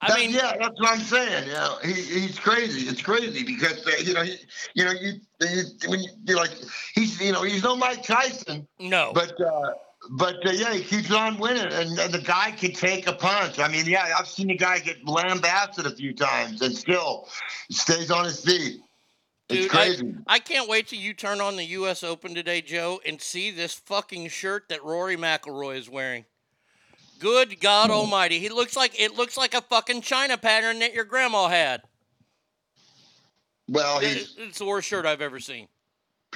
[0.00, 1.48] I That- mean, yeah, that's what I'm saying.
[1.48, 2.88] Yeah, he, he's crazy.
[2.88, 4.36] It's crazy because uh, you know, he,
[4.74, 5.12] you know, you,
[5.42, 6.54] you when you, you're like,
[6.94, 8.66] he's, you know, he's no Mike Tyson.
[8.78, 9.12] No.
[9.14, 9.72] But uh,
[10.12, 13.58] but uh, yeah, he keeps on winning, and, and the guy can take a punch.
[13.60, 17.28] I mean, yeah, I've seen the guy get lambasted a few times and still
[17.70, 18.80] stays on his feet.
[19.48, 20.14] It's Dude, I, crazy.
[20.26, 22.02] I can't wait till you turn on the U.S.
[22.02, 26.24] Open today, Joe, and see this fucking shirt that Rory McIlroy is wearing.
[27.20, 27.58] Good Hmm.
[27.60, 28.38] God Almighty!
[28.40, 31.82] He looks like it looks like a fucking China pattern that your grandma had.
[33.68, 35.68] well, he's it's the worst shirt I've ever seen.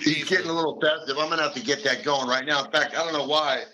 [0.01, 1.17] He's getting a little festive.
[1.19, 2.65] I'm gonna have to get that going right now.
[2.65, 3.65] In fact, I don't know why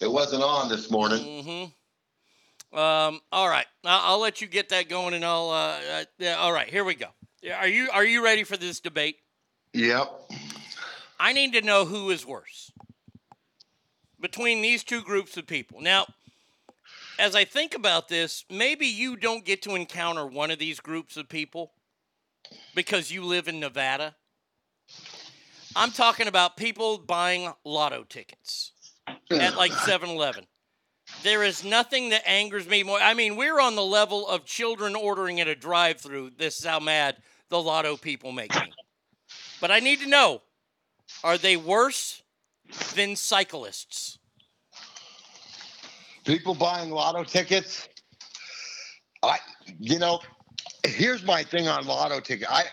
[0.00, 1.18] it wasn't on this morning.
[1.24, 2.78] Mm-hmm.
[2.78, 3.20] Um.
[3.30, 5.50] All right, I'll, I'll let you get that going, and I'll.
[5.50, 6.34] Uh, uh, yeah.
[6.34, 6.68] All right.
[6.68, 7.08] Here we go.
[7.54, 9.16] Are you Are you ready for this debate?
[9.74, 10.32] Yep.
[11.18, 12.72] I need to know who is worse
[14.20, 15.80] between these two groups of people.
[15.80, 16.06] Now,
[17.18, 21.16] as I think about this, maybe you don't get to encounter one of these groups
[21.16, 21.72] of people
[22.74, 24.16] because you live in Nevada.
[25.76, 28.72] I'm talking about people buying lotto tickets
[29.30, 30.46] at like 7 Eleven.
[31.22, 32.98] There is nothing that angers me more.
[33.00, 36.30] I mean, we're on the level of children ordering at a drive through.
[36.38, 37.16] This is how mad
[37.48, 38.72] the lotto people make me.
[39.60, 40.42] But I need to know
[41.22, 42.22] are they worse
[42.94, 44.18] than cyclists?
[46.24, 47.88] people buying lotto tickets.
[49.22, 49.38] I,
[49.78, 50.20] you know,
[50.84, 52.48] here's my thing on lotto ticket.
[52.50, 52.64] I,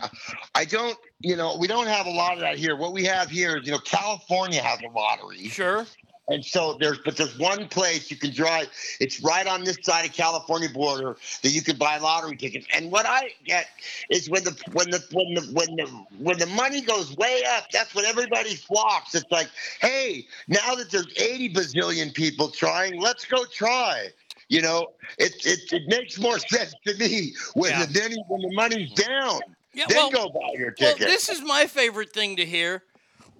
[0.55, 2.75] I don't, you know, we don't have a lot of that here.
[2.75, 5.47] What we have here is, you know, California has a lottery.
[5.47, 5.85] Sure.
[6.29, 8.67] And so there's, but there's one place you can drive.
[8.99, 12.67] It's right on this side of California border that you can buy lottery tickets.
[12.71, 13.67] And what I get
[14.11, 17.71] is when the when the when the when the when the money goes way up,
[17.71, 19.15] that's when everybody flocks.
[19.15, 19.49] It's like,
[19.81, 24.09] hey, now that there's 80 bazillion people trying, let's go try.
[24.49, 27.85] You know, it it, it makes more sense to me when Yeah.
[27.85, 29.09] the when the money's mm-hmm.
[29.11, 29.39] down.
[29.73, 30.99] Yeah, then well- go buy your ticket.
[30.99, 32.83] Well, this is my favorite thing to hear.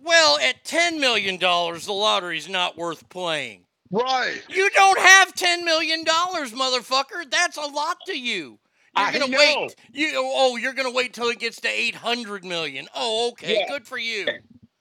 [0.01, 3.65] Well, at $10 million, the lottery's not worth playing.
[3.91, 4.41] Right.
[4.47, 7.29] You don't have $10 million, motherfucker.
[7.29, 8.59] That's a lot to you.
[8.97, 9.37] You're I gonna know.
[9.37, 9.75] wait.
[9.93, 12.87] You oh, you're gonna wait till it gets to eight hundred million.
[12.95, 13.67] Oh, okay, Yeah.
[13.69, 14.25] good for you.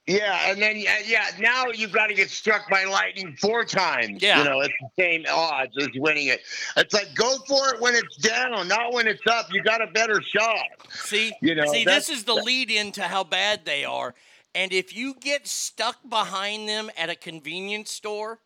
[0.09, 4.23] Yeah, and then yeah, yeah, now you've got to get struck by lightning four times.
[4.23, 4.39] Yeah.
[4.39, 6.41] You know, it's the same odds as winning it.
[6.79, 9.53] It's like go for it when it's down, not when it's up.
[9.53, 10.65] You got a better shot.
[10.89, 14.15] See, You know, see, this is the lead into how bad they are.
[14.55, 18.39] And if you get stuck behind them at a convenience store,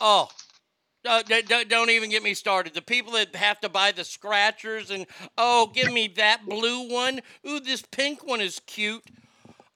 [0.00, 0.30] oh,
[1.06, 2.72] uh, d- d- don't even get me started.
[2.72, 5.06] The people that have to buy the scratchers and
[5.36, 7.20] oh, give me that blue one.
[7.46, 9.04] Ooh, this pink one is cute.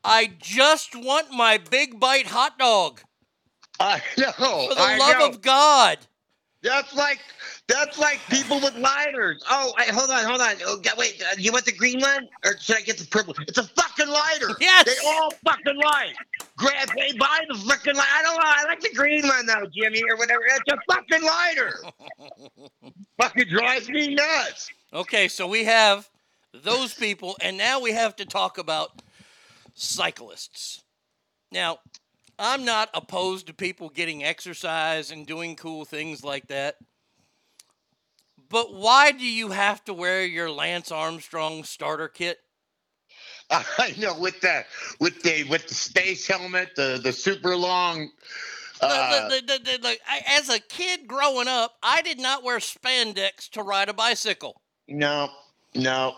[0.04, 3.00] I just want my big bite hot dog.
[3.78, 4.32] I know.
[4.68, 5.28] For the I love know.
[5.28, 5.98] of God.
[6.62, 7.20] That's like
[7.68, 9.42] that's like people with lighters.
[9.50, 10.56] Oh, hold on, hold on.
[10.66, 13.34] Oh, wait, uh, you want the green one or should I get the purple?
[13.48, 14.48] It's a fucking lighter.
[14.60, 14.84] Yes.
[14.84, 16.14] They all fucking light.
[16.56, 18.08] Grab, hey, buy the fucking light.
[18.12, 18.42] I don't know.
[18.44, 20.42] I like the green one though, Jimmy, or whatever.
[20.46, 21.80] It's a fucking lighter.
[23.20, 24.70] fucking drives me nuts.
[24.92, 26.10] Okay, so we have
[26.52, 29.00] those people, and now we have to talk about
[29.74, 30.82] cyclists.
[31.52, 31.78] Now,
[32.38, 36.76] I'm not opposed to people getting exercise and doing cool things like that.
[38.48, 42.38] But why do you have to wear your Lance Armstrong starter kit?
[43.50, 44.64] I know with the
[45.00, 48.10] with the with the space helmet, the the super long.
[48.82, 53.92] Uh, I- as a kid growing up, I did not wear spandex to ride a
[53.92, 54.62] bicycle.
[54.88, 55.28] no,
[55.74, 56.14] no.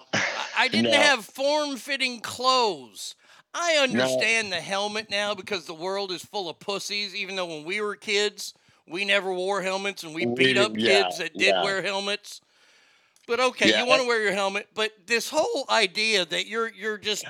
[0.57, 0.97] I didn't No.
[0.99, 3.17] have form fitting clothes.
[3.55, 7.15] I understand the helmet now because the world is full of pussies.
[7.15, 8.55] Even though when we were kids,
[8.89, 11.63] we never wore helmets and we We beat up yeah, kids that did yeah.
[11.63, 12.41] wear helmets.
[13.27, 16.73] But okay, Yeah, you want to wear your helmet, but this whole idea that you're
[16.73, 17.25] you're just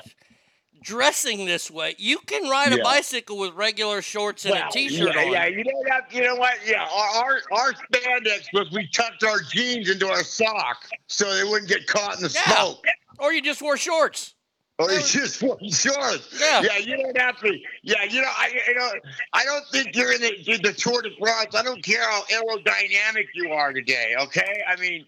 [0.83, 5.15] dressing this way, you can ride a bicycle with regular shorts and Well, a t-shirt
[5.15, 5.33] yeah, on.
[5.33, 6.13] Yeah, you know that.
[6.13, 6.55] You know what?
[6.67, 11.45] Yeah, our, our our spandex was we tucked our jeans into our sock so they
[11.45, 12.85] wouldn't get caught in the smoke.
[13.19, 14.35] Or you just wore shorts.
[14.79, 16.41] Or you just wore shorts.
[16.41, 16.63] Yeah.
[16.63, 17.59] yeah, you don't have to.
[17.83, 18.91] Yeah, you know, I, you know,
[19.33, 21.55] I don't think you're in the, the Tour de France.
[21.55, 24.15] I don't care how aerodynamic you are today.
[24.19, 25.05] Okay, I mean,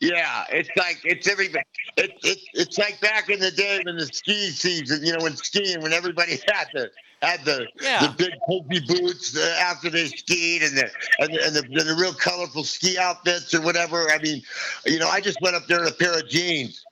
[0.00, 1.62] yeah, it's like it's everything.
[1.96, 5.36] It, it, it's like back in the day when the ski season, you know, when
[5.36, 6.90] skiing, when everybody had the
[7.20, 8.06] had the Yeah.
[8.06, 10.90] the big pokey boots uh, after they skied and the
[11.20, 14.10] and and the and the real colorful ski outfits or whatever.
[14.10, 14.42] I mean,
[14.86, 16.84] you know, I just went up there in a pair of jeans.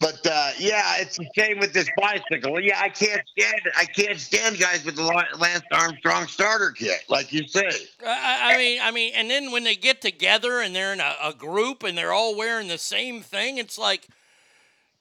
[0.00, 2.60] But uh, yeah, it's the same with this bicycle.
[2.60, 3.72] Yeah, I can't stand it.
[3.76, 7.70] I can't stand guys with the Lan- Lance Armstrong starter kit, like you say.
[8.06, 11.14] I, I mean, I mean, and then when they get together and they're in a,
[11.22, 14.06] a group and they're all wearing the same thing, it's like,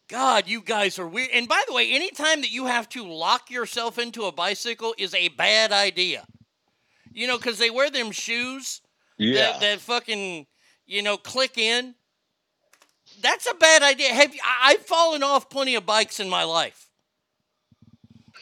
[0.07, 1.29] God, you guys are weird.
[1.33, 5.13] And by the way, anytime that you have to lock yourself into a bicycle is
[5.15, 6.25] a bad idea.
[7.11, 8.81] You know, because they wear them shoes
[9.17, 9.51] Yeah.
[9.53, 10.47] that, that fucking,
[10.85, 11.95] you know, click in.
[13.23, 14.13] That's a bad idea.
[14.13, 16.82] Have you, I've fallen off plenty of bikes in my life.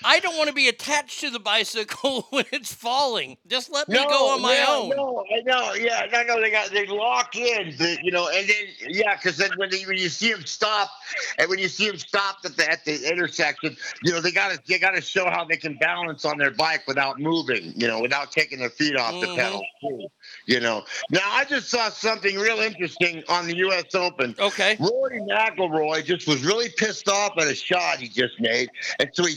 [0.03, 3.37] I don't want to be attached to the bicycle when it's falling.
[3.47, 4.89] Just let me go on my yeah, own.
[4.89, 5.73] No, I know.
[5.73, 6.41] Yeah, no, no.
[6.41, 7.73] They got they lock in,
[8.03, 10.89] you know, and then yeah, because then when they, when you see them stop,
[11.37, 14.51] and when you see them stop at the at the intersection, you know, they got
[14.51, 17.87] to they got to show how they can balance on their bike without moving, you
[17.87, 19.21] know, without taking their feet off Mhm.
[19.21, 19.61] the pedal.
[19.81, 20.07] too,
[20.45, 20.83] You know.
[21.09, 23.93] Now I just saw something real interesting on the U.S.
[23.95, 24.35] Open.
[24.39, 24.77] Okay.
[24.79, 28.69] Rory McIlroy just was really pissed off at a shot he just made,
[28.99, 29.33] and so he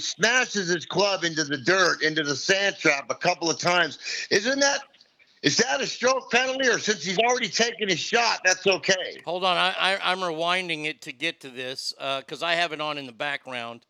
[0.55, 3.99] his club into the dirt, into the sand trap a couple of times.
[4.31, 4.81] Isn't that
[5.45, 9.21] is that a stroke penalty, or since he's already taken his shot, that's okay?
[9.27, 12.81] Hold on, I, I, I'm rewinding it to get to this because I have it
[12.81, 13.85] on in the background.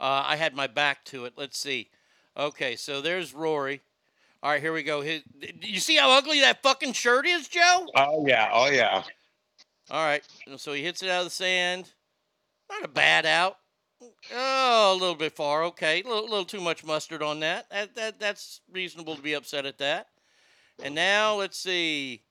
[0.00, 1.34] Uh, I had my back to it.
[1.36, 1.90] Let's see.
[2.38, 3.82] Okay, so there's Rory.
[4.42, 5.02] All right, here we go.
[5.02, 5.22] His,
[5.60, 7.86] you see how ugly that fucking shirt is, Joe?
[7.94, 9.02] Oh yeah, oh yeah.
[9.90, 10.22] All right,
[10.56, 11.92] so he hits it out of the sand.
[12.70, 13.58] Not a bad out.
[14.34, 15.64] Oh, a little bit far.
[15.64, 17.68] Okay, a little, little too much mustard on that.
[17.70, 18.20] That, that.
[18.20, 20.08] That's reasonable to be upset at that.
[20.82, 22.22] And now let's see.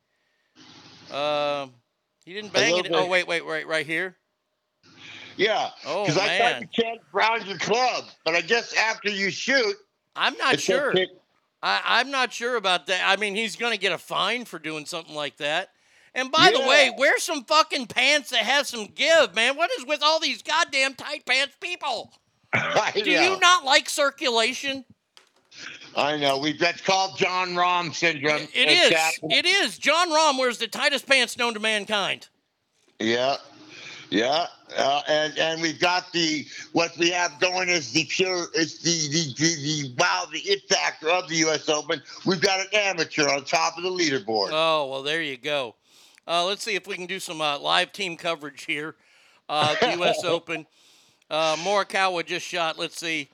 [1.11, 1.71] Um,
[2.25, 2.87] he didn't bang it.
[2.91, 3.09] Oh bit.
[3.09, 4.17] wait, wait, right, right here.
[5.37, 5.69] Yeah.
[5.85, 9.75] Oh, Because I thought you can't ground your club, but I guess after you shoot,
[10.15, 10.93] I'm not sure.
[11.61, 13.01] I, I'm not sure about that.
[13.05, 15.69] I mean, he's going to get a fine for doing something like that.
[16.15, 16.97] And by the way, Yeah.
[16.99, 19.55] wear some fucking pants that have some give, man.
[19.55, 22.13] What is with all these goddamn tight pants people?
[22.93, 24.85] Do you not like circulation?
[25.95, 26.37] I know.
[26.39, 28.41] We that's called Jon Rahm syndrome.
[28.41, 28.93] It It's is.
[28.97, 29.31] happened.
[29.33, 29.77] It is.
[29.77, 32.27] Jon Rahm wears the tightest pants known to mankind.
[32.99, 33.37] Yeah,
[34.09, 38.79] yeah, uh, and and we've got the what we have going is the pure is
[38.79, 41.69] the the, the the wow the it factor of the U.S.
[41.69, 42.01] Open.
[42.25, 44.49] We've got an amateur on top of the leaderboard.
[44.51, 45.75] Oh well, there you go.
[46.27, 48.95] Uh, let's see if we can do some uh, live team coverage here.
[49.49, 50.23] Uh, the U.S.
[50.23, 50.65] Open.
[51.29, 52.77] Uh, Morikawa just shot.
[52.77, 53.29] Let's see.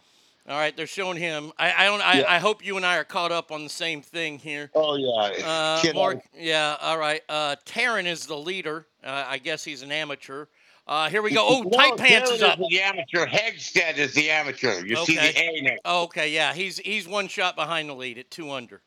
[0.47, 1.51] All right, they're showing him.
[1.59, 2.01] I, I don't.
[2.01, 2.25] I, Yeah.
[2.27, 4.71] I hope you and I are caught up on the same thing here.
[4.73, 6.75] Oh yeah, Uh, Mor- yeah.
[6.81, 7.21] All right.
[7.29, 8.87] Uh, Tarren is the leader.
[9.03, 10.45] Uh, I guess he's an amateur.
[10.87, 11.45] Uh, here we go.
[11.47, 12.57] Oh, No, tight pants is up.
[12.57, 14.83] The amateur Hegstead is the amateur.
[14.83, 15.81] You see the A next.
[15.85, 18.81] Oh, okay, yeah, he's he's one shot behind the lead at two under.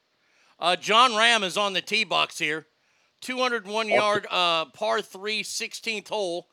[0.59, 2.67] Uh, Jon Rahm is on the tee box here,
[3.23, 6.49] 201 yard uh, par three, 16th hole.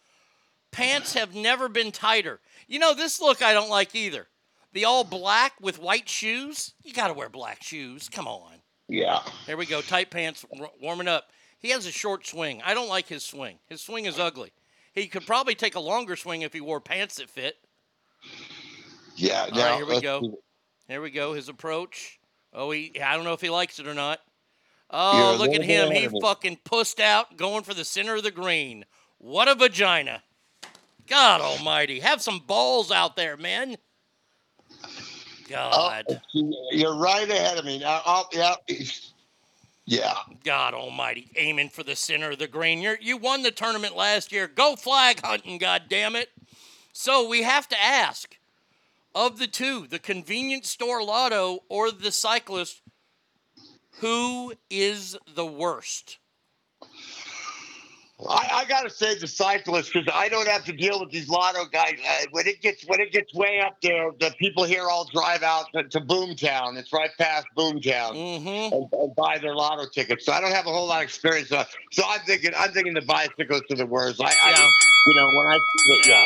[0.72, 2.40] Pants have never been tighter.
[2.68, 4.28] You know this look I don't like either.
[4.72, 6.74] The all black with white shoes.
[6.84, 8.08] You got to wear black shoes.
[8.08, 8.54] Come on.
[8.88, 9.20] Yeah.
[9.48, 9.82] There we go.
[9.82, 11.32] Tight pants w- warming up.
[11.60, 12.62] He has a short swing.
[12.64, 13.58] I don't like his swing.
[13.68, 14.52] His swing is ugly.
[14.94, 17.58] He could probably take a longer swing if he wore pants that fit.
[19.16, 19.48] Yeah.
[19.52, 20.38] All now, right, here we go.
[20.88, 21.34] Here we go.
[21.34, 22.20] His approach.
[22.54, 23.00] Oh, he.
[23.02, 24.20] I don't know if he likes it or not.
[24.90, 25.92] Oh, you're Oh, look at him.
[25.92, 28.86] He fucking pussed out, going for the center of the green.
[29.18, 30.24] What a vagina.
[31.08, 33.78] God Almighty, have some balls out there, man.
[34.84, 34.90] Oh,
[35.50, 37.80] God, Oh, You're right ahead of me.
[37.80, 38.56] Now, I'll, yeah.
[39.86, 40.14] Yeah.
[40.44, 42.80] God Almighty, aiming for the center of the green.
[42.80, 44.48] You're, you won the tournament last year.
[44.48, 46.30] Go flag hunting, God damn it.
[46.94, 48.38] So we have to ask,
[49.16, 52.82] of the two, the convenience store lotto or the cyclist,
[54.00, 56.18] who is the worst?
[58.28, 61.64] I, I gotta say the cyclists because I don't have to deal with these lotto
[61.72, 61.94] guys.
[62.06, 65.42] Uh, when it gets when it gets way up there, the people here all drive
[65.42, 66.76] out to, to Boomtown.
[66.78, 68.74] It's right past Boomtown Mm-hmm.
[68.76, 70.26] and, and buy their lotto tickets.
[70.26, 71.50] So I don't have a whole lot of experience.
[71.52, 71.64] Uh,
[71.94, 74.22] so I'm thinking I'm thinking the bicyclists are the worst.
[74.22, 74.70] I, I
[75.08, 76.26] you know when I see it, yeah.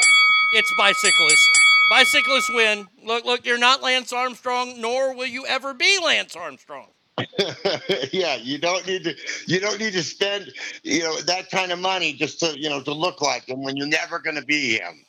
[0.53, 1.49] It's bicyclists.
[1.91, 2.87] Bicyclists win.
[3.03, 6.87] Look, look, you're not Lance Armstrong, nor will you ever be Lance Armstrong.
[8.11, 9.15] yeah, you don't need to
[9.45, 12.81] you don't need to spend you know that kind of money just to you know
[12.81, 15.06] to look like him when you're never going to be him.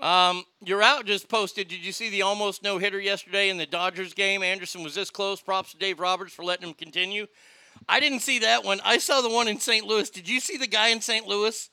[0.00, 1.68] Um, you're out just posted.
[1.68, 4.42] Did you see the almost no hitter yesterday in the Dodgers game?
[4.42, 5.40] Anderson was this close.
[5.40, 7.26] Props to Dave Roberts for letting him continue.
[7.88, 8.80] I didn't see that one.
[8.84, 9.86] I saw the one in St.
[9.86, 10.10] Louis.
[10.10, 11.26] Did you see the guy in St.
[11.26, 11.70] Louis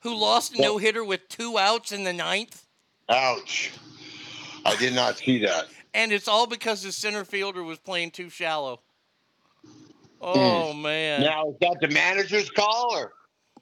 [0.00, 2.66] who lost a no hitter with two outs in the ninth?
[3.08, 3.72] Ouch!
[4.64, 5.66] I did not see that.
[5.94, 8.80] And it's all because his center fielder was playing too shallow.
[10.22, 10.32] Mm.
[10.36, 11.22] Oh man!
[11.22, 13.12] Now is that the manager's call or?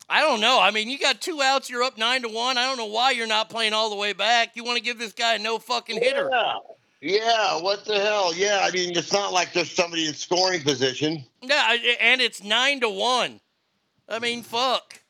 [0.09, 0.61] I don't know.
[0.61, 1.71] I mean, you got two outs.
[1.71, 2.59] You're up nine to one.
[2.59, 4.57] I don't know why you're not playing all the way back.
[4.57, 6.29] You want to give this guy a no fucking hitter?
[6.33, 6.55] Yeah.
[7.03, 8.35] Yeah, what the hell?
[8.35, 11.25] Yeah, I mean, it's not like there's somebody in scoring position.
[11.41, 13.41] Yeah, and it's nine to one.
[14.07, 15.01] I mean, fuck.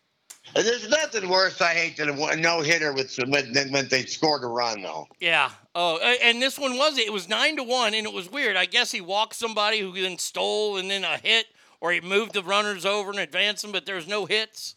[0.55, 4.45] And there's nothing worse, I hate, than a no hitter with than when they scored
[4.45, 5.09] a run, though.
[5.19, 5.51] Yeah.
[5.75, 8.57] Oh, and this one was it was nine to one, and it was weird.
[8.57, 11.47] I guess he walked somebody who then stole, and then a hit,
[11.81, 14.75] or he moved the runners over and advanced them, but there's no hits.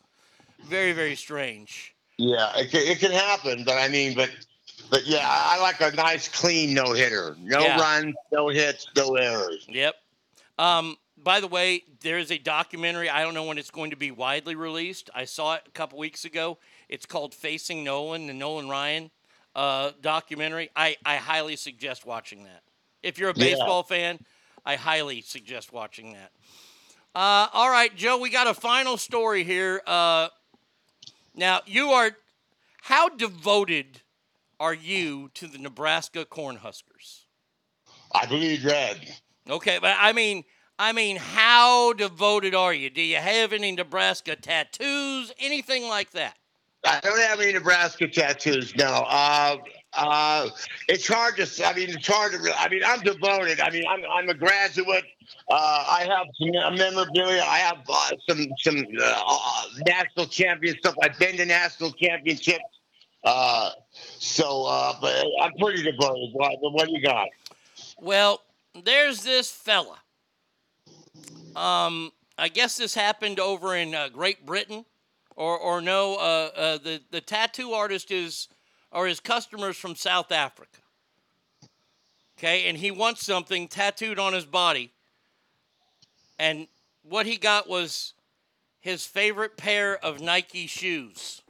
[0.66, 1.96] Very, very strange.
[2.18, 4.30] Yeah, it can, it can happen, but I mean, but
[4.92, 7.36] but yeah, I, like a nice, clean no hitter.
[7.42, 7.80] No Yeah.
[7.80, 9.66] runs, no hits, no errors.
[9.68, 9.96] Yep.
[10.60, 13.10] Um, by the way, there is a documentary.
[13.10, 15.10] I don't know when it's going to be widely released.
[15.16, 16.60] I saw it a couple weeks ago.
[16.88, 19.10] It's called Facing Nolan, the Nolan Ryan
[19.56, 20.70] uh, documentary.
[20.76, 22.64] I, I highly suggest watching that.
[23.02, 23.56] If you're a Yeah.
[23.56, 24.20] baseball fan,
[24.66, 26.32] I highly suggest watching that.
[27.16, 29.82] Uh, all right, Joe, we got a final story here.
[29.86, 30.30] Uh,
[31.36, 32.12] now, you are,
[32.82, 34.02] how devoted
[34.60, 37.26] are you to the Nebraska Cornhuskers?
[38.14, 39.18] I bleed red.
[39.50, 40.44] Okay, but I mean,
[40.80, 42.90] I mean, how devoted are you?
[42.90, 46.38] Do you have any Nebraska tattoos, anything like that?
[46.86, 48.76] I don't have any Nebraska tattoos.
[48.76, 49.06] No.
[49.08, 49.58] Uh,
[49.96, 50.50] uh,
[50.88, 51.66] it's hard to.
[51.66, 52.60] I mean, it's hard to.
[52.60, 53.60] I mean, I'm devoted.
[53.60, 55.06] I mean, I'm, I'm a graduate.
[55.50, 57.44] Uh, I have some memorabilia.
[57.44, 60.96] I have uh, some some uh, uh, national champion stuff.
[61.02, 62.64] I've been to national championships.
[63.24, 64.64] Uh, so,
[65.00, 66.32] but I'm pretty devoted.
[66.34, 67.30] What, what do you got?
[68.02, 68.42] Well,
[68.84, 70.00] there's this fella.
[71.56, 74.84] Um, I guess this happened over in Great Britain,
[75.36, 76.16] or or no?
[76.16, 78.48] Uh, uh, the the tattoo artist is
[78.92, 80.80] or his customers from South Africa.
[82.38, 84.92] Okay, and he wants something tattooed on his body,
[86.40, 86.68] and
[87.04, 88.14] what he got was
[88.84, 91.42] his favorite pair of Nike shoes.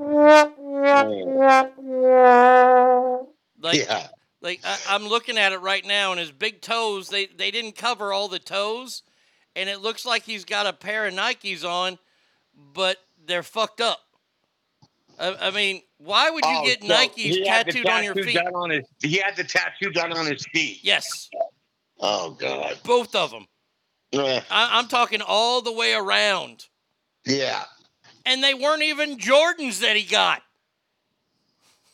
[3.60, 4.08] Like, yeah.
[4.42, 7.76] like I, I'm looking at it right now, and his big toes, they, they didn't
[7.76, 9.02] cover all the toes,
[9.56, 11.98] and it looks like he's got a pair of Nikes on,
[12.74, 14.00] but they're fucked up.
[15.20, 18.04] I, I mean, why would you Oh, get so Nikes he had the tattooed on
[18.04, 18.38] your feet?
[18.38, 20.80] On his, he had the tattoo done on his feet.
[20.84, 21.30] Yes,
[22.00, 22.80] Oh God.
[22.84, 23.46] both of them.
[24.14, 26.66] Eh, I, I'm talking all the way around,
[27.26, 27.64] Yeah.
[28.26, 30.42] and they weren't even Jordans that he got.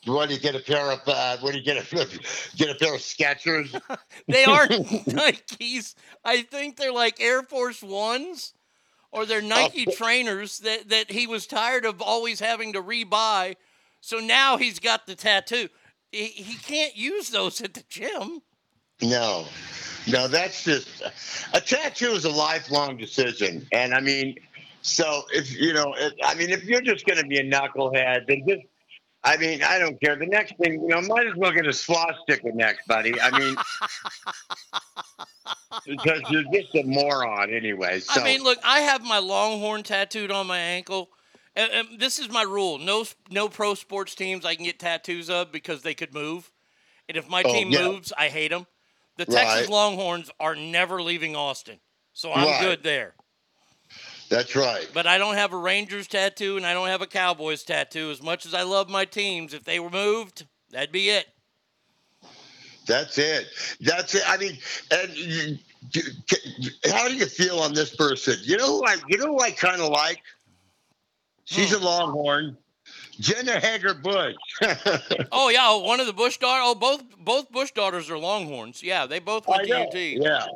[0.06, 1.00] What do you get a pair of?
[1.06, 1.96] Uh, what do you get a
[2.56, 3.80] get a pair of Skechers?
[4.28, 4.72] They aren't
[5.08, 5.94] Nikes.
[6.24, 8.54] I think they're like Air Force Ones
[9.12, 13.56] or they're uh, Nike trainers that, that he was tired of always having to rebuy.
[14.02, 15.70] So now he's got the tattoo.
[16.12, 18.42] He, he can't use those at the gym.
[19.02, 19.46] No,
[20.08, 21.04] no, that's just
[21.54, 24.36] a tattoo is a lifelong decision, and I mean,
[24.82, 28.28] so if you know, if, I mean, if you're just going to be a knucklehead,
[28.28, 28.64] then just.
[29.24, 30.16] I mean, I don't care.
[30.16, 33.20] The next thing, you know, might as well get a swastika next, buddy.
[33.20, 33.58] I mean,
[35.86, 38.00] because you're just a moron anyway.
[38.00, 41.10] So, I mean, look, I have my Longhorn tattooed on my ankle.
[41.56, 45.30] And, and this is my rule: no, no pro sports teams I can get tattoos
[45.30, 46.52] of because they could move.
[47.08, 47.92] And if my Oh, team yeah.
[47.92, 48.68] moves, I hate them.
[49.18, 49.70] The Texas Right.
[49.70, 51.80] Longhorns are never leaving Austin,
[52.14, 52.62] so I'm Right.
[52.62, 53.16] good there.
[54.30, 54.88] That's right.
[54.94, 58.12] But I don't have a Rangers tattoo and I don't have a Cowboys tattoo.
[58.12, 61.28] As much as I love my teams, if they were moved, that'd be it.
[62.86, 63.48] That's it.
[63.82, 64.24] That's it.
[64.28, 64.58] I mean,
[64.92, 65.58] and you,
[66.92, 68.36] how do you feel on this person?
[68.42, 70.22] You know, who I you know, who I kind of like.
[71.46, 71.84] She's Hmm.
[71.84, 72.58] a Longhorn,
[73.20, 74.36] Jenna Hager Bush.
[75.32, 76.64] Oh yeah, one of the Bush daughters.
[76.66, 78.82] Oh, both both Bush daughters are Longhorns.
[78.82, 79.84] Yeah, they both went I to know.
[79.84, 79.96] UT.
[79.96, 80.48] Yeah.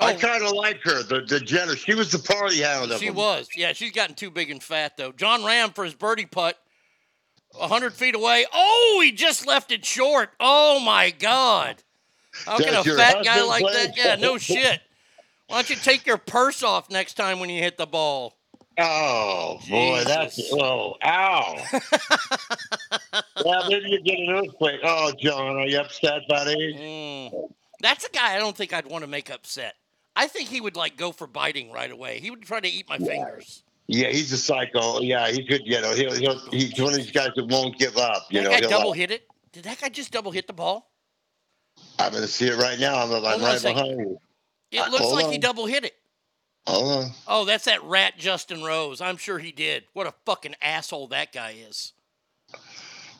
[0.00, 1.74] I kind of like her, the the Jenner.
[1.74, 3.16] She was the party hound She them.
[3.16, 3.48] was.
[3.56, 5.12] Yeah, she's gotten too big and fat though.
[5.12, 6.56] Jon Rahm for his birdie putt,
[7.54, 8.46] hundred feet away.
[8.52, 10.30] Oh, he just left it short.
[10.38, 11.82] Oh my God!
[12.44, 13.96] How can a fat guy like that?
[13.96, 14.80] Yeah, no shit.
[15.48, 18.34] Why don't you take your purse off next time when you hit the ball?
[18.78, 20.52] Oh boy, that's Jesus.
[20.52, 21.56] oh ow.
[23.44, 24.78] yeah, maybe you get an earthquake.
[24.84, 26.74] Oh, John, are you upset, buddy?
[27.32, 27.50] Mm.
[27.80, 29.74] That's a guy I don't think I'd want to make upset.
[30.20, 32.18] I think he would like go for biting right away.
[32.18, 33.62] He would try to eat my fingers.
[33.86, 35.00] Yeah, he's a psycho.
[35.00, 35.62] Yeah, he could.
[35.64, 38.26] You know, he'll he'll he's one of these guys that won't give up.
[38.30, 39.28] You that know, guy double like- hit it.
[39.52, 40.90] Did that guy just double hit the ball?
[41.98, 42.96] I'm gonna see it right now.
[43.02, 44.20] I'm, I'm on right behind you.
[44.72, 45.94] It Uh, looks like he double hit it.
[46.66, 47.10] Hold on.
[47.26, 49.00] Oh, that's that rat Justin Rose.
[49.00, 49.84] I'm sure he did.
[49.94, 51.92] What a fucking asshole that guy is.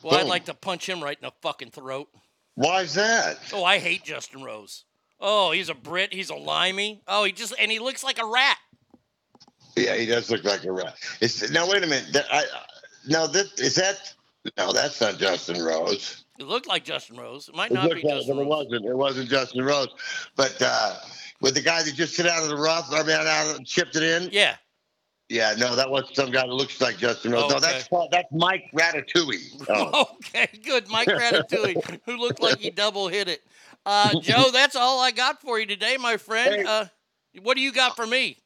[0.02, 2.08] Well, I'd like to punch him right in the fucking throat.
[2.56, 3.38] Why's that?
[3.52, 4.84] Oh, I hate Justin Rose.
[5.20, 6.12] Oh, he's a Brit.
[6.12, 7.02] He's a limey.
[7.08, 8.56] Oh, he just and he looks like a rat.
[9.76, 10.96] Yeah, he does look like a rat.
[11.20, 12.12] It's, now wait a minute.
[12.12, 12.44] That, I,
[13.06, 14.12] no, that is that.
[14.56, 16.24] No, that's not Justin Rose.
[16.38, 17.48] It looked like Justin Rose.
[17.48, 18.86] It might It not be like, Justin but it wasn't.
[18.86, 19.88] It wasn't Justin Rose.
[20.36, 20.96] But uh,
[21.40, 23.96] with the guy that just hit out of the rough, I mean, out of, chipped
[23.96, 24.30] it in.
[24.32, 24.56] Yeah.
[25.28, 27.50] Yeah, no, that was some guy that looks like Justin Rose.
[27.50, 27.66] No, Okay.
[27.66, 29.66] that's that's Mike Ratatouille.
[29.68, 30.06] Oh.
[30.14, 30.88] Okay, good.
[30.88, 33.42] Mike Ratatouille, who looked like he double hit it.
[33.86, 36.66] Uh, Joe, that's all I got for you today, my friend.
[36.66, 36.84] Uh,
[37.42, 38.36] what do you got for me?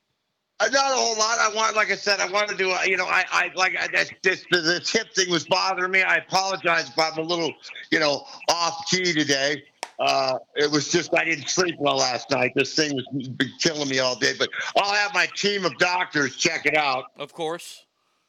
[0.60, 1.38] Uh, Not a whole lot.
[1.40, 2.70] I want, like I said, I want to do.
[2.70, 4.44] uh, You know, I, I like I, this, this.
[4.50, 6.02] The, the tip thing was bothering me.
[6.02, 7.52] I apologize if I'm a little,
[7.90, 9.64] you know, off key today.
[9.98, 12.52] Uh, it was just I didn't sleep well last night.
[12.56, 14.32] This thing was been killing me all day.
[14.38, 17.04] But I'll have my team of doctors check it out.
[17.16, 17.84] Of course.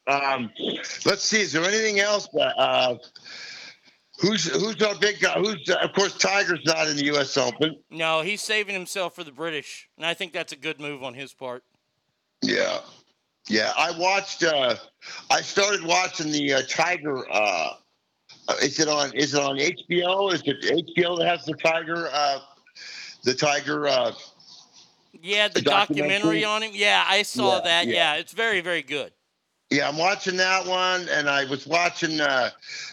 [0.07, 0.51] Um,
[1.05, 1.41] let's see.
[1.41, 2.27] Is there anything else?
[2.33, 2.95] that, Uh,
[4.19, 5.33] who's who's our big guy?
[5.33, 7.35] Who's uh, of course Tiger's not in the U.S.
[7.37, 7.77] Open.
[7.91, 11.13] No, he's saving himself for the British, and I think that's a good move on
[11.13, 11.63] his part.
[12.41, 12.79] Yeah.
[13.49, 14.43] Yeah, I watched.
[14.43, 14.75] Uh,
[15.29, 17.25] I started watching the uh, Tiger.
[17.29, 17.73] Uh,
[18.47, 19.13] uh, is it on?
[19.13, 20.33] Is it on HBO?
[20.33, 20.61] Is it
[20.95, 22.07] HBO that has the Tiger?
[22.13, 22.39] Uh,
[23.23, 23.87] the Tiger.
[23.87, 24.11] Uh,
[25.21, 26.09] Yeah, the The documentary?
[26.41, 26.71] documentary on him.
[26.73, 27.87] Yeah, I saw Yeah, that.
[27.87, 27.93] yeah.
[27.93, 28.15] Yeah.
[28.19, 29.11] it's very, very good.
[29.73, 32.51] Yeah, I'm watching that one, and I was watching uh,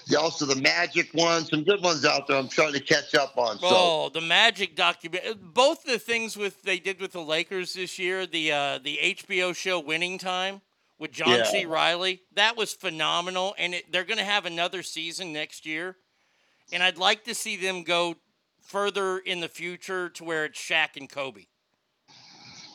[0.09, 1.45] the, also the Magic one.
[1.45, 2.39] Some good ones out there.
[2.39, 3.59] I'm trying to catch up on.
[3.59, 5.23] So Oh, the Magic document.
[5.55, 9.55] Both the things with they did with the Lakers this year, the uh, the HBO
[9.55, 10.63] show Winning Time
[10.99, 11.45] with John Yeah.
[11.45, 11.67] C.
[11.67, 15.97] Reilly, that was phenomenal, and it, they're going to have another season next year.
[16.73, 18.17] And I'd like to see them go
[18.63, 21.47] further in the future to where it's Shaq and Kobe.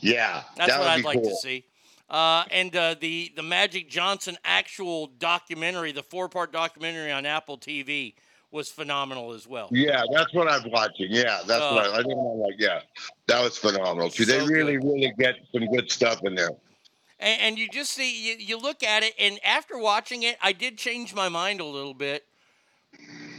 [0.02, 1.30] yeah, That's that what I'd like cool.
[1.30, 1.66] to see.
[2.16, 7.58] Uh, and uh, the the Magic Johnson actual documentary, the four part documentary on Apple
[7.58, 8.14] TV,
[8.52, 9.68] was phenomenal as well.
[9.70, 11.08] Yeah, that's what I'm watching.
[11.10, 11.76] Yeah, that's Oh.
[11.76, 12.56] what I, I think I'm like.
[12.58, 12.80] Yeah,
[13.28, 14.24] that was phenomenal too.
[14.24, 16.52] They So really, really get some good stuff in there.
[17.20, 20.54] And, and you just see, you, you look at it, and after watching it, I
[20.54, 22.24] did change my mind a little bit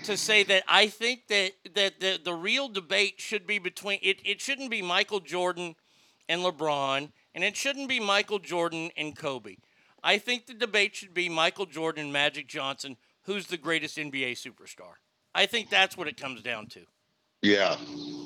[0.05, 4.19] to say that I think that, that the, the real debate should be between, it,
[4.23, 5.77] it shouldn't be Michael Jordan
[6.29, 9.57] and LeBron, and it shouldn't be Michael Jordan and Kobe.
[10.03, 14.33] I think the debate should be Michael Jordan and Magic Johnson, who's the greatest NBA
[14.33, 14.95] superstar.
[15.35, 16.81] I think that's what it comes down to.
[17.43, 17.77] Yeah,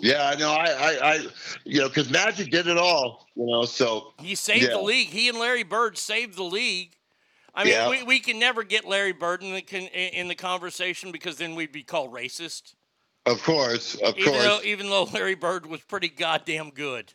[0.00, 0.36] yeah.
[0.38, 1.26] No, I, I, I
[1.64, 3.26] you know, because Magic did it all.
[3.34, 4.70] You know, so He saved yeah.
[4.70, 5.08] the league.
[5.08, 6.94] He and Larry Bird saved the league.
[7.52, 7.90] I mean, Yeah.
[7.90, 11.56] we, we can never get Larry Bird in the con, in the conversation because then
[11.56, 12.74] we'd be called racist.
[13.26, 14.44] Of course, of Even course.
[14.44, 17.12] though even though Larry Bird was pretty goddamn good.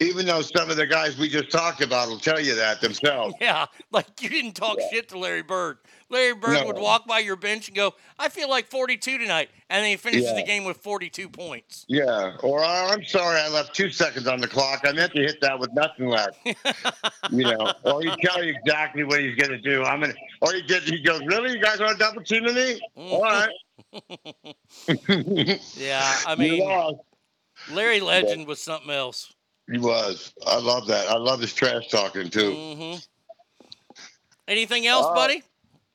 [0.00, 3.34] Even though some of the guys we just talked about will tell you that themselves.
[3.40, 5.78] Yeah, like you didn't talk shit to Larry Bird.
[6.08, 6.66] Larry Bird No.
[6.66, 9.96] would walk by your bench and go, "I feel like 42 tonight," and then he
[9.96, 10.34] finishes Yeah.
[10.36, 11.84] the game with 42 points.
[11.88, 12.36] Yeah.
[12.44, 14.82] Or "Oh, I'm sorry, I left two seconds on the clock.
[14.86, 16.38] I meant to hit that with nothing left.
[17.30, 17.72] you know.
[17.84, 19.82] Or he tell you exactly what he's gonna do.
[19.82, 20.14] I'm gonna.
[20.40, 20.84] Or he did.
[20.84, 21.50] He goes, "Really?
[21.56, 22.80] You guys want to double teaming me?
[22.94, 23.50] All right."
[25.76, 26.98] Yeah, I mean.
[27.72, 29.34] Larry Legend was something else.
[29.70, 30.32] He was.
[30.46, 31.08] I love that.
[31.08, 32.52] I love his trash talking too.
[32.54, 32.94] hmm
[34.46, 35.42] Anything else, Uh, buddy?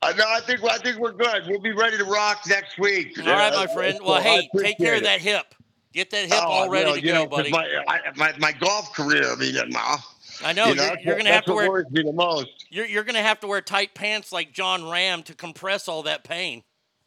[0.04, 0.26] I know.
[0.28, 0.64] I think.
[0.64, 1.48] I think we're good.
[1.48, 3.18] We'll be ready to rock next week.
[3.20, 4.00] All right, my friend.
[4.04, 5.56] Well, I hey, take care of that hip.
[5.94, 7.52] Get that hip Oh, all ready you know, to you go, know, 'cause buddy.
[7.52, 9.32] My, I, my my golf career.
[9.32, 9.98] I mean, my,
[10.44, 12.66] I know you you're, you're gonna have to wear worries me the most.
[12.70, 16.24] you're, you're gonna have to wear tight pants like Jon Rahm to compress all that
[16.24, 16.64] pain.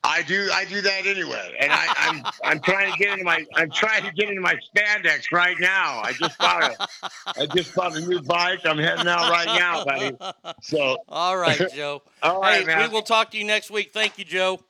[0.06, 3.24] I do I do that anyway, and I, am I'm, I'm trying to get into
[3.24, 6.00] my I'm trying to get into my spandex right now.
[6.00, 6.88] I just bought a
[7.26, 8.60] I just bought a new bike.
[8.64, 10.16] I'm heading out right now, buddy.
[10.62, 12.02] So all right, Joe.
[12.22, 12.88] all right, hey, man.
[12.88, 13.92] We will talk to you next week.
[13.92, 14.60] Thank you, Joe.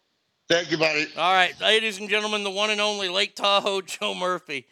[0.48, 1.06] Thank you, buddy.
[1.16, 4.66] All right, ladies and gentlemen, the one and only Lake Tahoe Joe Murphy.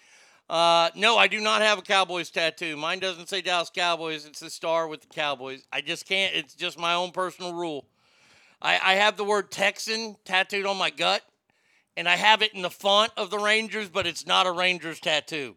[0.48, 2.76] Uh, no, I do not have a Cowboys tattoo.
[2.76, 4.26] Mine doesn't say Dallas Cowboys.
[4.26, 5.66] It's the star with the Cowboys.
[5.72, 6.34] I just can't.
[6.34, 7.86] It's just my own personal rule.
[8.64, 11.20] I, I have the word Texan tattooed on my gut,
[11.98, 15.00] and I have it in the font of the Rangers, but it's not a Rangers
[15.00, 15.56] tattoo.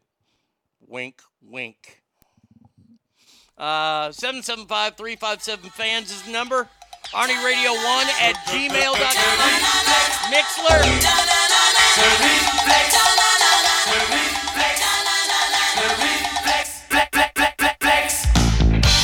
[0.86, 2.02] Wink, wink.
[3.58, 6.68] Uh, 775-357-FANS is the number.
[7.14, 9.38] ArnieRadio1 at gmail.com.
[10.30, 10.84] Mixler.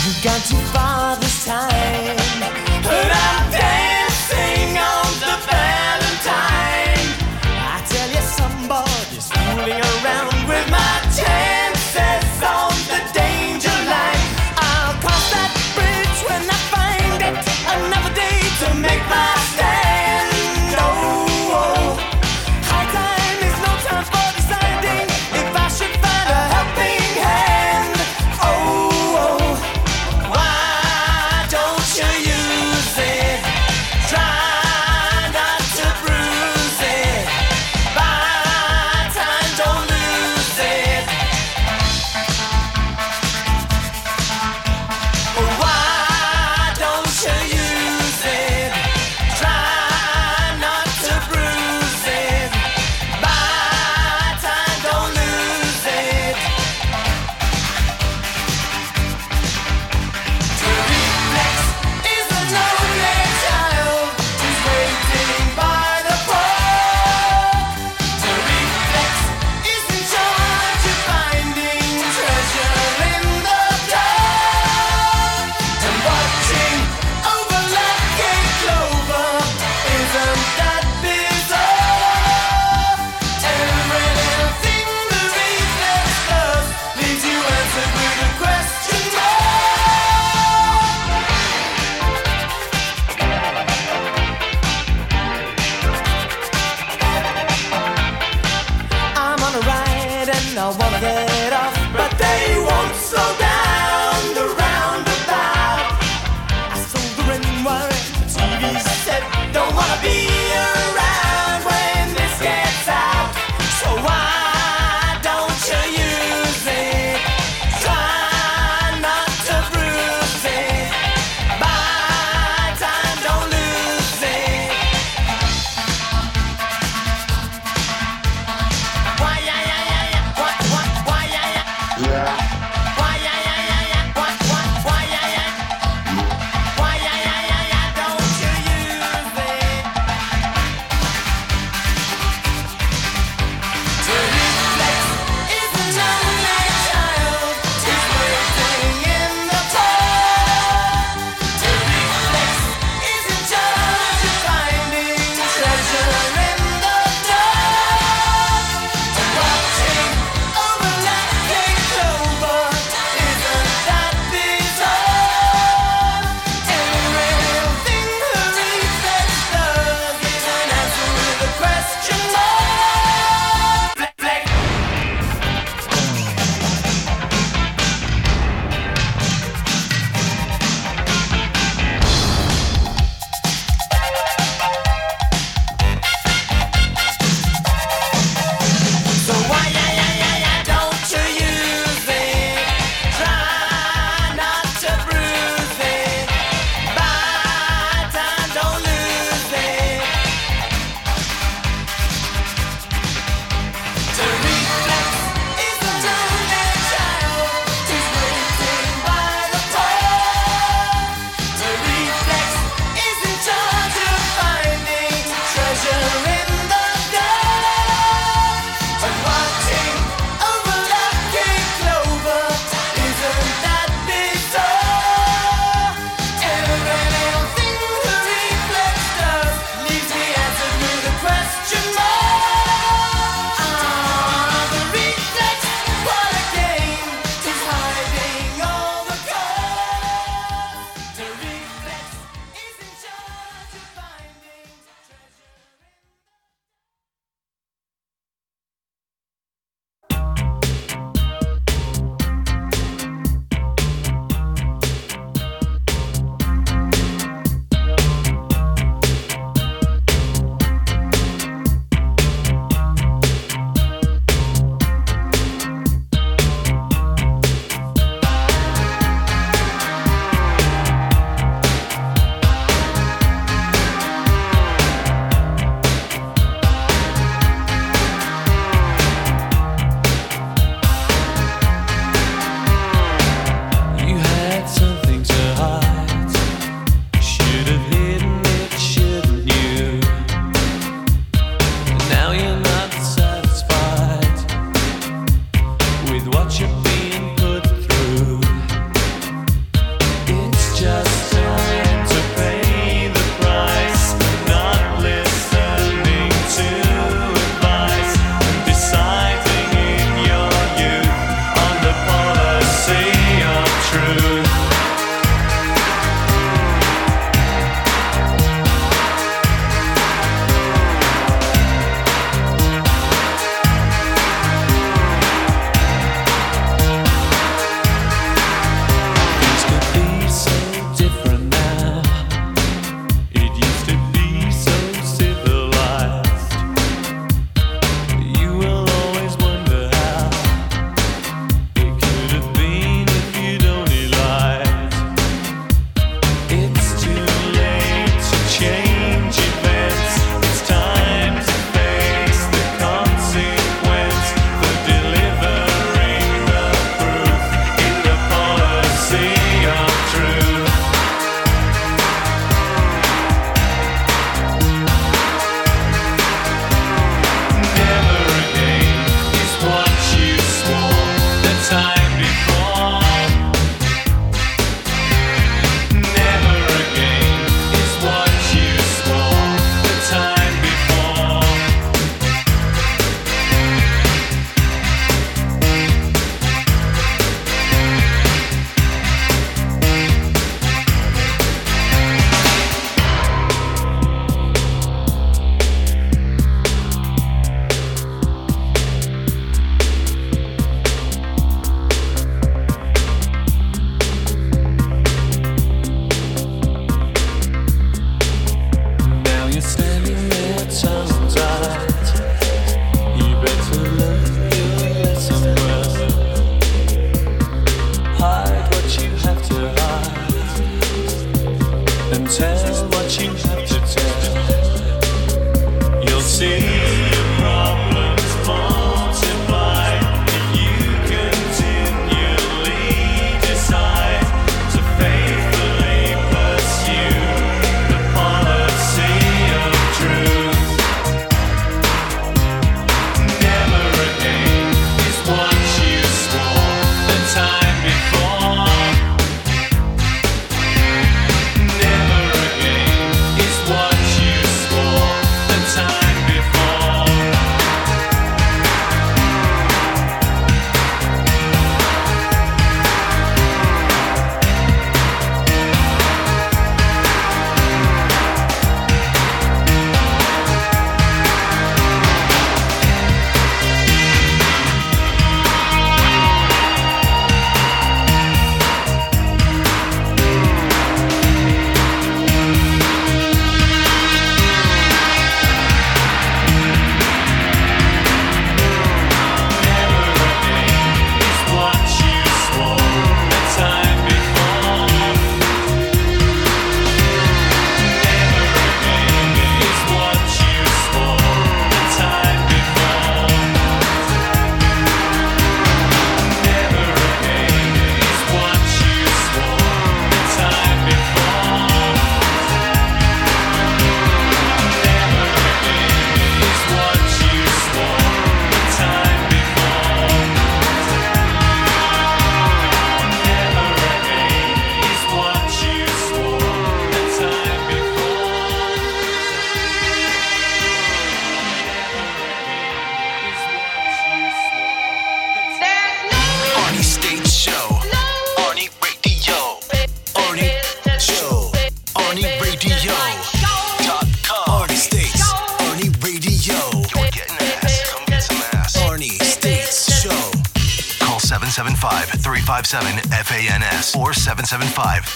[0.05, 2.02] You got too far this time.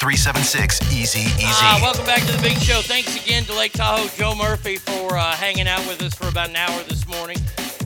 [0.08, 1.44] 376 Easy Easy.
[1.44, 2.80] Ah, welcome back to the big show.
[2.82, 6.48] Thanks again to Lake Tahoe Joe Murphy for uh, hanging out with us for about
[6.48, 7.36] an hour this morning.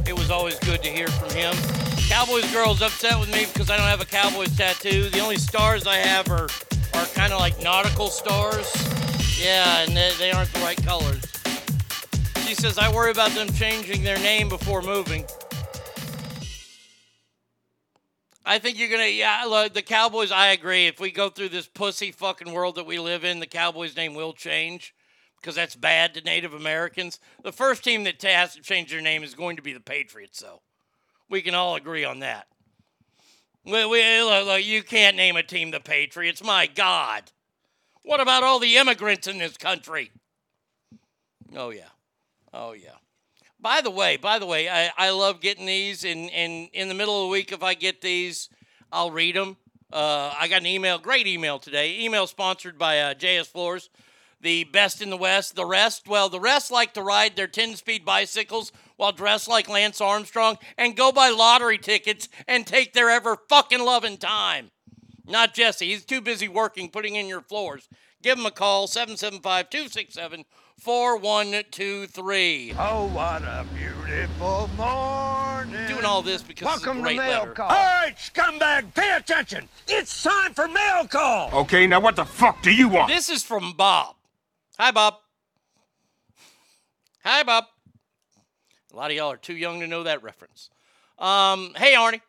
[0.05, 1.51] It was always good to hear from him.
[2.07, 5.09] Cowboys girls upset with me because I don't have a Cowboys tattoo.
[5.09, 6.47] The only stars I have are
[6.93, 8.71] are kind of like nautical stars.
[9.41, 11.23] Yeah, and they, they aren't the right colors.
[12.45, 15.25] She says I worry about them changing their name before moving.
[18.51, 19.45] I think you're gonna, yeah.
[19.47, 20.29] Look, the Cowboys.
[20.29, 20.85] I agree.
[20.85, 24.13] If we go through this pussy fucking world that we live in, the Cowboys' name
[24.13, 24.93] will change
[25.39, 27.17] because that's bad to Native Americans.
[27.43, 30.41] The first team that has to change their name is going to be the Patriots,
[30.41, 30.61] though.
[31.29, 32.47] We can all agree on that.
[33.63, 36.43] We, we, look, look, you can't name a team the Patriots.
[36.43, 37.31] My God.
[38.03, 40.11] What about all the immigrants in this country?
[41.55, 41.87] Oh, yeah.
[42.53, 42.97] Oh, yeah.
[43.61, 46.95] By the way, by the way, I, I love getting these, and, and in the
[46.95, 48.49] middle of the week, if I get these,
[48.91, 49.55] I'll read them.
[49.93, 51.99] Uh, I got an email, great email today.
[51.99, 53.91] Email sponsored by uh, JS Floors,
[54.41, 55.55] the best in the West.
[55.55, 59.69] The rest, well, the rest like to ride their 10 speed bicycles while dressed like
[59.69, 64.71] Lance Armstrong and go buy lottery tickets and take their ever fucking loving time.
[65.27, 65.89] Not Jesse.
[65.89, 67.87] He's too busy working, putting in your floors.
[68.23, 70.45] Give him a call, 775 267
[70.81, 72.73] 4123.
[72.79, 75.87] Oh, what a beautiful morning.
[75.87, 77.51] Doing all this because Welcome it's a great to mail letter.
[77.51, 77.69] call.
[77.69, 79.69] All right, scumbag, pay attention.
[79.87, 81.51] It's time for mail call.
[81.53, 83.09] Okay, now what the fuck do you want?
[83.09, 84.15] This is from Bob.
[84.79, 85.17] Hi, Bob.
[87.23, 87.65] Hi, Bob.
[88.91, 90.71] A lot of y'all are too young to know that reference.
[91.19, 92.21] Um, hey, Arnie.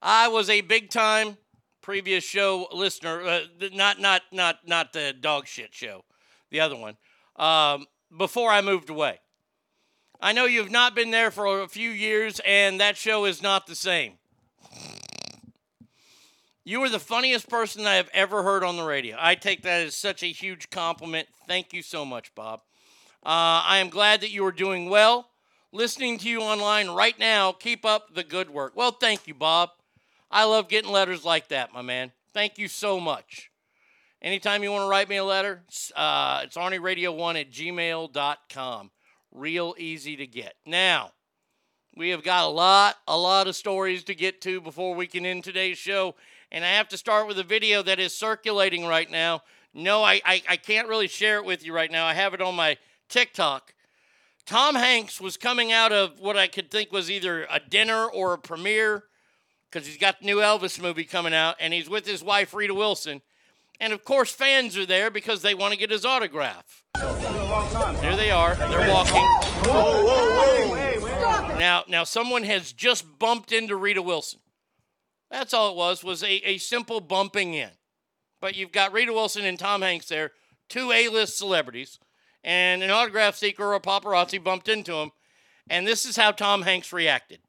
[0.00, 1.36] I was a big time
[1.82, 3.20] previous show listener.
[3.20, 3.40] Uh,
[3.74, 6.04] not, not, not, not the dog shit show.
[6.50, 6.96] The other one.
[7.36, 7.86] Um,
[8.16, 9.20] before I moved away.
[10.20, 13.66] I know you've not been there for a few years, and that show is not
[13.66, 14.14] the same.
[16.64, 19.16] You are the funniest person I have ever heard on the radio.
[19.20, 21.28] I take that as such a huge compliment.
[21.46, 22.60] Thank you so much, Bob.
[23.24, 25.28] Uh, I am glad that you are doing well.
[25.70, 28.72] Listening to you online right now, keep up the good work.
[28.74, 29.70] Well, thank you, Bob.
[30.30, 32.12] I love getting letters like that, my man.
[32.32, 33.50] Thank you so much.
[34.22, 35.62] Anytime you want to write me a letter,
[35.94, 38.90] uh, it's arnieradio1 at gmail.com.
[39.30, 40.54] Real easy to get.
[40.64, 41.12] Now,
[41.94, 45.26] we have got a lot, a lot of stories to get to before we can
[45.26, 46.14] end today's show.
[46.50, 49.42] And I have to start with a video that is circulating right now.
[49.74, 52.06] No, I, I, I can't really share it with you right now.
[52.06, 52.78] I have it on my
[53.08, 53.74] TikTok.
[54.46, 58.32] Tom Hanks was coming out of what I could think was either a dinner or
[58.32, 59.04] a premiere
[59.70, 62.72] because he's got the new Elvis movie coming out and he's with his wife, Rita
[62.72, 63.20] Wilson.
[63.80, 66.82] And of course, fans are there because they want to get his autograph.
[66.94, 68.54] There they are.
[68.54, 69.22] They're walking.
[71.58, 74.40] Now, now someone has just bumped into Rita Wilson.
[75.30, 77.70] That's all it was, was a, a simple bumping in.
[78.40, 80.32] But you've got Rita Wilson and Tom Hanks there,
[80.68, 81.98] two A-list celebrities,
[82.44, 85.10] and an autograph seeker or a paparazzi bumped into him.
[85.68, 87.40] And this is how Tom Hanks reacted.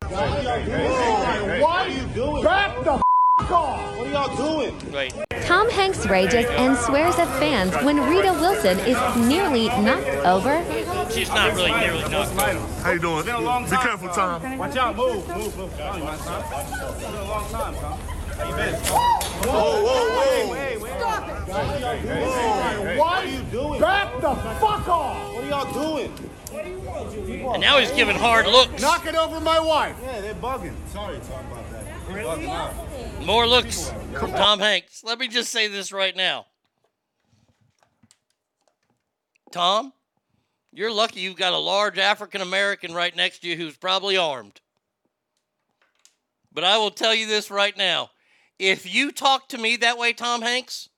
[0.00, 2.42] What are you doing?
[2.42, 3.02] Back the
[3.48, 3.96] f- off!
[3.96, 4.92] What are y'all doing?
[4.92, 5.14] Wait.
[5.42, 10.62] Tom Hanks rages and swears at fans when Rita Wilson is nearly knocked over.
[11.10, 12.82] She's not really nearly knocked over.
[12.82, 13.24] How you doing?
[13.24, 14.58] Be careful, Tom.
[14.58, 15.72] Watch out, move, move, move.
[15.72, 17.98] It's been a long time, Tom.
[18.36, 18.74] How you been?
[18.74, 20.52] Whoa, whoa, whoa.
[20.52, 20.88] Wait, wait.
[22.98, 23.80] What are you doing?
[23.80, 25.34] Back the fuck off!
[25.34, 26.10] What are y'all doing?
[26.10, 27.42] What do you want, Julie?
[27.42, 28.80] And now he's giving hard looks.
[28.80, 29.96] Knock it over my wife.
[30.02, 30.74] Yeah, they're bugging.
[30.92, 31.84] Sorry, to talk about that.
[32.08, 32.74] They're bugging out.
[33.24, 35.04] More looks from Tom Hanks.
[35.04, 36.46] Let me just say this right now.
[39.50, 39.92] Tom,
[40.72, 44.60] you're lucky you've got a large African American right next to you who's probably armed.
[46.52, 48.10] But I will tell you this right now.
[48.58, 50.88] If you talk to me that way, Tom Hanks,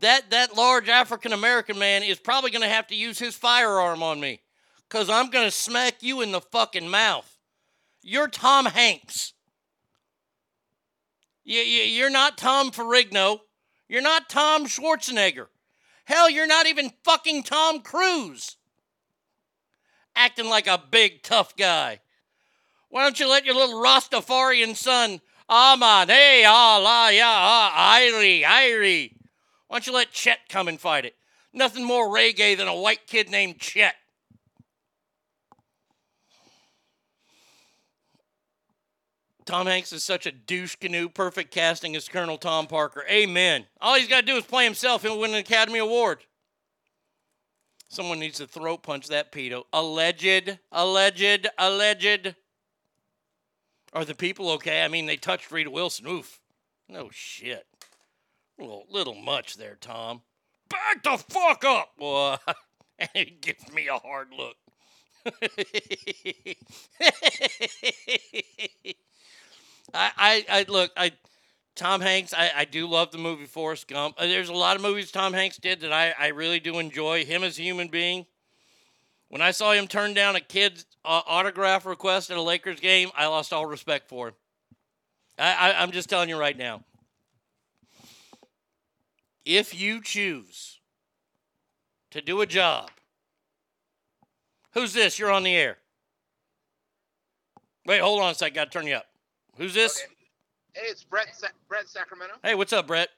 [0.00, 4.02] that, that large African American man is probably going to have to use his firearm
[4.02, 4.40] on me
[4.88, 7.38] because I'm going to smack you in the fucking mouth.
[8.02, 9.34] You're Tom Hanks.
[11.44, 13.40] You, you, you're not Tom Ferrigno.
[13.88, 15.46] You're not Tom Schwarzenegger.
[16.04, 18.56] Hell, you're not even fucking Tom Cruise.
[20.14, 22.00] Acting like a big tough guy.
[22.88, 29.12] Why don't you let your little Rastafarian son, Ahmad, hey, Allah, ya, ah, Irie, Irie.
[29.68, 31.14] Why don't you let Chet come and fight it?
[31.52, 33.94] Nothing more reggae than a white kid named Chet.
[39.44, 43.04] Tom Hanks is such a douche canoe, perfect casting as Colonel Tom Parker.
[43.10, 43.66] Amen.
[43.80, 46.18] All he's got to do is play himself, he'll win an Academy Award.
[47.88, 49.64] Someone needs to throat punch that pedo.
[49.72, 52.36] Alleged, alleged, alleged.
[53.92, 54.84] Are the people okay?
[54.84, 56.06] I mean, they touched Rita Wilson.
[56.06, 56.38] Oof.
[56.88, 57.66] No shit.
[58.58, 60.22] Little, little much there, Tom.
[60.68, 62.36] Back the fuck up, boy.
[62.98, 64.56] and he gives me a hard look.
[69.94, 71.12] I, I, I look, I,
[71.74, 74.16] Tom Hanks, I, I do love the movie Forrest Gump.
[74.18, 77.24] Uh, There's a lot of movies Tom Hanks did that I, I really do enjoy.
[77.24, 78.26] Him as a human being.
[79.28, 83.10] When I saw him turn down a kid's uh, autograph request at a Lakers game,
[83.16, 84.34] I lost all respect for him.
[85.38, 86.82] I, I, I'm just telling you right now.
[89.44, 90.80] If you choose
[92.10, 92.90] to do a job,
[94.72, 95.18] who's this?
[95.18, 95.78] You're on the air.
[97.86, 98.52] Wait, hold on a sec.
[98.52, 99.06] Got to turn you up.
[99.60, 100.00] Who's this?
[100.72, 101.36] Hey, it's Brett.
[101.36, 102.40] Sa- Brett Sacramento.
[102.40, 103.12] Hey, what's up, Brett?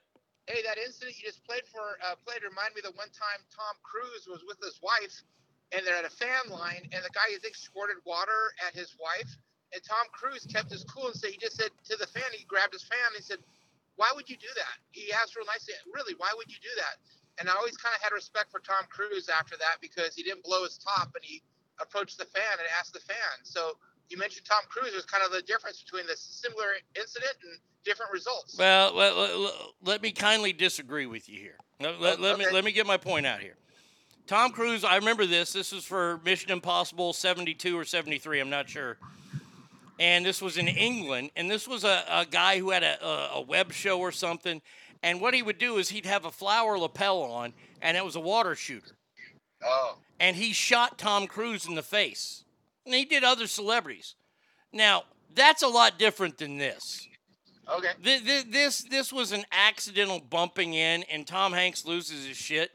[0.51, 3.79] Hey, that incident you just played for uh, played reminded me the one time Tom
[3.87, 5.23] Cruise was with his wife,
[5.71, 8.99] and they're at a fan line, and the guy you think squirted water at his
[8.99, 9.31] wife,
[9.71, 12.43] and Tom Cruise kept his cool and said he just said to the fan, he
[12.51, 13.39] grabbed his fan, and he said,
[13.95, 16.99] "Why would you do that?" He asked real nicely, "Really, why would you do that?"
[17.39, 20.43] And I always kind of had respect for Tom Cruise after that because he didn't
[20.43, 21.39] blow his top, and he
[21.79, 23.47] approached the fan and asked the fan.
[23.47, 23.79] So
[24.13, 24.93] you mentioned Tom Cruise.
[24.93, 28.57] There's kind of the difference between the similar incident and different results.
[28.59, 31.57] Well, let, let, let me kindly disagree with you here.
[31.81, 33.57] Let, let, let me let me get my point out here.
[34.27, 35.53] Tom Cruise, I remember this.
[35.53, 38.99] This was for Mission Impossible 72 or 73, I'm not sure.
[39.99, 43.31] And this was in England, and this was a, a guy who had a, a,
[43.35, 44.63] a web show or something.
[45.03, 48.15] And what he would do is he'd have a flower lapel on, and it was
[48.15, 48.97] a water shooter.
[49.65, 49.97] Oh.
[50.21, 52.45] And he shot Tom Cruise in the face.
[52.85, 54.15] And he did other celebrities.
[54.73, 55.05] Now,
[55.35, 57.07] that's a lot different than this.
[57.69, 57.91] Okay.
[58.03, 62.71] This, this this was an accidental bumping in, and Tom Hanks loses his shit.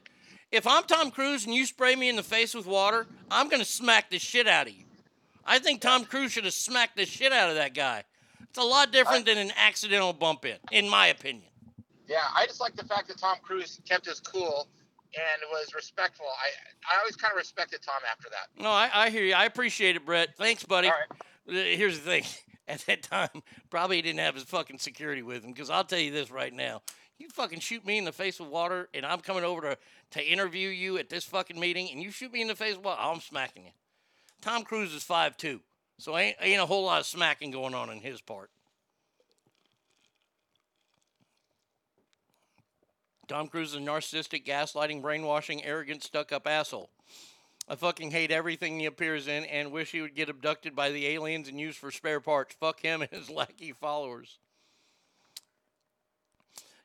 [0.52, 3.66] If I'm Tom Cruise and you spray me in the face with water, I'm gonna
[3.66, 4.86] smack the shit out of you.
[5.45, 8.03] I think Tom Cruise should have smacked the shit out of that guy.
[8.44, 11.52] It's a lot different than an accidental bump in, in my opinion.
[12.08, 14.68] Yeah, I just like the fact that Tom Cruise kept his cool
[15.16, 16.26] and was respectful.
[16.26, 18.61] I I always kind of respected Tom after that.
[18.61, 19.34] No, I, I hear you.
[19.34, 20.36] I appreciate it, Brett.
[20.38, 20.90] Thanks, buddy.
[20.90, 20.94] Uh,
[21.45, 22.24] Here's the thing.
[22.69, 23.30] At that time,
[23.69, 25.53] probably he didn't have his fucking security with him.
[25.53, 26.82] Because I'll tell you this right now.
[27.18, 29.77] You fucking shoot me in the face with water, and I'm coming over to,
[30.11, 32.84] to interview you at this fucking meeting, and you shoot me in the face with
[32.84, 33.72] water, I'm smacking you.
[34.42, 35.61] Tom Cruise is five 5'2",
[35.98, 38.52] so ain't, ain't a whole lot of smacking going on in his part.
[43.27, 46.89] Tom Cruise is a narcissistic, gaslighting, brainwashing, arrogant, stuck up asshole.
[47.67, 51.06] I fucking hate everything he appears in and wish he would get abducted by the
[51.07, 52.56] aliens and used for spare parts.
[52.57, 54.38] Fuck him and his lackey followers.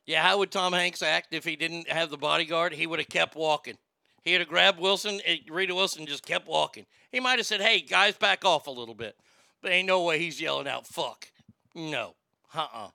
[0.05, 2.73] Yeah, how would Tom Hanks act if he didn't have the bodyguard?
[2.73, 3.77] He would have kept walking.
[4.25, 6.85] He would have grabbed Wilson, Rita Wilson just kept walking.
[7.11, 9.15] He might have said, hey, guys, back off a little bit.
[9.61, 11.29] But ain't no way he's yelling out, fuck.
[11.73, 12.15] No.
[12.53, 12.87] Uh uh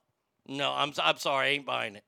[0.47, 2.03] No, I'm, I'm sorry, I ain't buying it.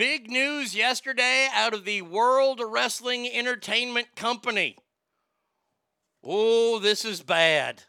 [0.00, 4.74] Big news yesterday out of the World Wrestling Entertainment Company.
[6.24, 7.82] Oh, this is bad.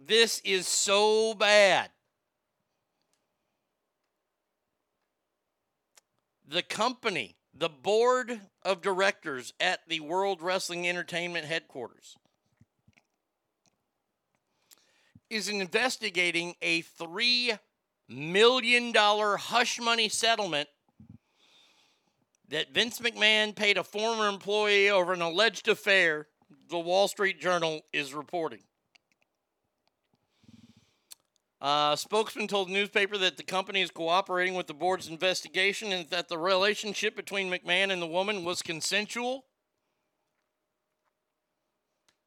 [0.00, 1.90] This is so bad.
[6.46, 12.16] The company, the board of directors at the World Wrestling Entertainment headquarters,
[15.28, 17.58] is investigating a $3
[18.08, 20.68] million hush money settlement
[22.50, 26.28] that Vince McMahon paid a former employee over an alleged affair,
[26.68, 28.62] the Wall Street Journal is reporting.
[31.60, 36.08] Uh, spokesman told the newspaper that the company is cooperating with the board's investigation and
[36.10, 39.44] that the relationship between McMahon and the woman was consensual.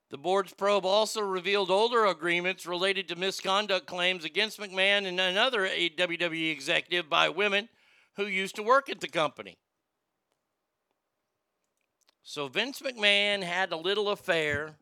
[0.10, 5.68] The board's probe also revealed older agreements related to misconduct claims against McMahon and another
[5.68, 7.70] WWE executive by women
[8.16, 9.60] who used to work at the company.
[12.24, 14.76] So Vince McMahon had a little affair,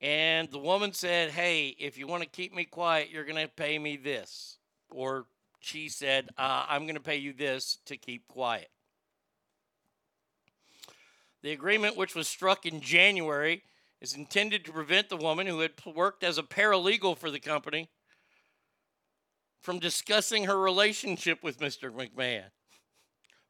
[0.00, 3.48] and the woman said, Hey, if you want to keep me quiet, you're going to
[3.48, 4.58] pay me this.
[4.90, 5.26] Or
[5.60, 8.68] she said, uh, I'm going to pay you this to keep quiet.
[11.42, 13.62] The agreement, which was struck in January,
[14.00, 17.88] is intended to prevent the woman who had worked as a paralegal for the company
[19.60, 21.90] from discussing her relationship with Mr.
[21.92, 22.46] McMahon,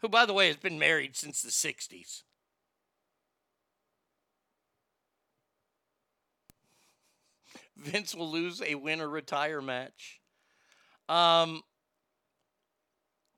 [0.02, 2.24] who, by the way, has been married since the 60s.
[7.76, 10.20] Vince will lose a win or retire match.
[11.08, 11.62] Um,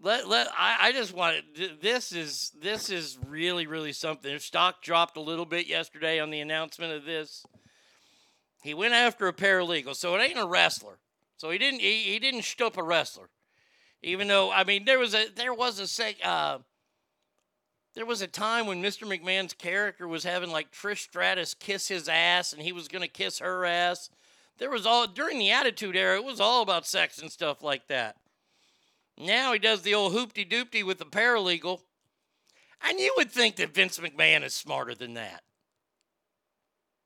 [0.00, 4.30] let let I, I just want th- this is this is really really something.
[4.30, 7.46] Their stock dropped a little bit yesterday on the announcement of this.
[8.62, 10.98] He went after a paralegal, so it ain't a wrestler.
[11.38, 13.30] So he didn't he, he didn't stoop a wrestler.
[14.04, 16.58] Even though I mean there was a there was a sec uh
[17.94, 19.06] there was a time when Mr.
[19.06, 23.38] McMahon's character was having like Trish Stratus kiss his ass and he was gonna kiss
[23.38, 24.10] her ass.
[24.58, 27.88] There was all during the Attitude Era, it was all about sex and stuff like
[27.88, 28.16] that.
[29.16, 31.80] Now he does the old hoopty doopty with the paralegal.
[32.86, 35.42] And you would think that Vince McMahon is smarter than that.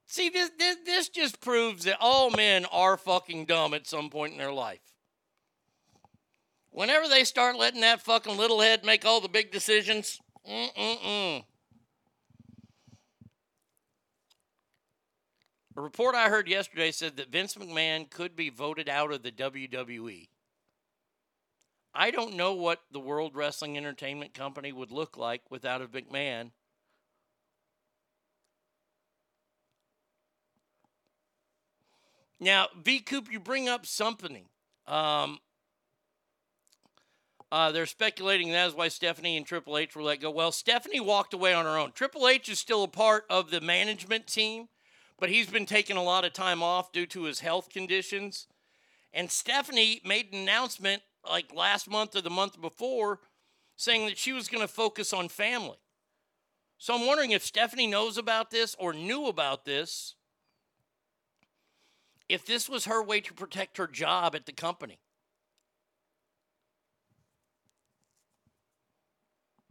[0.06, 4.32] See, this, this, this just proves that all men are fucking dumb at some point
[4.32, 4.87] in their life.
[6.70, 11.44] Whenever they start letting that fucking little head make all the big decisions, mm-mm-mm.
[15.76, 19.30] A report I heard yesterday said that Vince McMahon could be voted out of the
[19.30, 20.28] WWE.
[21.94, 26.50] I don't know what the World Wrestling Entertainment Company would look like without a McMahon.
[32.40, 34.46] Now, V Coop, you bring up something.
[34.86, 35.38] Um,
[37.50, 40.30] uh, they're speculating that is why Stephanie and Triple H were let go.
[40.30, 41.92] Well, Stephanie walked away on her own.
[41.92, 44.68] Triple H is still a part of the management team,
[45.18, 48.46] but he's been taking a lot of time off due to his health conditions.
[49.14, 53.20] And Stephanie made an announcement like last month or the month before
[53.76, 55.78] saying that she was going to focus on family.
[56.76, 60.14] So I'm wondering if Stephanie knows about this or knew about this,
[62.28, 64.98] if this was her way to protect her job at the company.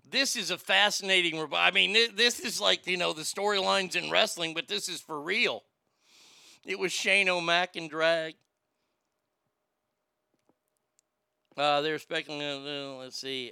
[0.10, 1.48] This is a fascinating.
[1.54, 5.20] I mean, this is like, you know, the storylines in wrestling, but this is for
[5.20, 5.64] real.
[6.66, 8.36] It was Shane O'Mac and Drag.
[11.58, 12.68] Uh, they're speculating.
[12.68, 13.52] Uh, let's see.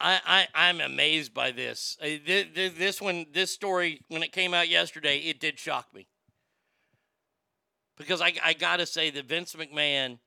[0.00, 1.96] I, I I'm amazed by this.
[2.00, 5.92] Uh, thi- thi- This one, this story, when it came out yesterday, it did shock
[5.94, 6.06] me.
[7.96, 10.18] Because I I gotta say that Vince McMahon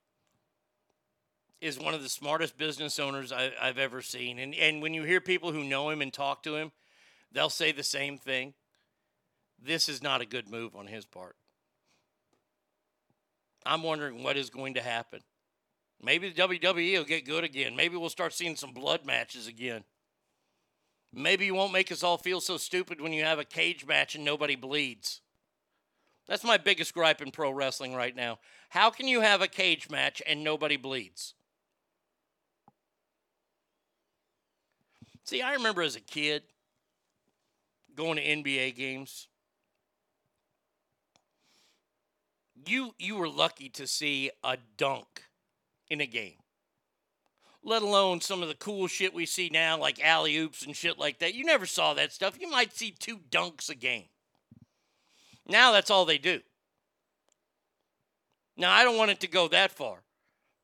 [1.59, 4.39] is one of the smartest business owners I, I've ever seen.
[4.39, 6.71] And and when you hear people who know him and talk to him,
[7.31, 8.53] they'll say the same thing.
[9.61, 11.35] This is not a good move on his part.
[13.65, 15.21] I'm wondering what is going to happen.
[16.01, 17.75] Maybe the WWE will get good again.
[17.75, 19.83] Maybe we'll start seeing some blood matches again.
[21.11, 24.13] Maybe you won't make us all feel so stupid when you have a cage match
[24.15, 25.21] and nobody bleeds.
[26.27, 28.39] That's my biggest gripe in pro wrestling right now.
[28.69, 31.33] How can you have a cage match and nobody bleeds?
[35.27, 36.43] See, I remember as a kid
[37.95, 39.27] going to NBA games.
[42.65, 45.23] You you were lucky to see a dunk
[45.89, 46.37] in a game.
[47.61, 50.97] Let alone some of the cool shit we see now, like alley oops and shit
[50.97, 51.33] like that.
[51.33, 52.39] You never saw that stuff.
[52.39, 54.05] You might see two dunks a game.
[55.45, 56.39] Now that's all they do.
[58.55, 59.99] Now, I don't want it to go that far.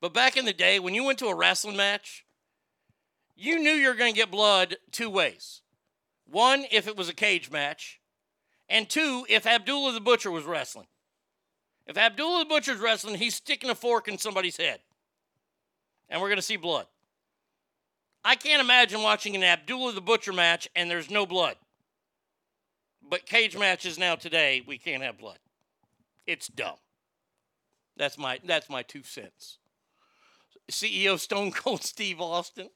[0.02, 2.26] But back in the day, when you went to a wrestling match,
[3.36, 5.62] you knew you were going to get blood two ways.
[6.26, 8.00] One, if it was a cage match,
[8.70, 10.88] and two, if Abdullah the Butcher was wrestling.
[11.86, 14.80] If Abdullah the Butcher's wrestling, he's sticking a fork in somebody's head.
[16.10, 16.86] And we're going to see blood.
[18.24, 21.56] I can't imagine watching an Abdullah the Butcher match and there's no blood.
[23.08, 25.40] But cage matches now today, we can't have blood.
[26.26, 26.78] It's dumb.
[27.98, 29.58] That's my that's my two cents.
[30.72, 32.70] CEO Stone Cold Steve Austin.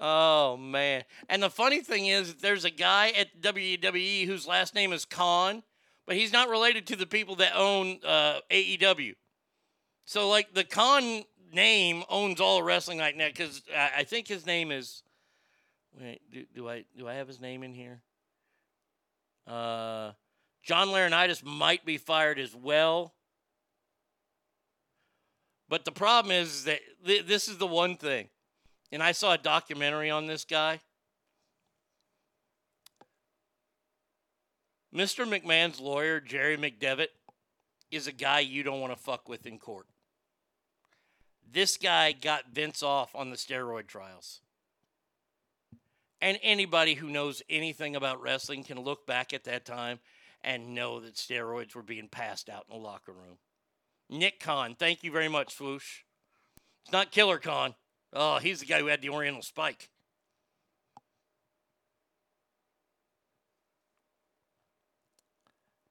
[0.00, 1.04] Oh man.
[1.28, 5.62] And the funny thing is there's a guy at WWE whose last name is Khan,
[6.06, 9.14] but he's not related to the people that own uh, AEW.
[10.04, 14.46] So like the Khan name owns all wrestling right now because I, I think his
[14.46, 15.02] name is.
[16.00, 18.00] Wait, do, do I do I have his name in here?
[19.46, 20.12] Uh,
[20.62, 23.14] John Laurinaitis might be fired as well.
[25.68, 28.28] But the problem is that th- this is the one thing,
[28.92, 30.80] and I saw a documentary on this guy.
[34.94, 35.24] Mr.
[35.24, 37.08] McMahon's lawyer, Jerry McDevitt,
[37.90, 39.86] is a guy you don't want to fuck with in court.
[41.52, 44.40] This guy got Vince off on the steroid trials.
[46.20, 50.00] And anybody who knows anything about wrestling can look back at that time
[50.42, 53.38] and know that steroids were being passed out in the locker room.
[54.08, 56.00] Nick Khan, thank you very much, Swoosh.
[56.82, 57.74] It's not Killer Khan.
[58.12, 59.88] Oh, he's the guy who had the Oriental Spike.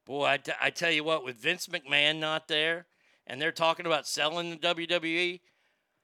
[0.06, 2.88] Boy, I, t- I tell you what, with Vince McMahon not there,
[3.27, 5.39] and they're talking about selling the WWE,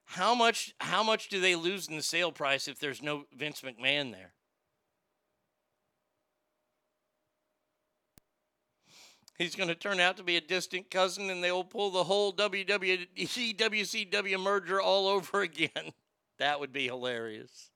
[0.05, 3.61] how much how much do they lose in the sale price if there's no Vince
[3.61, 4.33] McMahon there?
[9.37, 12.03] He's going to turn out to be a distant cousin, and they will pull the
[12.03, 15.71] whole WWE WCW merger all over again.
[16.39, 17.69] That would be hilarious.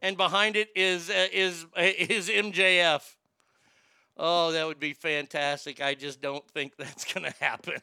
[0.00, 3.02] And behind it is uh, is uh, is MJF.
[4.16, 5.80] Oh, that would be fantastic.
[5.80, 7.80] I just don't think that's going to happen.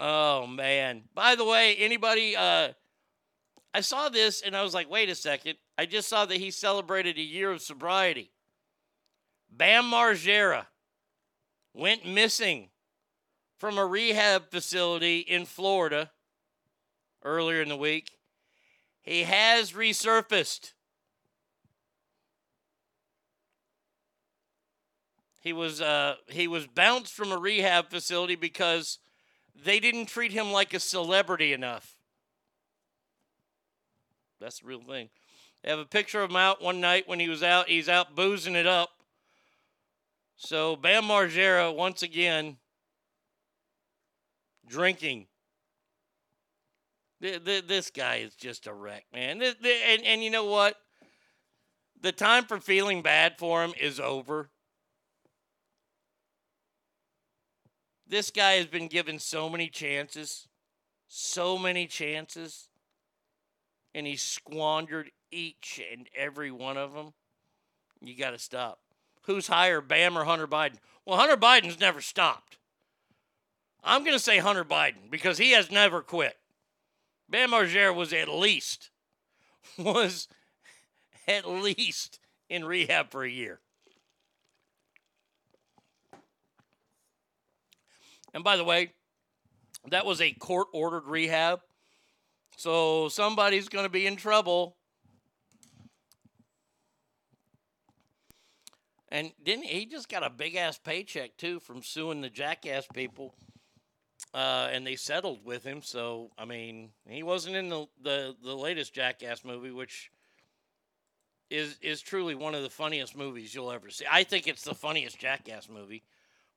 [0.00, 1.02] Oh man.
[1.14, 2.68] By the way, anybody uh
[3.74, 5.56] I saw this and I was like, "Wait a second.
[5.76, 8.30] I just saw that he celebrated a year of sobriety."
[9.50, 10.66] Bam Margera
[11.74, 12.70] went missing
[13.58, 16.10] from a rehab facility in Florida
[17.24, 18.10] earlier in the week.
[19.02, 20.72] He has resurfaced.
[25.40, 28.98] He was uh, he was bounced from a rehab facility because
[29.64, 31.96] they didn't treat him like a celebrity enough.
[34.40, 35.08] That's the real thing.
[35.62, 37.68] They have a picture of him out one night when he was out.
[37.68, 38.90] He's out boozing it up.
[40.36, 42.58] So Bam Margera once again
[44.68, 45.26] drinking.
[47.20, 49.42] Th- th- This guy is just a wreck, man.
[49.42, 50.76] And, and you know what?
[52.00, 54.50] The time for feeling bad for him is over.
[58.06, 60.48] This guy has been given so many chances,
[61.08, 62.68] so many chances,
[63.94, 67.12] and he squandered each and every one of them.
[68.00, 68.78] You got to stop.
[69.22, 70.76] Who's higher, Bam or Hunter Biden?
[71.04, 72.56] Well, Hunter Biden's never stopped.
[73.84, 76.36] I'm going to say Hunter Biden because he has never quit.
[77.28, 78.90] Bam Margera was at least
[79.78, 80.28] was
[81.26, 83.60] at least in rehab for a year.
[88.32, 88.92] And by the way,
[89.90, 91.60] that was a court ordered rehab.
[92.56, 94.76] So somebody's going to be in trouble.
[99.10, 103.34] And didn't he just got a big ass paycheck too from suing the jackass people?
[104.34, 105.80] Uh, and they settled with him.
[105.82, 110.10] So I mean, he wasn't in the, the, the latest Jackass movie, which
[111.50, 114.04] is is truly one of the funniest movies you'll ever see.
[114.10, 116.02] I think it's the funniest Jackass movie.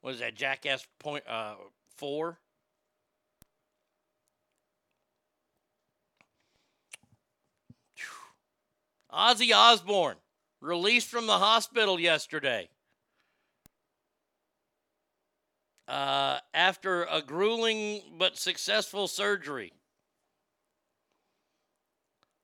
[0.01, 1.55] Was that Jackass Point uh,
[1.95, 2.39] Four?
[9.13, 10.15] Ozzy Osbourne
[10.61, 12.69] released from the hospital yesterday
[15.91, 19.73] uh, after a grueling but successful surgery.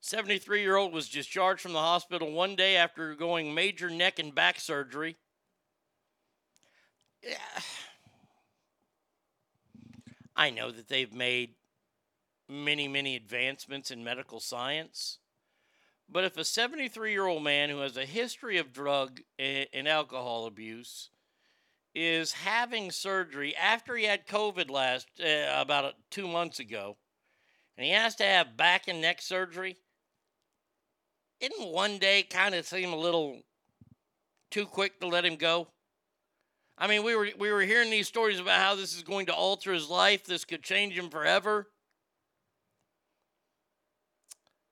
[0.02, 4.36] 73 year old was discharged from the hospital one day after going major neck and
[4.36, 5.16] back surgery.
[7.24, 7.38] Yeah.
[10.36, 11.52] I know that they've made
[12.50, 15.20] many, many advancements in medical science.
[16.10, 20.48] But if a 73 year old man who has a history of drug and alcohol
[20.48, 21.12] abuse
[21.98, 26.96] is having surgery after he had COVID last uh, about two months ago,
[27.76, 29.78] and he has to have back and neck surgery,
[31.40, 33.42] didn't one day kind of seem a little
[34.52, 35.70] too quick to let him go?
[36.78, 39.34] I mean, we were we were hearing these stories about how this is going to
[39.34, 40.24] alter his life.
[40.24, 41.68] This could change him forever.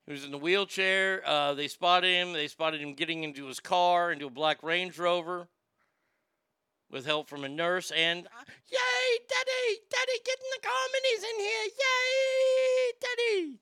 [0.06, 1.26] He was in the wheelchair.
[1.26, 2.32] Uh, they spotted him.
[2.32, 5.48] They spotted him getting into his car, into a black Range Rover,
[6.90, 7.90] with help from a nurse.
[7.90, 8.28] And
[8.70, 10.72] yay, Daddy, Daddy, get in the car.
[10.92, 11.64] Minnie's in here.
[11.78, 13.58] Yay, Daddy.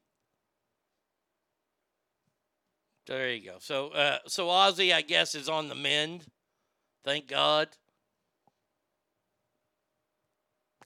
[3.07, 3.57] There you go.
[3.59, 6.27] So, uh, so Ozzy, I guess, is on the mend.
[7.05, 7.69] Thank God.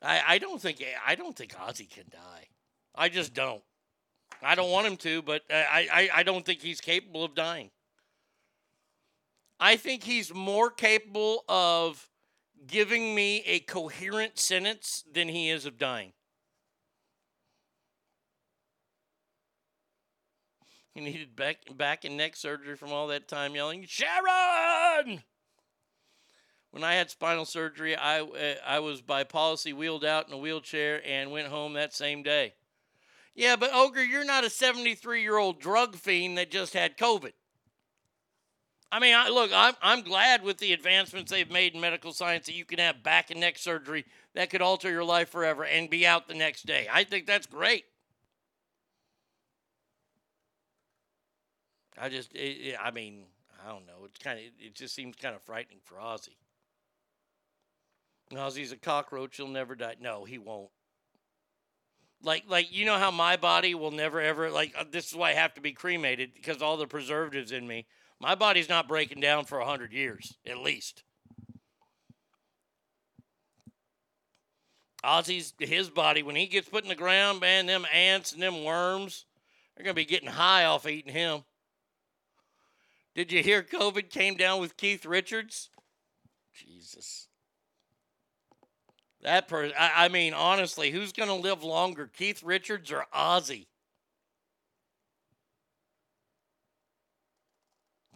[0.02, 2.48] I, I don't think I don't think Ozzy can die.
[2.94, 3.62] I just don't.
[4.42, 7.34] I don't want him to, but uh, I, I, I don't think he's capable of
[7.34, 7.70] dying.
[9.58, 12.08] I think he's more capable of
[12.66, 16.12] giving me a coherent sentence than he is of dying.
[20.94, 25.22] He needed back, back and neck surgery from all that time yelling, Sharon!
[26.70, 30.38] When I had spinal surgery, I, uh, I was by policy wheeled out in a
[30.38, 32.54] wheelchair and went home that same day.
[33.34, 37.32] Yeah, but Ogre, you're not a 73 year old drug fiend that just had COVID.
[38.90, 42.46] I mean, I, look, I'm, I'm glad with the advancements they've made in medical science
[42.46, 45.90] that you can have back and neck surgery that could alter your life forever and
[45.90, 46.86] be out the next day.
[46.90, 47.84] I think that's great.
[51.98, 53.24] I just, it, it- I mean,
[53.64, 54.04] I don't know.
[54.04, 56.36] It's kind of, it just seems kind of frightening for Ozzy.
[58.32, 59.36] Ozzy's a cockroach.
[59.36, 59.96] He'll never die.
[60.00, 60.70] No, he won't.
[62.22, 64.74] Like, like you know how my body will never ever like.
[64.76, 67.86] uh, this is why I have to be cremated because all the preservatives in me.
[68.20, 71.02] My body's not breaking down for a hundred years at least.
[75.04, 78.64] Ozzy's his body when he gets put in the ground, man, them ants and them
[78.64, 79.26] worms,
[79.76, 81.44] they're gonna be getting high off eating him.
[83.14, 85.70] Did you hear COVID came down with Keith Richards?
[86.54, 87.28] Jesus.
[89.22, 93.66] That person, I, I mean, honestly, who's going to live longer, Keith Richards or Ozzy?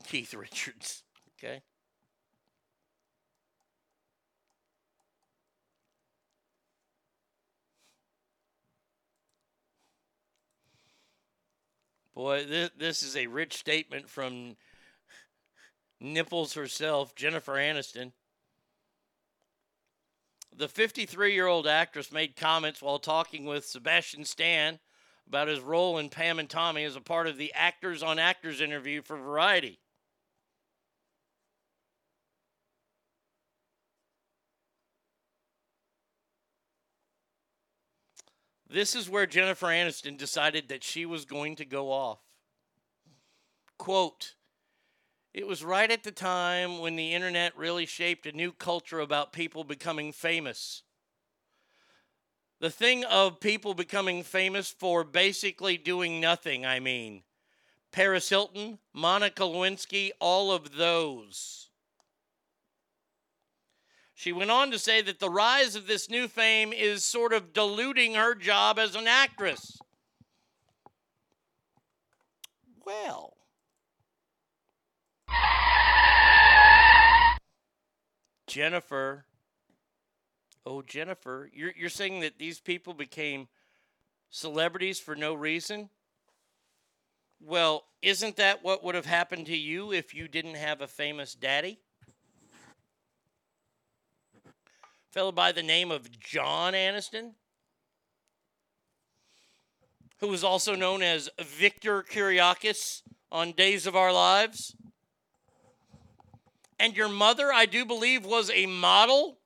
[0.03, 1.03] Keith Richards,
[1.39, 1.63] okay?
[12.15, 14.57] Boy, this, this is a rich statement from
[15.99, 18.13] Nipples herself, Jennifer Aniston.
[20.55, 24.79] The 53 year old actress made comments while talking with Sebastian Stan
[25.27, 28.61] about his role in Pam and Tommy as a part of the Actors on Actors
[28.61, 29.79] interview for Variety.
[38.73, 42.20] This is where Jennifer Aniston decided that she was going to go off.
[43.76, 44.34] Quote,
[45.34, 49.34] it was right at the time when the internet really shaped a new culture about
[49.34, 50.84] people becoming famous.
[52.60, 57.25] The thing of people becoming famous for basically doing nothing, I mean.
[57.91, 61.61] Paris Hilton, Monica Lewinsky, all of those.
[64.23, 67.52] She went on to say that the rise of this new fame is sort of
[67.52, 69.81] diluting her job as an actress.
[72.86, 73.34] Well,
[78.47, 79.25] Jennifer.
[80.65, 83.49] Oh, Jennifer, you're, you're saying that these people became
[84.31, 85.91] celebrities for no reason?
[87.41, 91.34] Well, isn't that what would have happened to you if you didn't have a famous
[91.34, 91.81] daddy?
[95.12, 97.32] Fellow by the name of John Aniston,
[100.20, 104.74] who was also known as Victor Kiriakis on Days of Our Lives.
[106.81, 109.36] And your mother, I do believe, was a model.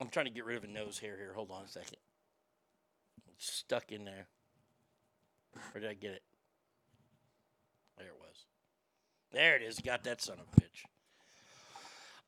[0.00, 1.34] I'm trying to get rid of a nose hair here.
[1.34, 1.98] Hold on a second.
[3.36, 4.28] It's stuck in there.
[5.72, 6.22] Where did I get it?
[7.98, 8.46] There it was.
[9.32, 9.78] There it is.
[9.78, 10.84] Got that son of a bitch.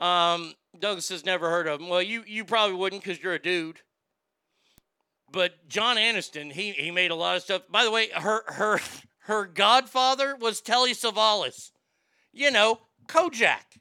[0.04, 1.88] Um, Douglas has never heard of him.
[1.88, 3.80] Well, you you probably wouldn't because you're a dude.
[5.30, 7.62] But John Aniston, he he made a lot of stuff.
[7.70, 8.80] By the way, her her
[9.20, 11.70] her godfather was Telly Savalas.
[12.32, 13.78] You know, Kojak.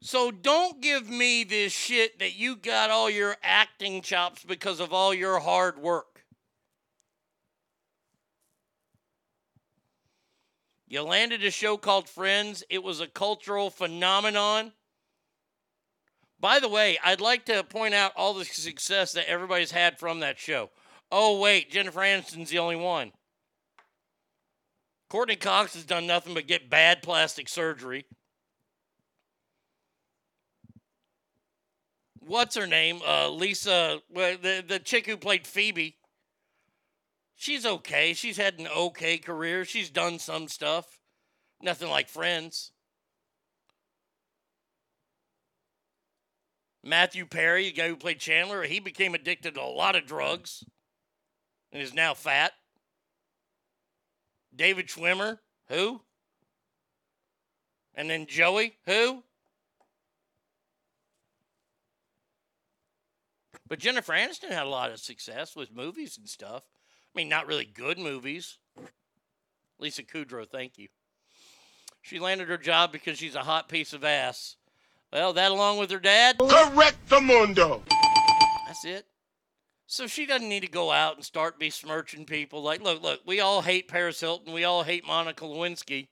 [0.00, 4.92] So don't give me this shit that you got all your acting chops because of
[4.92, 6.06] all your hard work.
[10.90, 12.64] You landed a show called Friends.
[12.70, 14.72] It was a cultural phenomenon.
[16.40, 20.20] By the way, I'd like to point out all the success that everybody's had from
[20.20, 20.70] that show.
[21.12, 23.12] Oh, wait, Jennifer Aniston's the only one.
[25.10, 28.06] Courteney Cox has done nothing but get bad plastic surgery.
[32.20, 33.00] What's her name?
[33.06, 35.97] Uh, Lisa, well, the, the chick who played Phoebe.
[37.40, 38.14] She's okay.
[38.14, 39.64] She's had an okay career.
[39.64, 40.98] She's done some stuff.
[41.62, 42.72] Nothing like Friends.
[46.82, 50.64] Matthew Perry, the guy who played Chandler, he became addicted to a lot of drugs
[51.70, 52.52] and is now fat.
[54.54, 56.00] David Schwimmer, who?
[57.94, 59.22] And then Joey, who?
[63.68, 66.64] But Jennifer Aniston had a lot of success with movies and stuff.
[67.18, 68.58] I mean, not really good movies.
[69.80, 70.86] Lisa Kudrow, thank you.
[72.00, 74.54] She landed her job because she's a hot piece of ass.
[75.12, 76.38] Well, that along with her dad.
[76.38, 77.82] Correct the mundo.
[78.68, 79.06] That's it.
[79.88, 82.62] So she doesn't need to go out and start besmirching people.
[82.62, 84.52] Like, look, look, we all hate Paris Hilton.
[84.52, 86.06] We all hate Monica Lewinsky.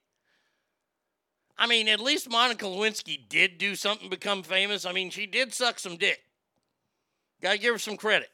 [1.57, 4.85] I mean, at least Monica Lewinsky did do something become famous.
[4.85, 6.19] I mean, she did suck some dick.
[7.41, 8.31] Gotta give her some credit.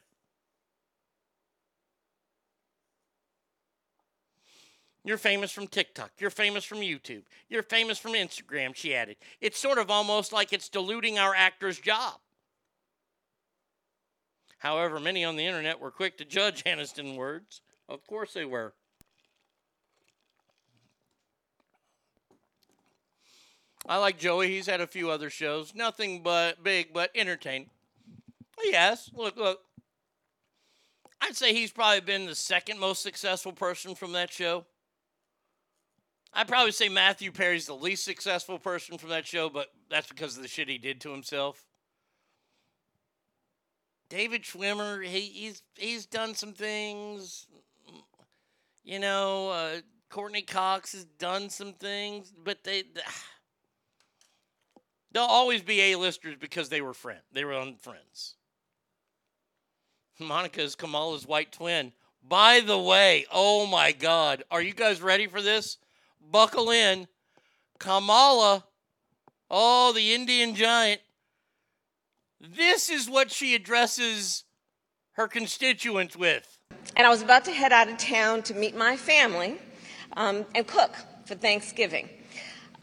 [5.05, 6.11] You're famous from TikTok.
[6.17, 7.23] You're famous from YouTube.
[7.49, 9.17] You're famous from Instagram, she added.
[9.41, 12.15] It's sort of almost like it's diluting our actor's job.
[14.59, 17.61] However, many on the internet were quick to judge Aniston's words.
[17.89, 18.73] Of course they were.
[23.85, 24.47] I like Joey.
[24.47, 25.75] He's had a few other shows.
[25.75, 27.69] Nothing but big, but entertaining.
[28.63, 29.09] Yes.
[29.13, 29.59] Look, look.
[31.19, 34.65] I'd say he's probably been the second most successful person from that show.
[36.35, 40.35] I'd probably say Matthew Perry's the least successful person from that show, but that's because
[40.35, 41.65] of the shit he did to himself.
[44.09, 47.47] David Schwimmer, he, he's he's done some things.
[48.83, 52.83] You know, uh, Courteney Cox has done some things, but they
[55.11, 57.23] they'll always be A-listers because they were friends.
[57.31, 58.35] They were on Friends.
[60.19, 61.91] Monica is Kamala's white twin.
[62.27, 65.77] By the way, oh my God, are you guys ready for this?
[66.31, 67.07] Buckle in.
[67.79, 68.63] Kamala,
[69.51, 71.01] oh, the Indian giant.
[72.39, 74.43] This is what she addresses
[75.13, 76.57] her constituents with.
[76.95, 79.57] And I was about to head out of town to meet my family
[80.17, 80.95] um, and cook
[81.25, 82.09] for Thanksgiving.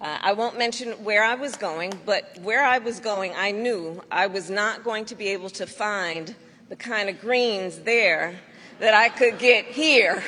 [0.01, 4.03] Uh, I won't mention where I was going, but where I was going, I knew
[4.11, 6.35] I was not going to be able to find
[6.71, 8.35] the kind of greens there
[8.79, 10.23] that I could get here.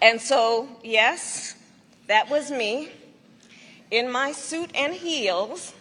[0.00, 1.56] And so, yes,
[2.06, 2.90] that was me
[3.90, 5.74] in my suit and heels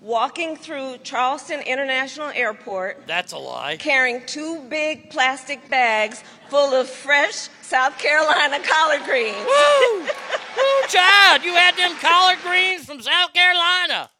[0.00, 3.06] walking through Charleston International Airport.
[3.06, 3.76] That's a lie.
[3.76, 9.36] Carrying two big plastic bags full of fresh South Carolina collard greens.
[9.36, 10.00] Woo!
[10.56, 14.10] Woo, child, you had them collard greens from South Carolina.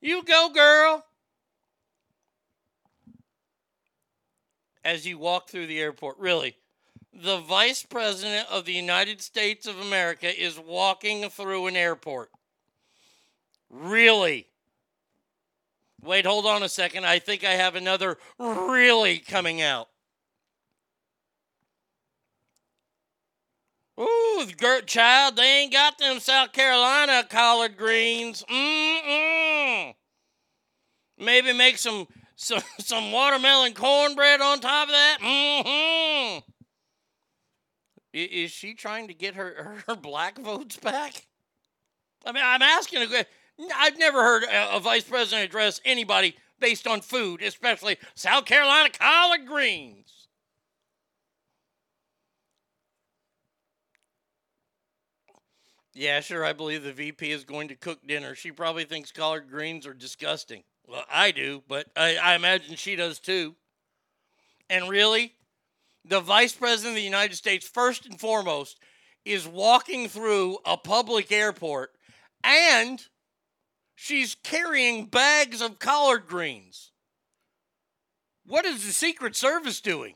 [0.00, 1.04] You go, girl.
[4.84, 6.56] As you walk through the airport, really,
[7.22, 12.30] the Vice President of the United States of America is walking through an airport.
[13.70, 14.48] Really?
[16.02, 17.06] Wait, hold on a second.
[17.06, 19.88] I think I have another really coming out.
[23.98, 28.44] Ooh, girl, child, they ain't got them South Carolina collard greens.
[28.48, 29.94] Mm-mm.
[31.18, 35.18] Maybe make some some some watermelon cornbread on top of that.
[35.22, 36.55] Mm-hmm.
[38.24, 41.26] Is she trying to get her, her black votes back?
[42.24, 43.26] I mean, I'm asking a que-
[43.74, 48.90] I've never heard a, a vice president address anybody based on food, especially South Carolina
[48.90, 50.28] collard greens.
[55.92, 56.44] Yeah, sure.
[56.44, 58.34] I believe the VP is going to cook dinner.
[58.34, 60.62] She probably thinks collard greens are disgusting.
[60.86, 63.56] Well, I do, but I, I imagine she does too.
[64.68, 65.35] And really,
[66.08, 68.78] the vice president of the United States, first and foremost,
[69.24, 71.90] is walking through a public airport
[72.44, 73.06] and
[73.96, 76.92] she's carrying bags of collard greens.
[78.46, 80.14] What is the Secret Service doing?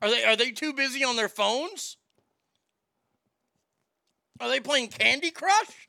[0.00, 1.96] Are they are they too busy on their phones?
[4.40, 5.88] Are they playing Candy Crush?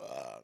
[0.00, 0.36] Uh,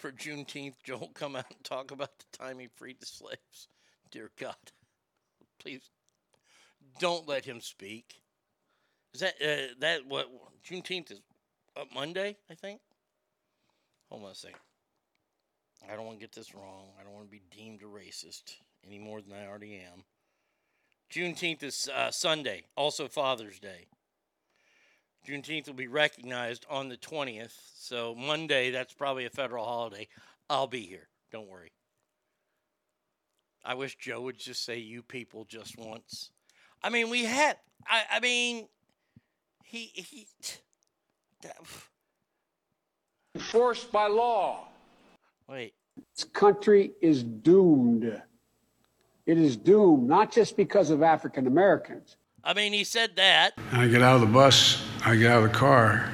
[0.00, 3.68] for Juneteenth, Joel come out and talk about the time he freed the slaves.
[4.10, 4.56] Dear God,
[5.60, 5.90] please
[6.98, 8.22] don't let him speak.
[9.14, 10.28] Is that uh, that what
[10.68, 11.20] Juneteenth is
[11.76, 12.36] up Monday?
[12.50, 12.80] I think.
[14.08, 14.58] Hold on a second.
[15.90, 16.88] I don't want to get this wrong.
[16.98, 18.56] I don't want to be deemed a racist
[18.86, 20.04] any more than I already am.
[21.12, 23.86] Juneteenth is uh, Sunday, also Father's Day.
[25.26, 27.56] Juneteenth will be recognized on the 20th.
[27.76, 30.08] So Monday, that's probably a federal holiday.
[30.48, 31.08] I'll be here.
[31.30, 31.72] Don't worry.
[33.64, 36.30] I wish Joe would just say you people just once.
[36.82, 38.66] I mean, we had, I, I mean,
[39.62, 40.26] he, he,
[43.34, 44.68] Enforced by law.
[45.48, 45.74] Wait.
[46.16, 48.20] This country is doomed.
[49.26, 52.16] It is doomed, not just because of African Americans.
[52.42, 53.54] I mean, he said that.
[53.72, 56.08] I get out of the bus, I get out of the car,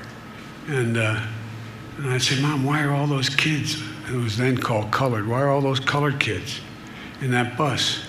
[0.66, 1.24] and, uh,
[1.98, 5.40] and I say, Mom, why are all those kids, it was then called colored, why
[5.40, 6.60] are all those colored kids
[7.20, 8.04] in that bus?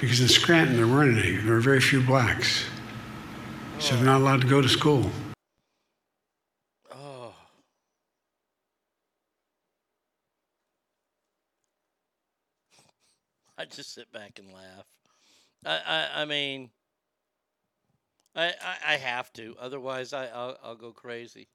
[0.00, 1.36] Because in Scranton, there weren't any.
[1.36, 2.64] There were very few blacks.
[3.78, 5.10] So they're not allowed to go to school.
[6.92, 7.34] Oh.
[13.58, 14.86] I just sit back and laugh.
[15.64, 16.70] I, I, I mean,
[18.34, 19.56] I, I, I have to.
[19.60, 21.48] Otherwise, I, I'll, I'll go crazy.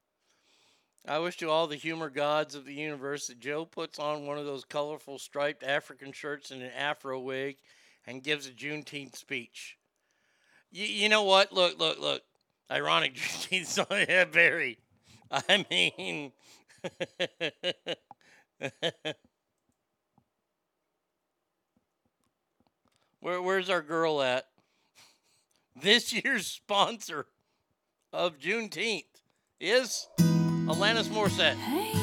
[1.08, 4.38] I wish to all the humor gods of the universe that Joe puts on one
[4.38, 7.58] of those colorful striped African shirts and an afro wig
[8.06, 9.78] and gives a Juneteenth speech.
[10.72, 11.54] You, you know what?
[11.54, 12.24] Look, look, look.
[12.72, 13.88] Ironic Juneteenth song.
[13.92, 14.80] Yeah, very.
[15.32, 16.32] I mean,
[23.22, 24.48] Where, where's our girl at?
[25.82, 27.28] This year's sponsor
[28.12, 29.06] of Juneteenth
[29.62, 31.99] is Alanis Morissette.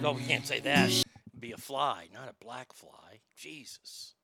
[0.00, 0.90] No, we can't say that.
[1.38, 3.20] Be a fly, not a black fly.
[3.36, 4.14] Jesus.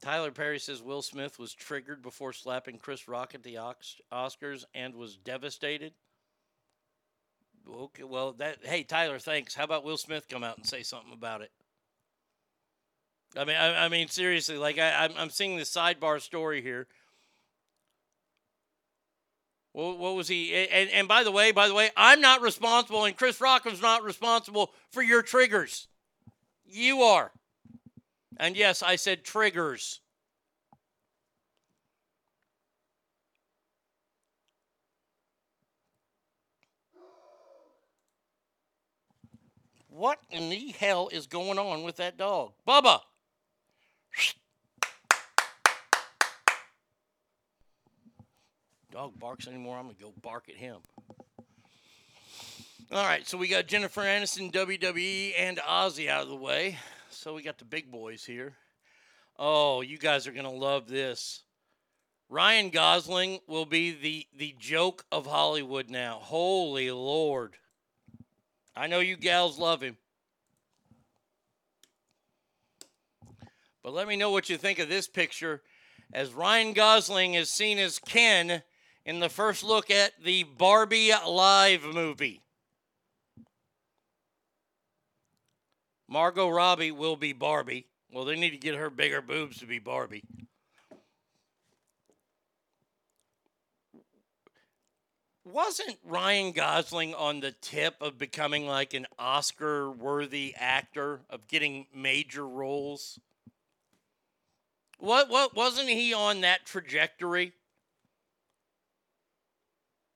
[0.00, 3.58] Tyler Perry says Will Smith was triggered before slapping Chris Rock at the
[4.12, 5.92] Oscars and was devastated.
[7.70, 9.54] Okay, well, that hey Tyler, thanks.
[9.54, 11.50] How about Will Smith come out and say something about it?
[13.36, 16.86] I mean, I, I mean seriously, like I, I'm, I'm seeing the sidebar story here.
[19.74, 20.54] What was he?
[20.54, 23.82] And, and by the way, by the way, I'm not responsible, and Chris Rock was
[23.82, 25.88] not responsible for your triggers.
[26.64, 27.32] You are.
[28.36, 30.00] And yes, I said triggers.
[39.88, 42.52] What in the hell is going on with that dog?
[42.66, 43.00] Bubba!
[48.94, 50.76] Dog barks anymore, I'm going to go bark at him.
[52.92, 56.78] All right, so we got Jennifer Aniston, WWE, and Ozzy out of the way.
[57.10, 58.52] So we got the big boys here.
[59.36, 61.42] Oh, you guys are going to love this.
[62.28, 66.20] Ryan Gosling will be the, the joke of Hollywood now.
[66.22, 67.56] Holy Lord.
[68.76, 69.96] I know you gals love him.
[73.82, 75.62] But let me know what you think of this picture
[76.12, 78.62] as Ryan Gosling is seen as Ken
[79.04, 82.42] in the first look at the Barbie Live movie.
[86.08, 87.86] Margot Robbie will be Barbie.
[88.12, 90.22] Well, they need to get her bigger boobs to be Barbie.
[95.44, 101.86] Wasn't Ryan Gosling on the tip of becoming like an Oscar worthy actor, of getting
[101.94, 103.18] major roles?
[104.98, 107.52] What what wasn't he on that trajectory?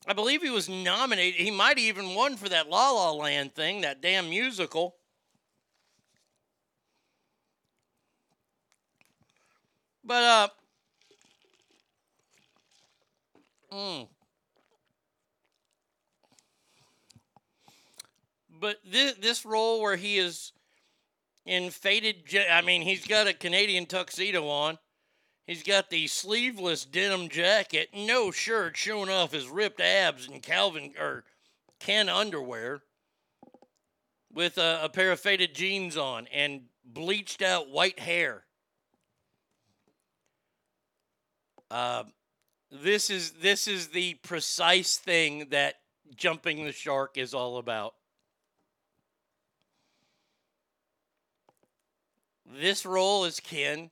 [0.07, 1.41] I believe he was nominated.
[1.41, 4.97] He might even won for that La La Land thing, that damn musical.
[10.05, 10.49] But uh
[13.71, 14.09] mm.
[18.61, 20.53] But this this role where he is
[21.45, 24.79] in faded I mean, he's got a Canadian tuxedo on.
[25.49, 30.93] He's got the sleeveless denim jacket, no shirt, showing off his ripped abs and Calvin
[31.01, 31.25] or
[31.81, 32.83] Ken underwear
[34.31, 38.45] with a, a pair of faded jeans on and bleached out white hair.
[41.71, 42.05] Uh,
[42.71, 45.77] this is this is the precise thing that
[46.15, 47.95] jumping the shark is all about.
[52.45, 53.91] This role is Ken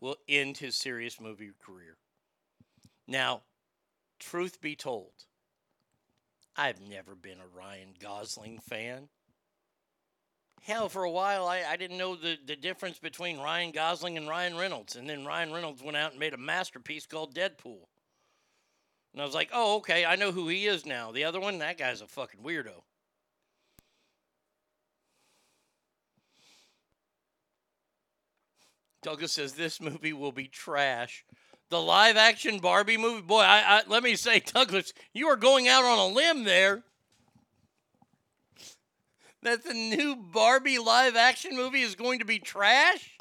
[0.00, 1.96] will end his serious movie career.
[3.06, 3.42] Now,
[4.18, 5.12] truth be told,
[6.56, 9.08] I've never been a Ryan Gosling fan.
[10.62, 14.28] Hell, for a while, I, I didn't know the, the difference between Ryan Gosling and
[14.28, 14.96] Ryan Reynolds.
[14.96, 17.86] And then Ryan Reynolds went out and made a masterpiece called Deadpool.
[19.12, 21.12] And I was like, oh, okay, I know who he is now.
[21.12, 22.82] The other one, that guy's a fucking weirdo.
[29.06, 31.24] Douglas says this movie will be trash.
[31.70, 35.68] The live action Barbie movie, boy, I, I let me say, Douglas, you are going
[35.68, 36.82] out on a limb there.
[39.44, 43.16] That the new Barbie live action movie is going to be trash?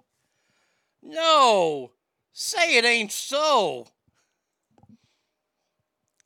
[1.03, 1.91] No,
[2.33, 3.85] say it ain't so.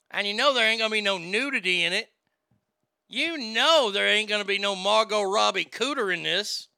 [0.09, 2.07] And you know there ain't gonna be no nudity in it.
[3.09, 6.68] You know there ain't gonna be no Margot Robbie Cooter in this.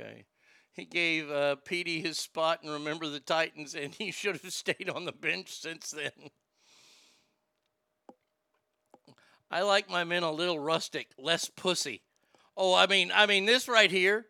[0.00, 0.24] Okay.
[0.72, 4.88] He gave uh, Petey his spot and remember the Titans, and he should have stayed
[4.88, 6.30] on the bench since then.
[9.50, 12.02] I like my men a little rustic, less pussy.
[12.56, 14.26] Oh, I mean, I mean this right here.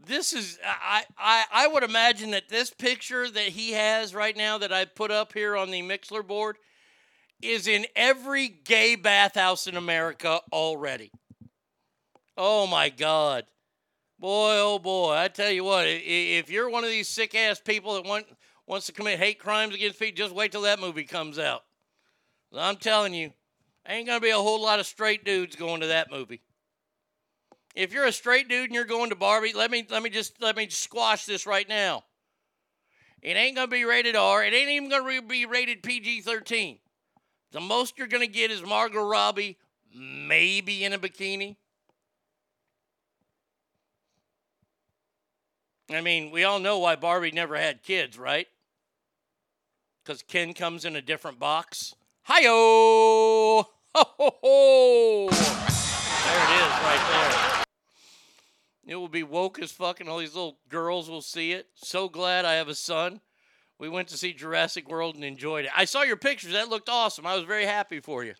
[0.00, 4.56] This is I I I would imagine that this picture that he has right now
[4.58, 6.56] that I put up here on the Mixler board
[7.42, 11.10] is in every gay bathhouse in America already.
[12.36, 13.44] Oh my God.
[14.18, 15.14] Boy, oh boy.
[15.14, 18.26] I tell you what, if you're one of these sick ass people that want,
[18.66, 21.62] wants to commit hate crimes against people, just wait till that movie comes out.
[22.52, 23.32] I'm telling you,
[23.86, 26.40] ain't going to be a whole lot of straight dudes going to that movie.
[27.74, 30.40] If you're a straight dude and you're going to Barbie, let me let me just
[30.40, 32.04] let me squash this right now.
[33.22, 34.44] It ain't gonna be rated R.
[34.44, 36.78] It ain't even gonna be rated PG-13.
[37.52, 39.58] The most you're gonna get is Margot Robbie,
[39.94, 41.56] maybe in a bikini.
[45.90, 48.46] I mean, we all know why Barbie never had kids, right?
[50.04, 51.94] Because Ken comes in a different box.
[52.24, 52.50] Hi-yo!
[52.50, 55.28] Ho, ho, ho!
[55.30, 57.64] There it is right there.
[58.86, 60.08] It will be woke as fucking.
[60.08, 61.68] All these little girls will see it.
[61.74, 63.20] So glad I have a son.
[63.78, 65.70] We went to see Jurassic World and enjoyed it.
[65.74, 66.52] I saw your pictures.
[66.52, 67.26] That looked awesome.
[67.26, 68.34] I was very happy for you.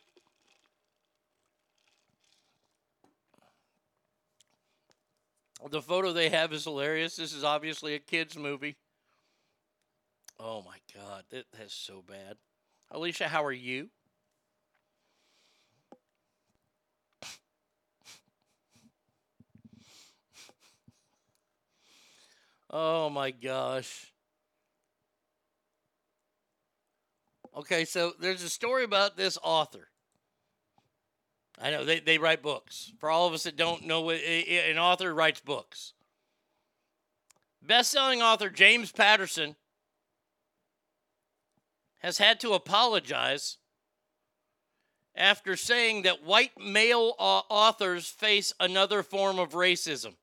[5.67, 7.17] The photo they have is hilarious.
[7.17, 8.77] This is obviously a kids movie.
[10.39, 12.37] Oh my god, that, that's so bad.
[12.91, 13.91] Alicia, how are you?
[22.71, 24.13] Oh my gosh.
[27.57, 29.89] Okay, so there's a story about this author.
[31.61, 32.93] I know they, they write books.
[32.99, 35.93] For all of us that don't know, what- an author writes books.
[37.61, 39.57] Best selling author James Patterson
[41.99, 43.59] has had to apologize
[45.17, 50.15] after saying that white male uh, authors face another form of racism.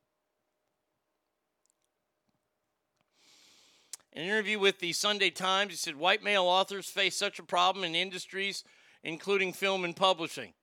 [4.13, 7.43] In an interview with the Sunday Times, he said white male authors face such a
[7.43, 8.63] problem in industries
[9.05, 10.53] including film and publishing.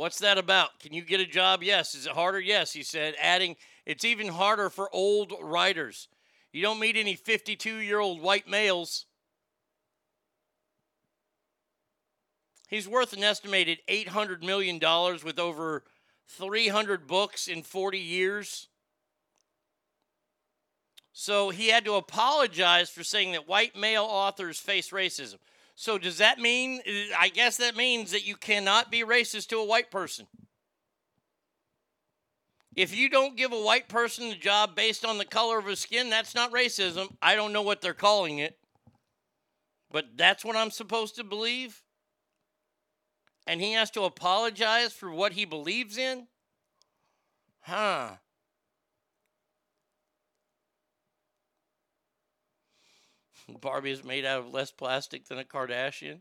[0.00, 0.80] What's that about?
[0.80, 1.62] Can you get a job?
[1.62, 1.94] Yes.
[1.94, 2.40] Is it harder?
[2.40, 6.08] Yes, he said, adding, it's even harder for old writers.
[6.54, 9.04] You don't meet any 52 year old white males.
[12.70, 14.80] He's worth an estimated $800 million
[15.22, 15.84] with over
[16.28, 18.68] 300 books in 40 years.
[21.12, 25.36] So he had to apologize for saying that white male authors face racism.
[25.74, 26.80] So does that mean,
[27.18, 30.26] I guess that means that you cannot be racist to a white person?
[32.76, 35.80] If you don't give a white person a job based on the color of his
[35.80, 37.16] skin, that's not racism.
[37.20, 38.58] I don't know what they're calling it,
[39.90, 41.82] but that's what I'm supposed to believe.
[43.46, 46.28] And he has to apologize for what he believes in?
[47.62, 48.10] Huh.
[53.58, 56.20] Barbie is made out of less plastic than a Kardashian.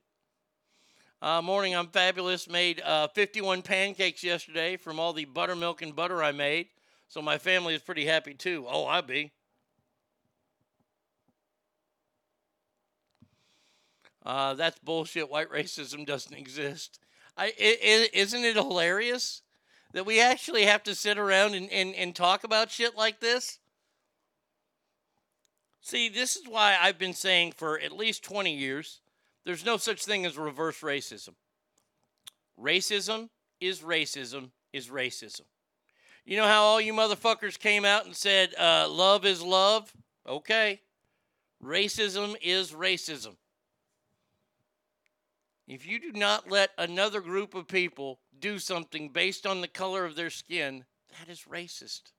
[1.21, 2.47] Uh, morning, I'm fabulous.
[2.47, 6.67] Made uh, 51 pancakes yesterday from all the buttermilk and butter I made.
[7.09, 8.65] So my family is pretty happy too.
[8.69, 9.31] Oh, I be.
[14.25, 15.29] Uh, that's bullshit.
[15.29, 16.99] White racism doesn't exist.
[17.35, 19.41] I, i i isn't it hilarious
[19.93, 23.59] that we actually have to sit around and, and, and talk about shit like this?
[25.81, 29.01] See, this is why I've been saying for at least 20 years
[29.45, 31.33] there's no such thing as reverse racism.
[32.59, 35.43] Racism is racism is racism.
[36.25, 39.91] You know how all you motherfuckers came out and said, uh, love is love?
[40.27, 40.81] Okay.
[41.63, 43.35] Racism is racism.
[45.67, 50.05] If you do not let another group of people do something based on the color
[50.05, 50.85] of their skin,
[51.17, 52.11] that is racist.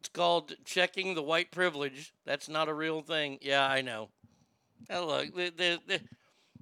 [0.00, 2.12] It's called checking the white privilege.
[2.24, 3.38] That's not a real thing.
[3.42, 4.08] Yeah, I know.
[4.88, 6.00] Now look, the, the, the,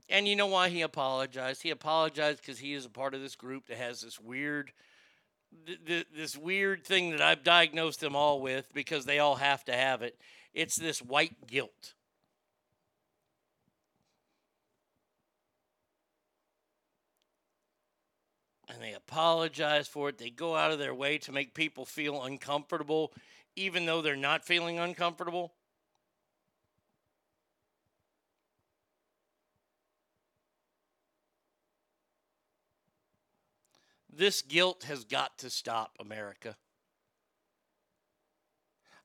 [0.08, 1.62] and you know why he apologized?
[1.62, 4.72] He apologized because he is a part of this group that has this weird,
[5.66, 9.64] th- th- this weird thing that I've diagnosed them all with because they all have
[9.66, 10.18] to have it.
[10.52, 11.94] It's this white guilt.
[18.68, 20.18] And they apologize for it.
[20.18, 23.12] They go out of their way to make people feel uncomfortable,
[23.56, 25.54] even though they're not feeling uncomfortable.
[34.10, 36.56] This guilt has got to stop, America.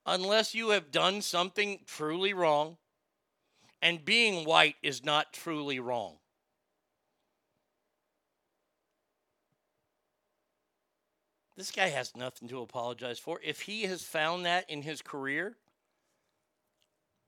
[0.05, 2.77] Unless you have done something truly wrong,
[3.81, 6.15] and being white is not truly wrong.
[11.55, 13.39] This guy has nothing to apologize for.
[13.43, 15.55] If he has found that in his career,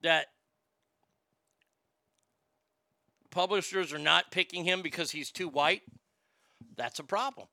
[0.02, 0.28] that
[3.30, 5.84] publishers are not picking him because he's too white,
[6.76, 7.48] that's a problem.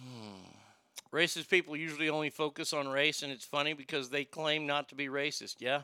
[0.00, 1.16] Hmm.
[1.16, 4.94] Racist people usually only focus on race, and it's funny because they claim not to
[4.94, 5.56] be racist.
[5.58, 5.82] Yeah.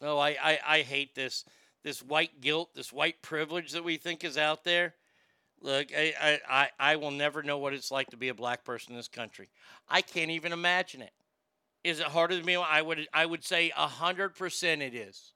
[0.00, 1.44] No, I, I, I hate this
[1.86, 4.92] this white guilt, this white privilege that we think is out there.
[5.60, 8.90] Look, I, I, I, will never know what it's like to be a black person
[8.90, 9.50] in this country.
[9.88, 11.12] I can't even imagine it.
[11.84, 12.56] Is it harder than me?
[12.56, 15.32] I would I would say hundred percent it is.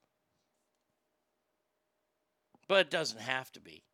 [2.66, 3.84] But it doesn't have to be.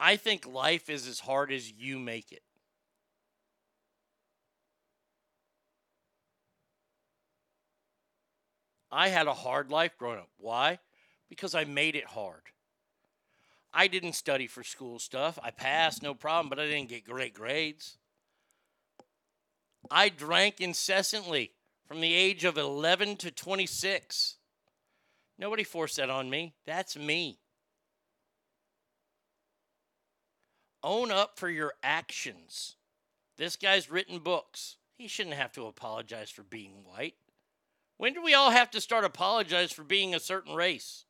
[0.00, 2.42] I think life is as hard as you make it.
[8.90, 10.30] I had a hard life growing up.
[10.38, 10.78] Why?
[11.28, 12.42] Because I made it hard.
[13.72, 15.38] I didn't study for school stuff.
[15.42, 17.98] I passed, no problem, but I didn't get great grades.
[19.90, 21.52] I drank incessantly
[21.86, 24.36] from the age of 11 to 26.
[25.38, 26.54] Nobody forced that on me.
[26.66, 27.38] That's me.
[30.82, 32.76] Own up for your actions.
[33.36, 34.76] This guy's written books.
[34.96, 37.14] He shouldn't have to apologize for being white.
[37.98, 41.04] When do we all have to start apologize for being a certain race?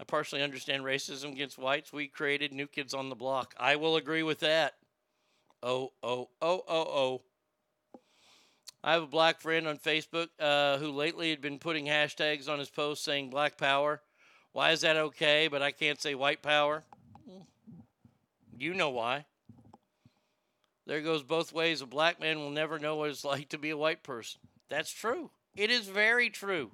[0.00, 1.92] I partially understand racism against whites.
[1.92, 3.54] We created new kids on the block.
[3.58, 4.74] I will agree with that.
[5.62, 7.22] Oh, oh, oh, oh, oh.
[8.82, 12.58] I have a black friend on Facebook uh, who lately had been putting hashtags on
[12.58, 14.00] his posts saying black power.
[14.52, 16.82] Why is that okay, but I can't say white power?
[18.58, 19.26] You know why.
[20.86, 21.82] There goes both ways.
[21.82, 24.40] A black man will never know what it's like to be a white person.
[24.68, 25.30] That's true.
[25.56, 26.70] It is very true.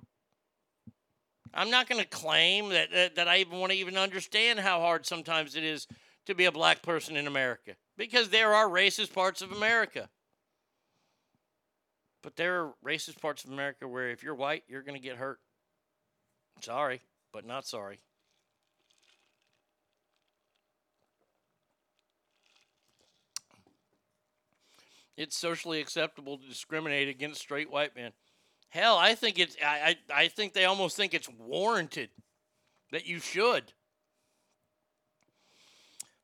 [1.55, 4.81] I'm not going to claim that, that that I even want to even understand how
[4.81, 5.87] hard sometimes it is
[6.27, 10.11] to be a black person in America because there are racist parts of America.
[12.23, 15.17] But there are racist parts of America where if you're white, you're going to get
[15.17, 15.39] hurt.
[16.61, 17.01] Sorry,
[17.33, 18.01] but not sorry.
[25.17, 28.13] It's socially acceptable to discriminate against straight white men.
[28.69, 32.11] Hell, I think it's I, I, I think they almost think it's warranted
[32.93, 33.73] that you should.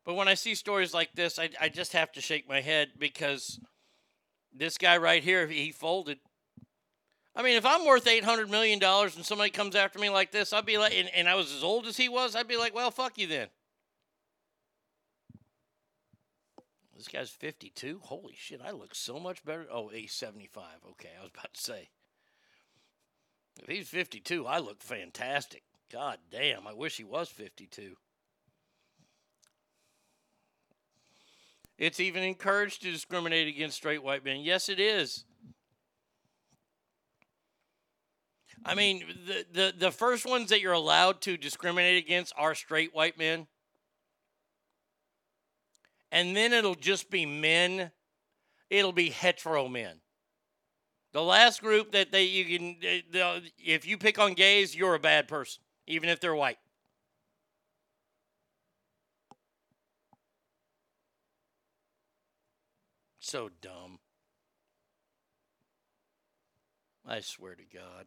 [0.05, 2.89] But when I see stories like this, I, I just have to shake my head
[2.99, 3.61] because
[4.53, 6.19] this guy right here, he folded.
[7.35, 10.33] I mean, if I'm worth eight hundred million dollars and somebody comes after me like
[10.33, 12.59] this, I'd be like, and, and I was as old as he was, I'd be
[12.59, 13.49] like, well, fuck you then.
[17.03, 17.99] This guy's 52.
[18.05, 19.67] Holy shit, I look so much better.
[19.69, 20.65] Oh, he's 75.
[20.91, 21.89] Okay, I was about to say.
[23.61, 25.65] If he's 52, I look fantastic.
[25.91, 27.97] God damn, I wish he was 52.
[31.77, 34.43] It's even encouraged to discriminate against straight white men.
[34.43, 35.25] Yes, it is.
[38.65, 42.95] I mean, the, the, the first ones that you're allowed to discriminate against are straight
[42.95, 43.49] white men.
[46.13, 47.91] And then it'll just be men.
[48.71, 49.97] It'll be hetero men.
[51.13, 52.77] The last group that they you can
[53.59, 56.59] if you pick on gays, you're a bad person, even if they're white.
[63.19, 63.99] So dumb.
[67.07, 68.07] I swear to God.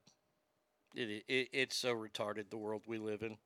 [0.96, 3.38] It, it, it's so retarded, the world we live in.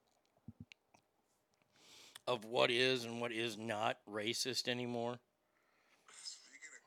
[2.29, 5.17] Of what is and what is not racist anymore.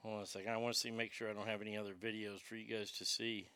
[0.02, 0.52] Hold on a second.
[0.52, 2.92] I want to see, make sure I don't have any other videos for you guys
[2.92, 3.48] to see.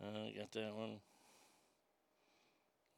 [0.00, 1.00] Uh, got that one.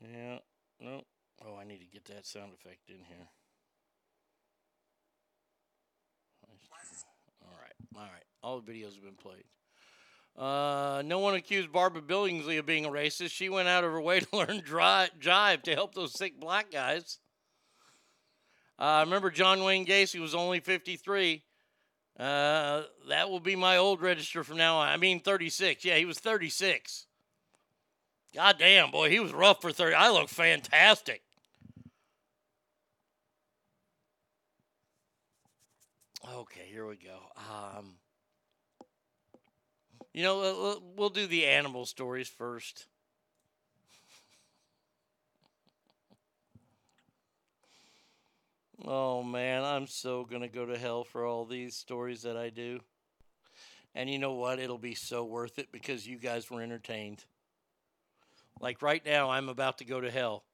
[0.03, 0.39] Yeah.
[0.81, 1.07] Nope.
[1.47, 3.29] Oh, I need to get that sound effect in here.
[7.43, 7.73] All right.
[7.97, 8.25] All right.
[8.43, 9.45] All the videos have been played.
[10.37, 13.31] Uh, no one accused Barbara Billingsley of being a racist.
[13.31, 16.71] She went out of her way to learn dry, jive to help those sick black
[16.71, 17.19] guys.
[18.79, 21.43] I uh, remember John Wayne Gacy was only 53.
[22.19, 24.89] Uh, that will be my old register from now on.
[24.89, 25.85] I mean, 36.
[25.85, 27.07] Yeah, he was 36.
[28.35, 29.95] God damn, boy, he was rough for 30.
[29.95, 31.23] I look fantastic.
[36.35, 37.19] Okay, here we go.
[37.37, 37.95] Um,
[40.13, 42.87] you know, we'll do the animal stories first.
[48.85, 52.81] Oh man, I'm so to go to hell for all these stories that I do.
[53.95, 54.59] And you know what?
[54.59, 57.25] It'll be so worth it because you guys were entertained.
[58.61, 60.45] Like right now, I'm about to go to hell.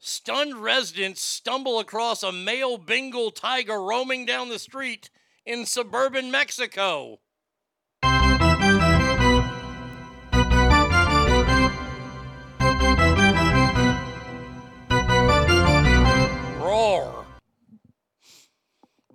[0.00, 5.10] Stunned residents stumble across a male Bengal tiger roaming down the street
[5.44, 7.20] in suburban Mexico.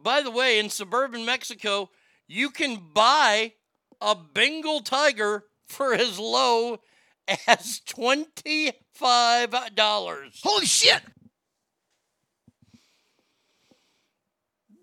[0.04, 1.90] By the way, in suburban Mexico,
[2.28, 3.54] you can buy
[4.00, 6.80] a Bengal tiger for as low
[7.48, 8.74] as $25.
[10.44, 11.02] Holy shit!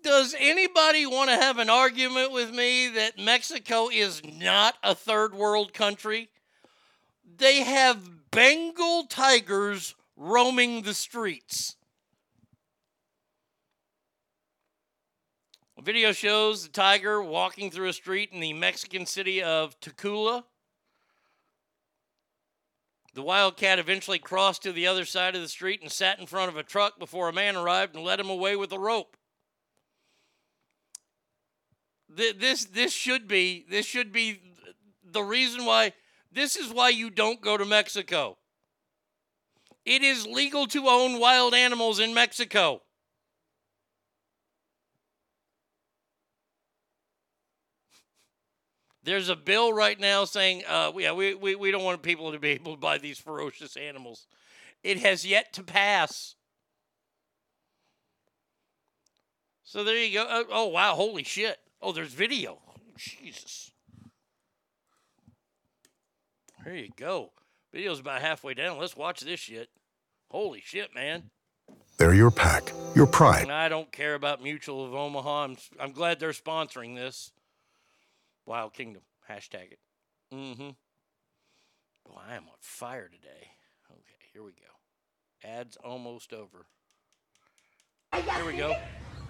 [0.01, 5.35] Does anybody want to have an argument with me that Mexico is not a third
[5.35, 6.29] world country?
[7.37, 11.75] They have Bengal tigers roaming the streets.
[15.81, 20.43] Video shows the tiger walking through a street in the Mexican city of Tacula.
[23.13, 26.49] The wildcat eventually crossed to the other side of the street and sat in front
[26.49, 29.15] of a truck before a man arrived and led him away with a rope.
[32.09, 34.41] This this should be this should be
[35.03, 35.93] the reason why
[36.29, 38.37] this is why you don't go to Mexico.
[39.85, 42.81] It is legal to own wild animals in Mexico.
[49.09, 52.37] There's a bill right now saying, uh, yeah, we, we, we don't want people to
[52.37, 54.27] be able to buy these ferocious animals.
[54.83, 56.35] It has yet to pass.
[59.63, 60.27] So there you go.
[60.29, 61.57] Oh, oh, wow, holy shit.
[61.81, 62.59] Oh, there's video.
[62.97, 63.71] Jesus.
[66.63, 67.31] There you go.
[67.73, 68.77] Video's about halfway down.
[68.77, 69.69] Let's watch this shit.
[70.29, 71.31] Holy shit, man.
[71.97, 73.41] They're your pack, your pride.
[73.41, 75.45] And I don't care about Mutual of Omaha.
[75.45, 77.31] I'm, I'm glad they're sponsoring this.
[78.49, 79.03] Wild Kingdom.
[79.29, 79.79] Hashtag it.
[80.33, 80.69] Mm-hmm.
[82.03, 83.51] Boy, I am on fire today.
[83.91, 85.47] Okay, here we go.
[85.47, 86.65] Ads almost over.
[88.11, 88.75] Here we go.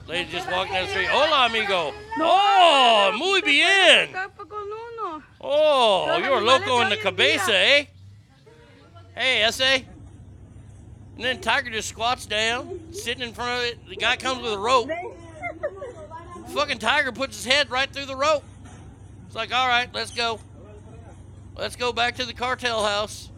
[0.07, 1.09] Lady just walking down the street.
[1.09, 1.93] Hola, amigo.
[2.17, 4.07] Oh, muy bien.
[5.41, 7.85] Oh, you're loco in the cabeza, eh?
[9.14, 9.85] Hey, S.A.
[11.15, 13.89] And then Tiger just squats down, sitting in front of it.
[13.89, 14.89] The guy comes with a rope.
[16.53, 18.45] Fucking Tiger puts his head right through the rope.
[19.30, 20.40] It's like, all right, let's go.
[21.56, 23.30] Let's go back to the cartel house.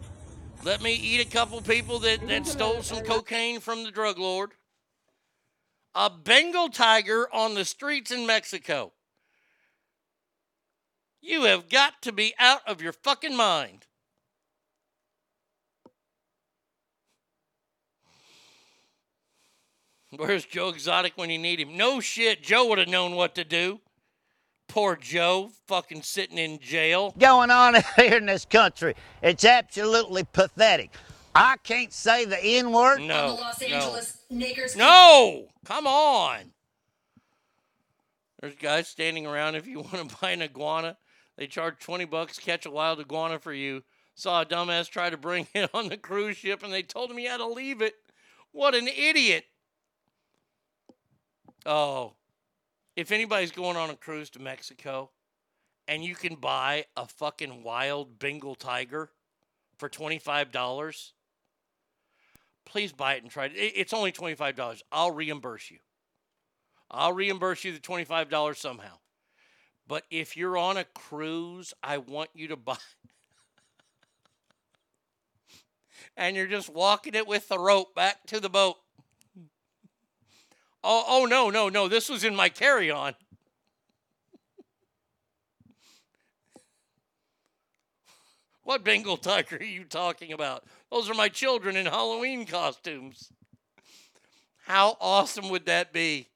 [0.64, 4.52] Let me eat a couple people that, that stole some cocaine from the drug lord.
[5.94, 8.94] A Bengal tiger on the streets in Mexico.
[11.20, 13.84] You have got to be out of your fucking mind.
[20.16, 21.76] Where's Joe Exotic when you need him?
[21.76, 22.42] No shit.
[22.42, 23.80] Joe would have known what to do.
[24.72, 27.14] Poor Joe, fucking sitting in jail.
[27.18, 28.94] going on here in this country.
[29.20, 30.90] It's absolutely pathetic.
[31.34, 33.00] I can't say the N word.
[33.00, 33.38] No.
[33.68, 34.00] no.
[34.74, 35.48] No!
[35.66, 36.52] Come on.
[38.40, 40.96] There's guys standing around if you want to buy an iguana.
[41.36, 43.82] They charge 20 bucks catch a wild iguana for you.
[44.14, 47.18] Saw a dumbass try to bring it on the cruise ship and they told him
[47.18, 47.96] he had to leave it.
[48.52, 49.44] What an idiot.
[51.66, 52.14] Oh.
[52.96, 55.10] If anybody's going on a cruise to Mexico
[55.88, 59.10] and you can buy a fucking wild Bengal tiger
[59.78, 61.12] for $25,
[62.64, 63.56] please buy it and try it.
[63.56, 64.82] It- It's only $25.
[64.92, 65.80] I'll reimburse you.
[66.90, 68.98] I'll reimburse you the $25 somehow.
[69.86, 72.78] But if you're on a cruise, I want you to buy.
[76.16, 78.76] and you're just walking it with the rope back to the boat.
[80.84, 81.88] Oh, oh no, no, no.
[81.88, 83.14] This was in my carry on.
[88.64, 90.64] What Bengal tiger are you talking about?
[90.88, 93.32] Those are my children in Halloween costumes.
[94.66, 96.28] How awesome would that be?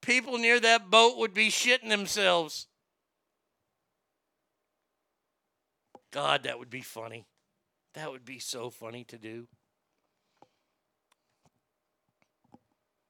[0.00, 2.68] People near that boat would be shitting themselves.
[6.12, 7.26] God, that would be funny.
[7.94, 9.48] That would be so funny to do.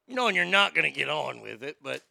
[0.07, 2.01] You know, and you're not going to get on with it, but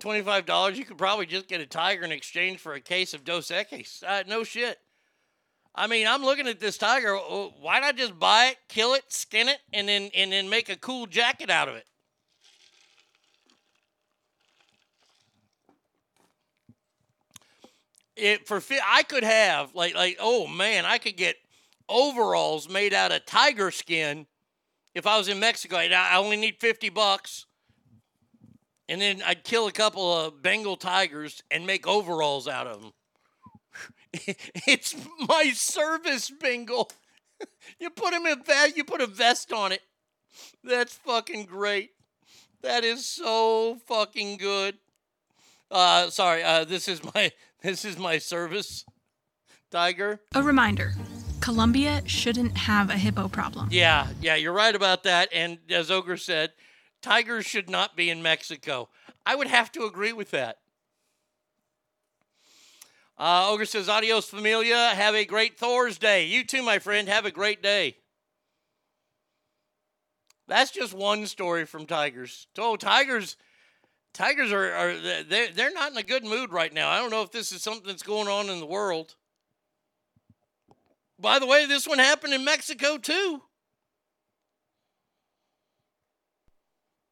[0.00, 3.48] $25, you could probably just get a tiger in exchange for a case of Dos
[3.48, 4.02] Equis.
[4.06, 4.78] Uh, no shit.
[5.74, 7.16] I mean, I'm looking at this tiger.
[7.16, 10.68] uh, Why not just buy it, kill it, skin it, and then and then make
[10.68, 11.86] a cool jacket out of it?
[18.16, 21.36] It for I could have like like oh man, I could get
[21.88, 24.26] overalls made out of tiger skin
[24.94, 25.76] if I was in Mexico.
[25.76, 27.46] I I only need fifty bucks,
[28.88, 32.92] and then I'd kill a couple of Bengal tigers and make overalls out of them.
[34.66, 34.94] it's
[35.28, 36.90] my service bingle.
[37.78, 38.76] You put him in vest.
[38.76, 39.82] You put a vest on it.
[40.64, 41.90] That's fucking great.
[42.62, 44.78] That is so fucking good.
[45.70, 46.42] Uh, sorry.
[46.42, 47.30] Uh, this is my
[47.62, 48.84] this is my service
[49.70, 50.20] tiger.
[50.34, 50.94] A reminder
[51.40, 53.68] Colombia shouldn't have a hippo problem.
[53.70, 55.28] Yeah, yeah, you're right about that.
[55.32, 56.52] And as Ogre said,
[57.02, 58.88] tigers should not be in Mexico.
[59.24, 60.58] I would have to agree with that.
[63.18, 64.76] Uh, Ogre says, Adios, familia.
[64.94, 66.26] Have a great Thursday.
[66.26, 67.08] You too, my friend.
[67.08, 67.96] Have a great day.
[70.46, 72.46] That's just one story from Tigers.
[72.56, 73.36] Oh, Tigers.
[74.14, 76.88] Tigers are, are they're, they're not in a good mood right now.
[76.88, 79.14] I don't know if this is something that's going on in the world.
[81.20, 83.42] By the way, this one happened in Mexico too.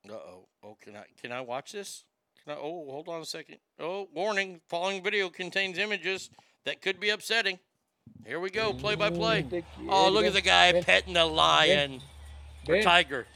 [0.08, 0.46] Uh oh.
[0.62, 2.04] Oh, can I can I watch this?
[2.42, 2.56] Can I?
[2.56, 3.58] Oh, hold on a second.
[3.78, 4.60] Oh, warning!
[4.68, 6.30] Following video contains images
[6.64, 7.58] that could be upsetting.
[8.24, 8.72] Here we go.
[8.72, 9.46] Play by play.
[9.88, 12.00] Oh, look at the guy petting the lion
[12.68, 13.26] or tiger.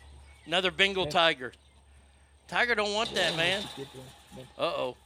[0.47, 1.53] Another Bengal tiger.
[2.49, 3.63] Tiger don't want that, man.
[4.59, 4.97] Uh oh.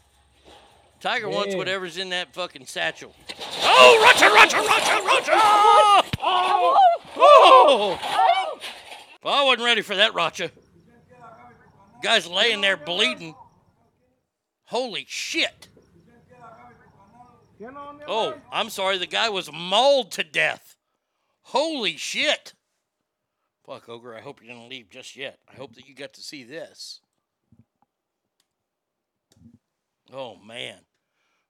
[1.04, 3.14] Tiger wants whatever's in that fucking satchel.
[3.62, 5.32] Oh, Roger, Roger, Roger, Roger!
[6.22, 6.78] Oh!
[7.14, 7.98] Oh!
[9.22, 10.50] Well, I wasn't ready for that, Roger.
[12.02, 13.34] Guy's laying there bleeding.
[14.64, 15.68] Holy shit.
[18.08, 18.96] Oh, I'm sorry.
[18.96, 20.74] The guy was mauled to death.
[21.42, 22.54] Holy shit.
[23.66, 25.38] Fuck, Ogre, I hope you didn't leave just yet.
[25.52, 27.02] I hope that you got to see this.
[30.10, 30.78] Oh, man.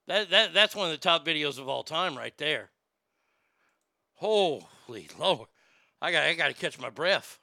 [0.06, 2.70] That, that That's one of the top videos of all time right there.
[4.14, 5.48] Holy Lord.
[6.00, 7.38] I got I got to catch my breath.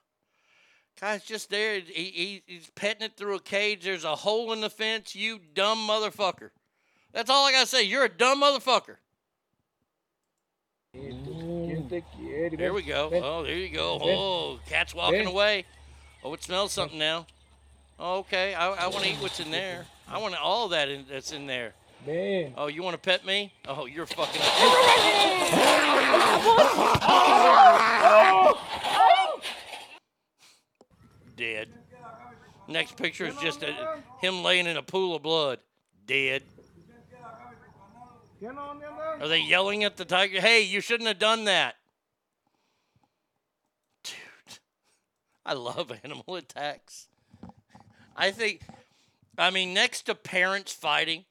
[1.00, 1.80] Guy's just there.
[1.80, 3.84] He, he, he's petting it through a cage.
[3.84, 5.16] There's a hole in the fence.
[5.16, 6.52] You dumb motherfucker.
[7.12, 7.84] That's all I got to say.
[7.84, 8.98] You're a dumb motherfucker.
[10.94, 13.10] There we go.
[13.14, 14.00] Oh, there you go.
[14.02, 15.66] Oh, cat's walking away.
[16.24, 17.26] Oh, it smells something now.
[17.98, 18.54] Oh, okay.
[18.54, 19.86] I, I want to eat what's in there.
[20.08, 21.74] I want all that in, that's in there.
[22.06, 22.54] Man.
[22.58, 23.54] Oh, you want to pet me?
[23.68, 24.42] Oh, you're fucking.
[31.36, 31.70] Dead.
[32.68, 35.60] Next picture is just a, him laying in a pool of blood.
[36.08, 36.44] Dead.
[39.20, 40.42] Are they yelling at the tiger?
[40.42, 41.76] Hey, you shouldn't have done that.
[44.04, 44.16] Dude,
[45.46, 47.08] I love animal attacks.
[48.16, 48.62] I think,
[49.38, 51.26] I mean, next to parents fighting,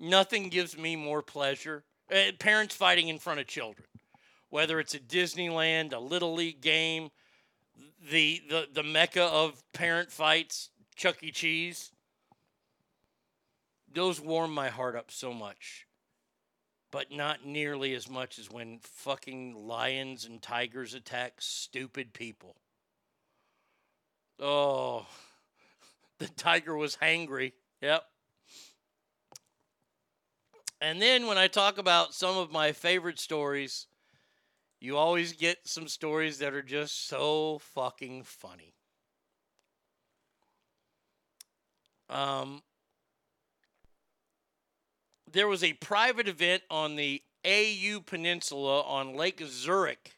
[0.00, 1.84] nothing gives me more pleasure.
[2.10, 3.86] Uh, parents fighting in front of children,
[4.48, 7.10] whether it's a Disneyland, a Little League game,
[8.10, 11.30] the, the, the mecca of parent fights, Chuck E.
[11.30, 11.92] Cheese.
[13.92, 15.86] Those warm my heart up so much
[16.90, 22.56] but not nearly as much as when fucking lions and tigers attack stupid people.
[24.38, 25.06] Oh,
[26.18, 27.52] the tiger was hangry.
[27.80, 28.04] Yep.
[30.80, 33.86] And then when I talk about some of my favorite stories,
[34.80, 38.72] you always get some stories that are just so fucking funny.
[42.08, 42.62] Um,
[45.30, 50.16] there was a private event on the AU Peninsula on Lake Zurich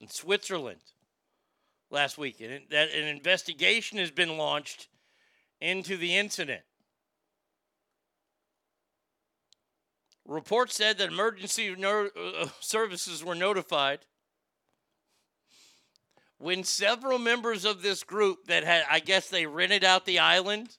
[0.00, 0.80] in Switzerland
[1.90, 4.88] last week, and that an investigation has been launched
[5.60, 6.62] into the incident.
[10.30, 13.98] Reports said that emergency no- uh, services were notified
[16.38, 20.76] when several members of this group that had, I guess, they rented out the island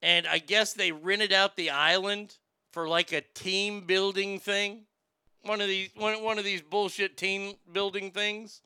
[0.00, 2.36] and I guess they rented out the island
[2.72, 4.84] for like a team building thing.
[5.42, 8.62] One of these one, one of these bullshit team building things.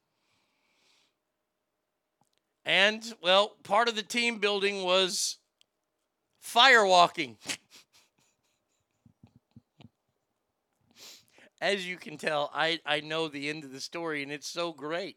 [2.66, 5.38] And well, part of the team building was
[6.46, 7.36] firewalking.
[11.60, 14.72] As you can tell, I, I know the end of the story and it's so
[14.72, 15.16] great.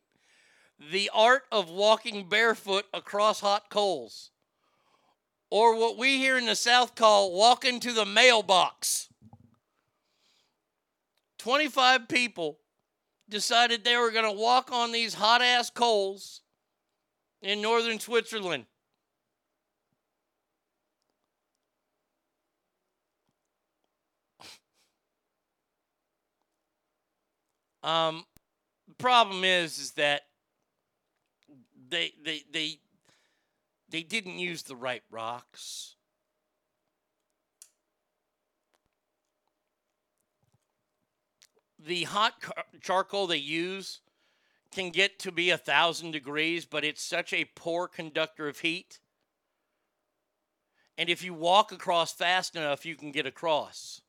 [0.91, 4.31] The art of walking barefoot across hot coals
[5.49, 9.09] or what we here in the South call walking to the mailbox.
[11.39, 12.59] 25 people
[13.27, 16.41] decided they were going to walk on these hot ass coals
[17.41, 18.65] in northern Switzerland.
[27.83, 28.25] Um,
[28.87, 30.23] the problem is, is that
[31.89, 32.79] they they they
[33.89, 35.95] they didn't use the right rocks.
[41.79, 44.01] The hot car- charcoal they use
[44.71, 48.99] can get to be a thousand degrees, but it's such a poor conductor of heat.
[50.97, 54.01] And if you walk across fast enough, you can get across.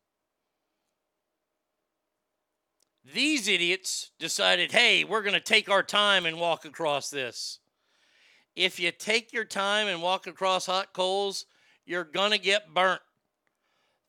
[3.14, 7.60] These idiots decided, hey, we're going to take our time and walk across this
[8.56, 11.46] if you take your time and walk across hot coals,
[11.86, 13.00] you're going to get burnt.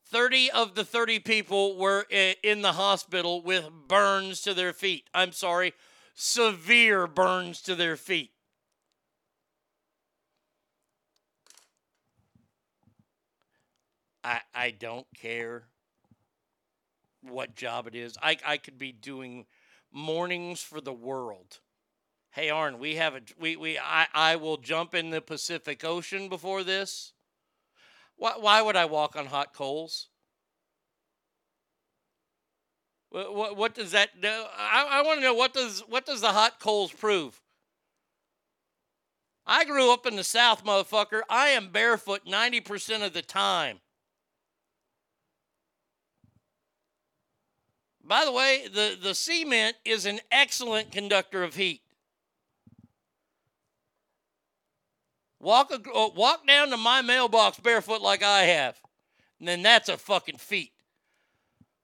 [0.06, 5.08] 30 of the 30 people were in the hospital with burns to their feet.
[5.14, 5.72] I'm sorry,
[6.14, 8.32] severe burns to their feet.
[14.22, 15.64] I, I don't care
[17.22, 18.16] what job it is.
[18.22, 19.46] I I could be doing
[19.92, 21.60] mornings for the world.
[22.30, 26.28] Hey Arn, we have a we we I I will jump in the Pacific Ocean
[26.28, 27.12] before this.
[28.16, 30.08] Why why would I walk on hot coals?
[33.10, 34.44] What what, what does that do?
[34.56, 37.40] I I want to know what does what does the hot coals prove?
[39.44, 41.22] I grew up in the South, motherfucker.
[41.28, 43.80] I am barefoot 90% of the time.
[48.12, 51.80] By the way, the, the cement is an excellent conductor of heat.
[55.40, 58.78] Walk, a, uh, walk down to my mailbox barefoot like I have,
[59.38, 60.72] and then that's a fucking feat.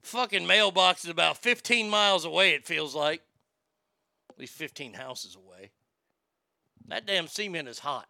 [0.03, 3.23] Fucking mailbox is about 15 miles away, it feels like.
[4.29, 5.71] At least 15 houses away.
[6.89, 8.07] That damn cement is hot.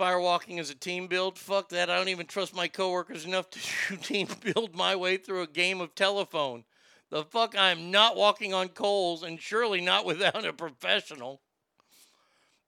[0.00, 1.38] Firewalking is a team build.
[1.38, 1.90] Fuck that.
[1.90, 5.82] I don't even trust my coworkers enough to team build my way through a game
[5.82, 6.64] of telephone.
[7.10, 11.42] The fuck I'm not walking on coals and surely not without a professional.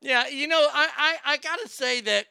[0.02, 0.88] Yeah, you know, I,
[1.24, 2.26] I, I gotta say that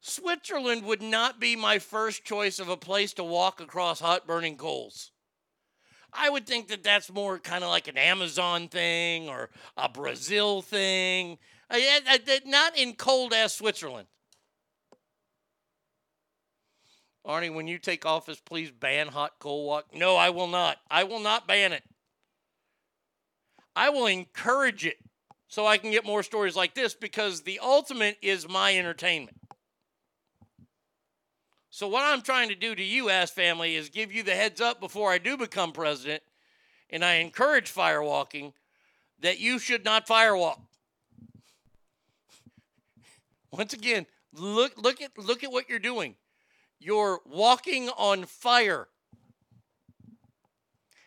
[0.00, 4.56] Switzerland would not be my first choice of a place to walk across hot burning
[4.56, 5.10] coals.
[6.14, 10.62] I would think that that's more kind of like an Amazon thing or a Brazil
[10.62, 11.36] thing.
[11.70, 14.06] Yeah, uh, uh, Not in cold ass Switzerland.
[17.26, 19.86] Arnie, when you take office, please ban hot coal walk.
[19.94, 20.78] No, I will not.
[20.90, 21.82] I will not ban it.
[23.74, 24.98] I will encourage it
[25.48, 29.36] so I can get more stories like this because the ultimate is my entertainment.
[31.70, 34.60] So, what I'm trying to do to you, ass family, is give you the heads
[34.60, 36.22] up before I do become president,
[36.88, 38.52] and I encourage firewalking
[39.20, 40.60] that you should not firewalk.
[43.50, 46.14] Once again, look look at look at what you're doing.
[46.84, 48.88] You're walking on fire.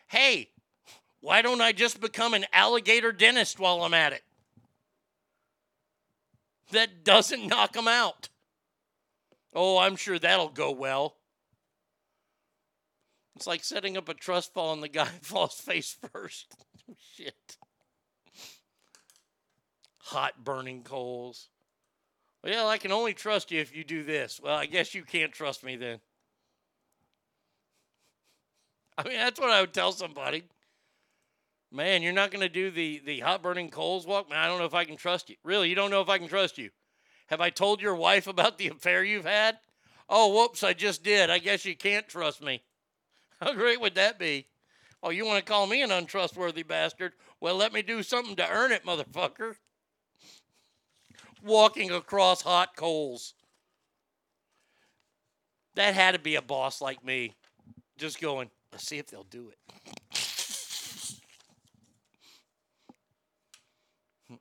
[0.08, 0.48] Hey,
[1.20, 4.24] why don't I just become an alligator dentist while I'm at it?
[6.72, 8.28] That doesn't knock them out.
[9.54, 11.14] Oh, I'm sure that'll go well.
[13.36, 16.56] It's like setting up a trust fall and the guy falls face first.
[17.14, 17.56] Shit.
[19.98, 21.50] Hot burning coals.
[22.42, 24.40] Well, I can only trust you if you do this.
[24.42, 26.00] Well, I guess you can't trust me then.
[28.96, 30.44] I mean, that's what I would tell somebody.
[31.70, 34.30] Man, you're not going to do the, the hot burning coals walk?
[34.30, 35.36] Man, I don't know if I can trust you.
[35.44, 36.70] Really, you don't know if I can trust you.
[37.26, 39.58] Have I told your wife about the affair you've had?
[40.08, 41.28] Oh, whoops, I just did.
[41.28, 42.62] I guess you can't trust me.
[43.40, 44.46] How great would that be?
[45.02, 47.12] Oh, you want to call me an untrustworthy bastard?
[47.40, 49.56] Well, let me do something to earn it, motherfucker.
[51.44, 53.34] Walking across hot coals.
[55.74, 57.34] That had to be a boss like me.
[57.96, 59.58] Just going, let's see if they'll do it.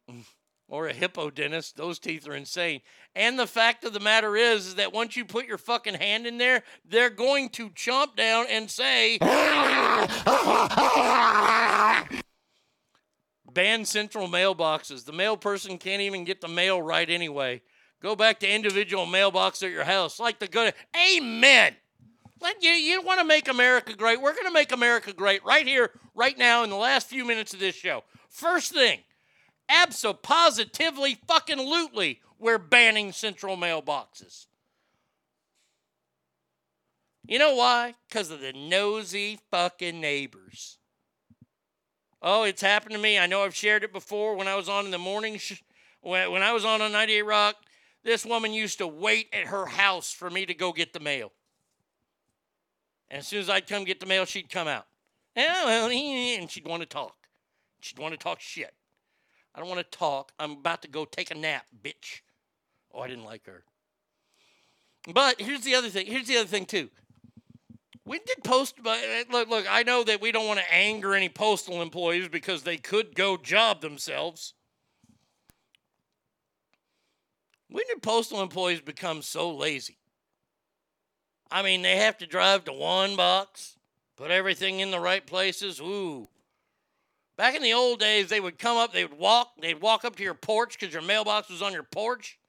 [0.67, 1.77] or a hippo dentist.
[1.77, 2.81] Those teeth are insane.
[3.15, 6.27] And the fact of the matter is, is that once you put your fucking hand
[6.27, 9.17] in there, they're going to chomp down and say,
[13.57, 15.05] ban central mailboxes.
[15.05, 17.63] The mail person can't even get the mail right anyway.
[18.03, 20.75] Go back to individual mailbox at your house, like the good.
[20.95, 21.75] Amen.
[22.39, 24.21] Let you you want to make America great?
[24.21, 27.51] We're going to make America great right here, right now, in the last few minutes
[27.55, 28.03] of this show.
[28.29, 28.99] First thing,
[29.69, 34.45] Absolutely, fucking lootly, we're banning central mailboxes.
[37.25, 37.95] You know why?
[38.07, 40.77] Because of the nosy fucking neighbors.
[42.21, 43.19] Oh, it's happened to me.
[43.19, 45.37] I know I've shared it before when I was on in the morning.
[45.37, 45.61] Sh-
[46.01, 47.55] when, when I was on on 98 Rock,
[48.03, 51.31] this woman used to wait at her house for me to go get the mail.
[53.09, 54.87] And as soon as I'd come get the mail, she'd come out.
[55.35, 57.15] Oh, and she'd want to talk.
[57.79, 58.73] She'd want to talk shit.
[59.53, 60.31] I don't want to talk.
[60.39, 62.21] I'm about to go take a nap, bitch.
[62.93, 63.63] Oh, I didn't like her.
[65.13, 66.07] But here's the other thing.
[66.07, 66.89] Here's the other thing too.
[68.07, 68.97] We did post, uh,
[69.29, 69.65] look, look.
[69.69, 73.35] I know that we don't want to anger any postal employees because they could go
[73.35, 74.53] job themselves.
[77.69, 79.97] When did postal employees become so lazy?
[81.51, 83.75] I mean, they have to drive to one box,
[84.15, 85.81] put everything in the right places.
[85.81, 86.29] Ooh,
[87.37, 90.15] Back in the old days, they would come up, they would walk, they'd walk up
[90.15, 92.39] to your porch because your mailbox was on your porch.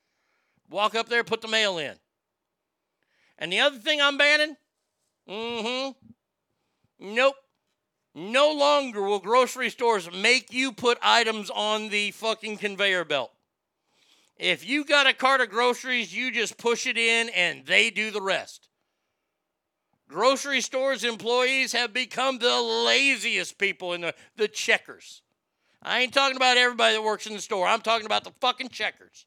[0.70, 1.94] Walk up there, put the mail in.
[3.38, 4.56] And the other thing I'm banning,
[5.28, 5.90] mm-hmm,
[6.98, 7.34] nope.
[8.15, 13.31] No longer will grocery stores make you put items on the fucking conveyor belt.
[14.36, 18.10] If you got a cart of groceries, you just push it in and they do
[18.10, 18.68] the rest.
[20.08, 25.23] Grocery stores employees have become the laziest people in the, the checkers.
[25.82, 27.66] I ain't talking about everybody that works in the store.
[27.66, 29.26] I'm talking about the fucking checkers.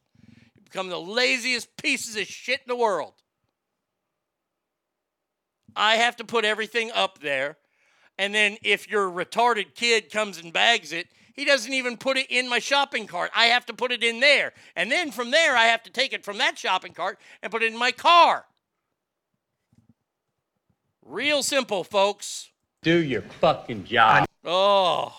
[0.56, 3.14] You become the laziest pieces of shit in the world.
[5.76, 7.58] I have to put everything up there.
[8.18, 12.28] And then if your retarded kid comes and bags it, he doesn't even put it
[12.30, 13.32] in my shopping cart.
[13.36, 14.54] I have to put it in there.
[14.76, 17.64] And then from there, I have to take it from that shopping cart and put
[17.64, 18.46] it in my car.
[21.04, 22.50] Real simple, folks.
[22.84, 24.26] Do your fucking job.
[24.44, 25.16] Oh.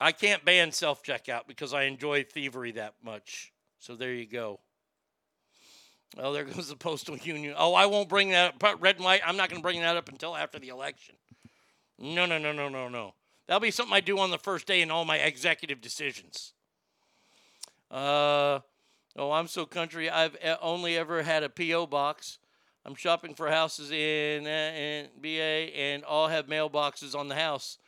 [0.00, 3.52] I can't ban self checkout because I enjoy thievery that much.
[3.78, 4.60] So there you go.
[6.16, 7.54] Well, there goes the postal union.
[7.56, 8.80] Oh, I won't bring that up.
[8.80, 11.16] Red and white, I'm not going to bring that up until after the election.
[11.98, 13.14] No, no, no, no, no, no.
[13.46, 16.52] That'll be something I do on the first day in all my executive decisions.
[17.90, 18.60] Uh,
[19.16, 20.10] oh, I'm so country.
[20.10, 21.86] I've e- only ever had a P.O.
[21.86, 22.38] box.
[22.84, 27.78] I'm shopping for houses in, uh, in BA and all have mailboxes on the house.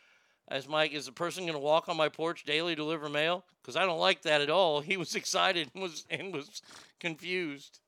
[0.49, 3.45] As Mike, is the person going to walk on my porch daily deliver mail?
[3.61, 4.81] Because I don't like that at all.
[4.81, 6.63] He was excited and was and was
[7.01, 7.81] confused.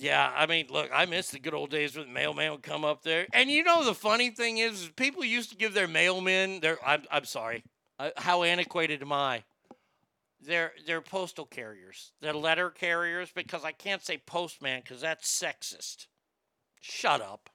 [0.00, 2.84] Yeah, I mean, look, I miss the good old days when the mailman would come
[2.84, 3.26] up there.
[3.32, 6.78] And you know, the funny thing is, is people used to give their mailmen, their,
[6.86, 7.64] I'm, I'm sorry,
[7.98, 9.42] uh, how antiquated am I?
[10.40, 12.12] They're, they're postal carriers.
[12.20, 16.06] They're letter carriers because I can't say postman because that's sexist.
[16.80, 17.50] Shut up.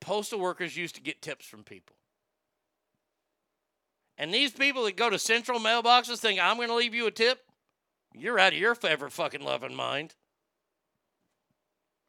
[0.00, 1.96] Postal workers used to get tips from people.
[4.16, 7.10] And these people that go to central mailboxes think, I'm going to leave you a
[7.10, 7.40] tip,
[8.14, 10.14] you're out of your ever fucking loving mind.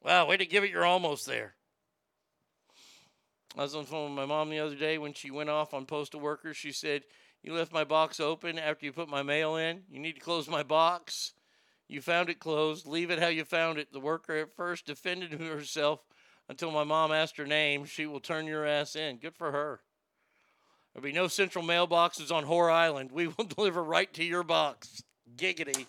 [0.02, 1.54] Wow, way to give it, you're almost there.
[3.56, 5.74] I was on the phone with my mom the other day when she went off
[5.74, 6.56] on postal workers.
[6.56, 7.02] She said,
[7.42, 9.82] You left my box open after you put my mail in.
[9.90, 11.32] You need to close my box.
[11.88, 12.86] You found it closed.
[12.86, 13.92] Leave it how you found it.
[13.92, 16.00] The worker at first defended herself
[16.48, 17.84] until my mom asked her name.
[17.84, 19.16] She will turn your ass in.
[19.16, 19.80] Good for her.
[20.92, 23.10] There'll be no central mailboxes on Whore Island.
[23.10, 25.02] We will deliver right to your box.
[25.36, 25.86] Giggity.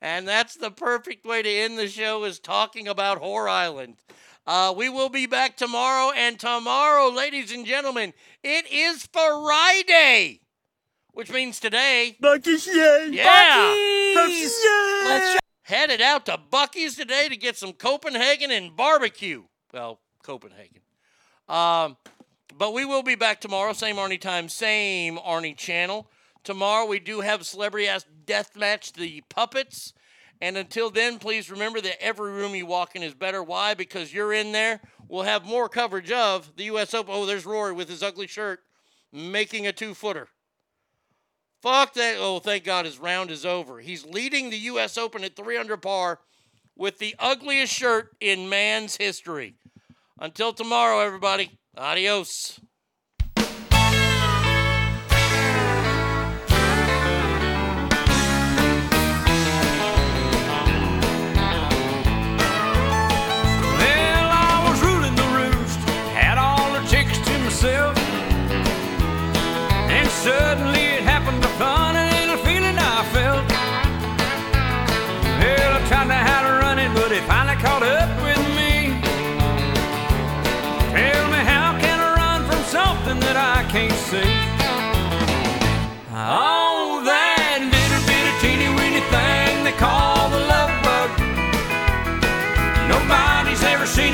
[0.00, 3.96] And that's the perfect way to end the show is talking about Whore Island.
[4.46, 10.40] Uh, we will be back tomorrow, and tomorrow, ladies and gentlemen, it is Friday,
[11.12, 12.16] which means today.
[12.22, 13.08] Buc-ee's Day.
[13.12, 13.74] Yeah.
[14.16, 14.56] Buc-ee's.
[15.04, 19.42] Let's headed out to Buc-ee's today to get some Copenhagen and barbecue.
[19.74, 20.80] Well, Copenhagen.
[21.46, 21.98] Um,
[22.56, 26.08] but we will be back tomorrow, same Arnie time, same Arnie channel.
[26.44, 29.92] Tomorrow we do have Celebrity Ass Death Match, the puppets.
[30.40, 33.42] And until then, please remember that every room you walk in is better.
[33.42, 33.74] Why?
[33.74, 34.80] Because you're in there.
[35.08, 36.94] We'll have more coverage of the U.S.
[36.94, 37.14] Open.
[37.14, 38.60] Oh, there's Rory with his ugly shirt
[39.12, 40.28] making a two footer.
[41.60, 42.16] Fuck that.
[42.18, 43.80] Oh, thank God his round is over.
[43.80, 44.96] He's leading the U.S.
[44.96, 46.20] Open at 3 under par
[46.76, 49.56] with the ugliest shirt in man's history.
[50.20, 51.58] Until tomorrow, everybody.
[51.76, 52.60] Adios.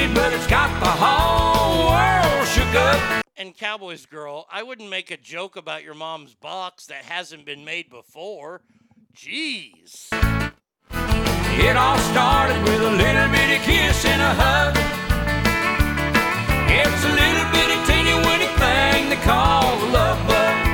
[0.05, 3.25] It, but it's got the whole world shook up.
[3.37, 7.65] And Cowboys Girl, I wouldn't make a joke about your mom's box that hasn't been
[7.65, 8.63] made before.
[9.17, 10.09] Jeez.
[11.57, 14.77] It all started with a little bitty kiss and a hug.
[16.69, 20.74] It's a little bitty teeny weeny thing they call the love bug.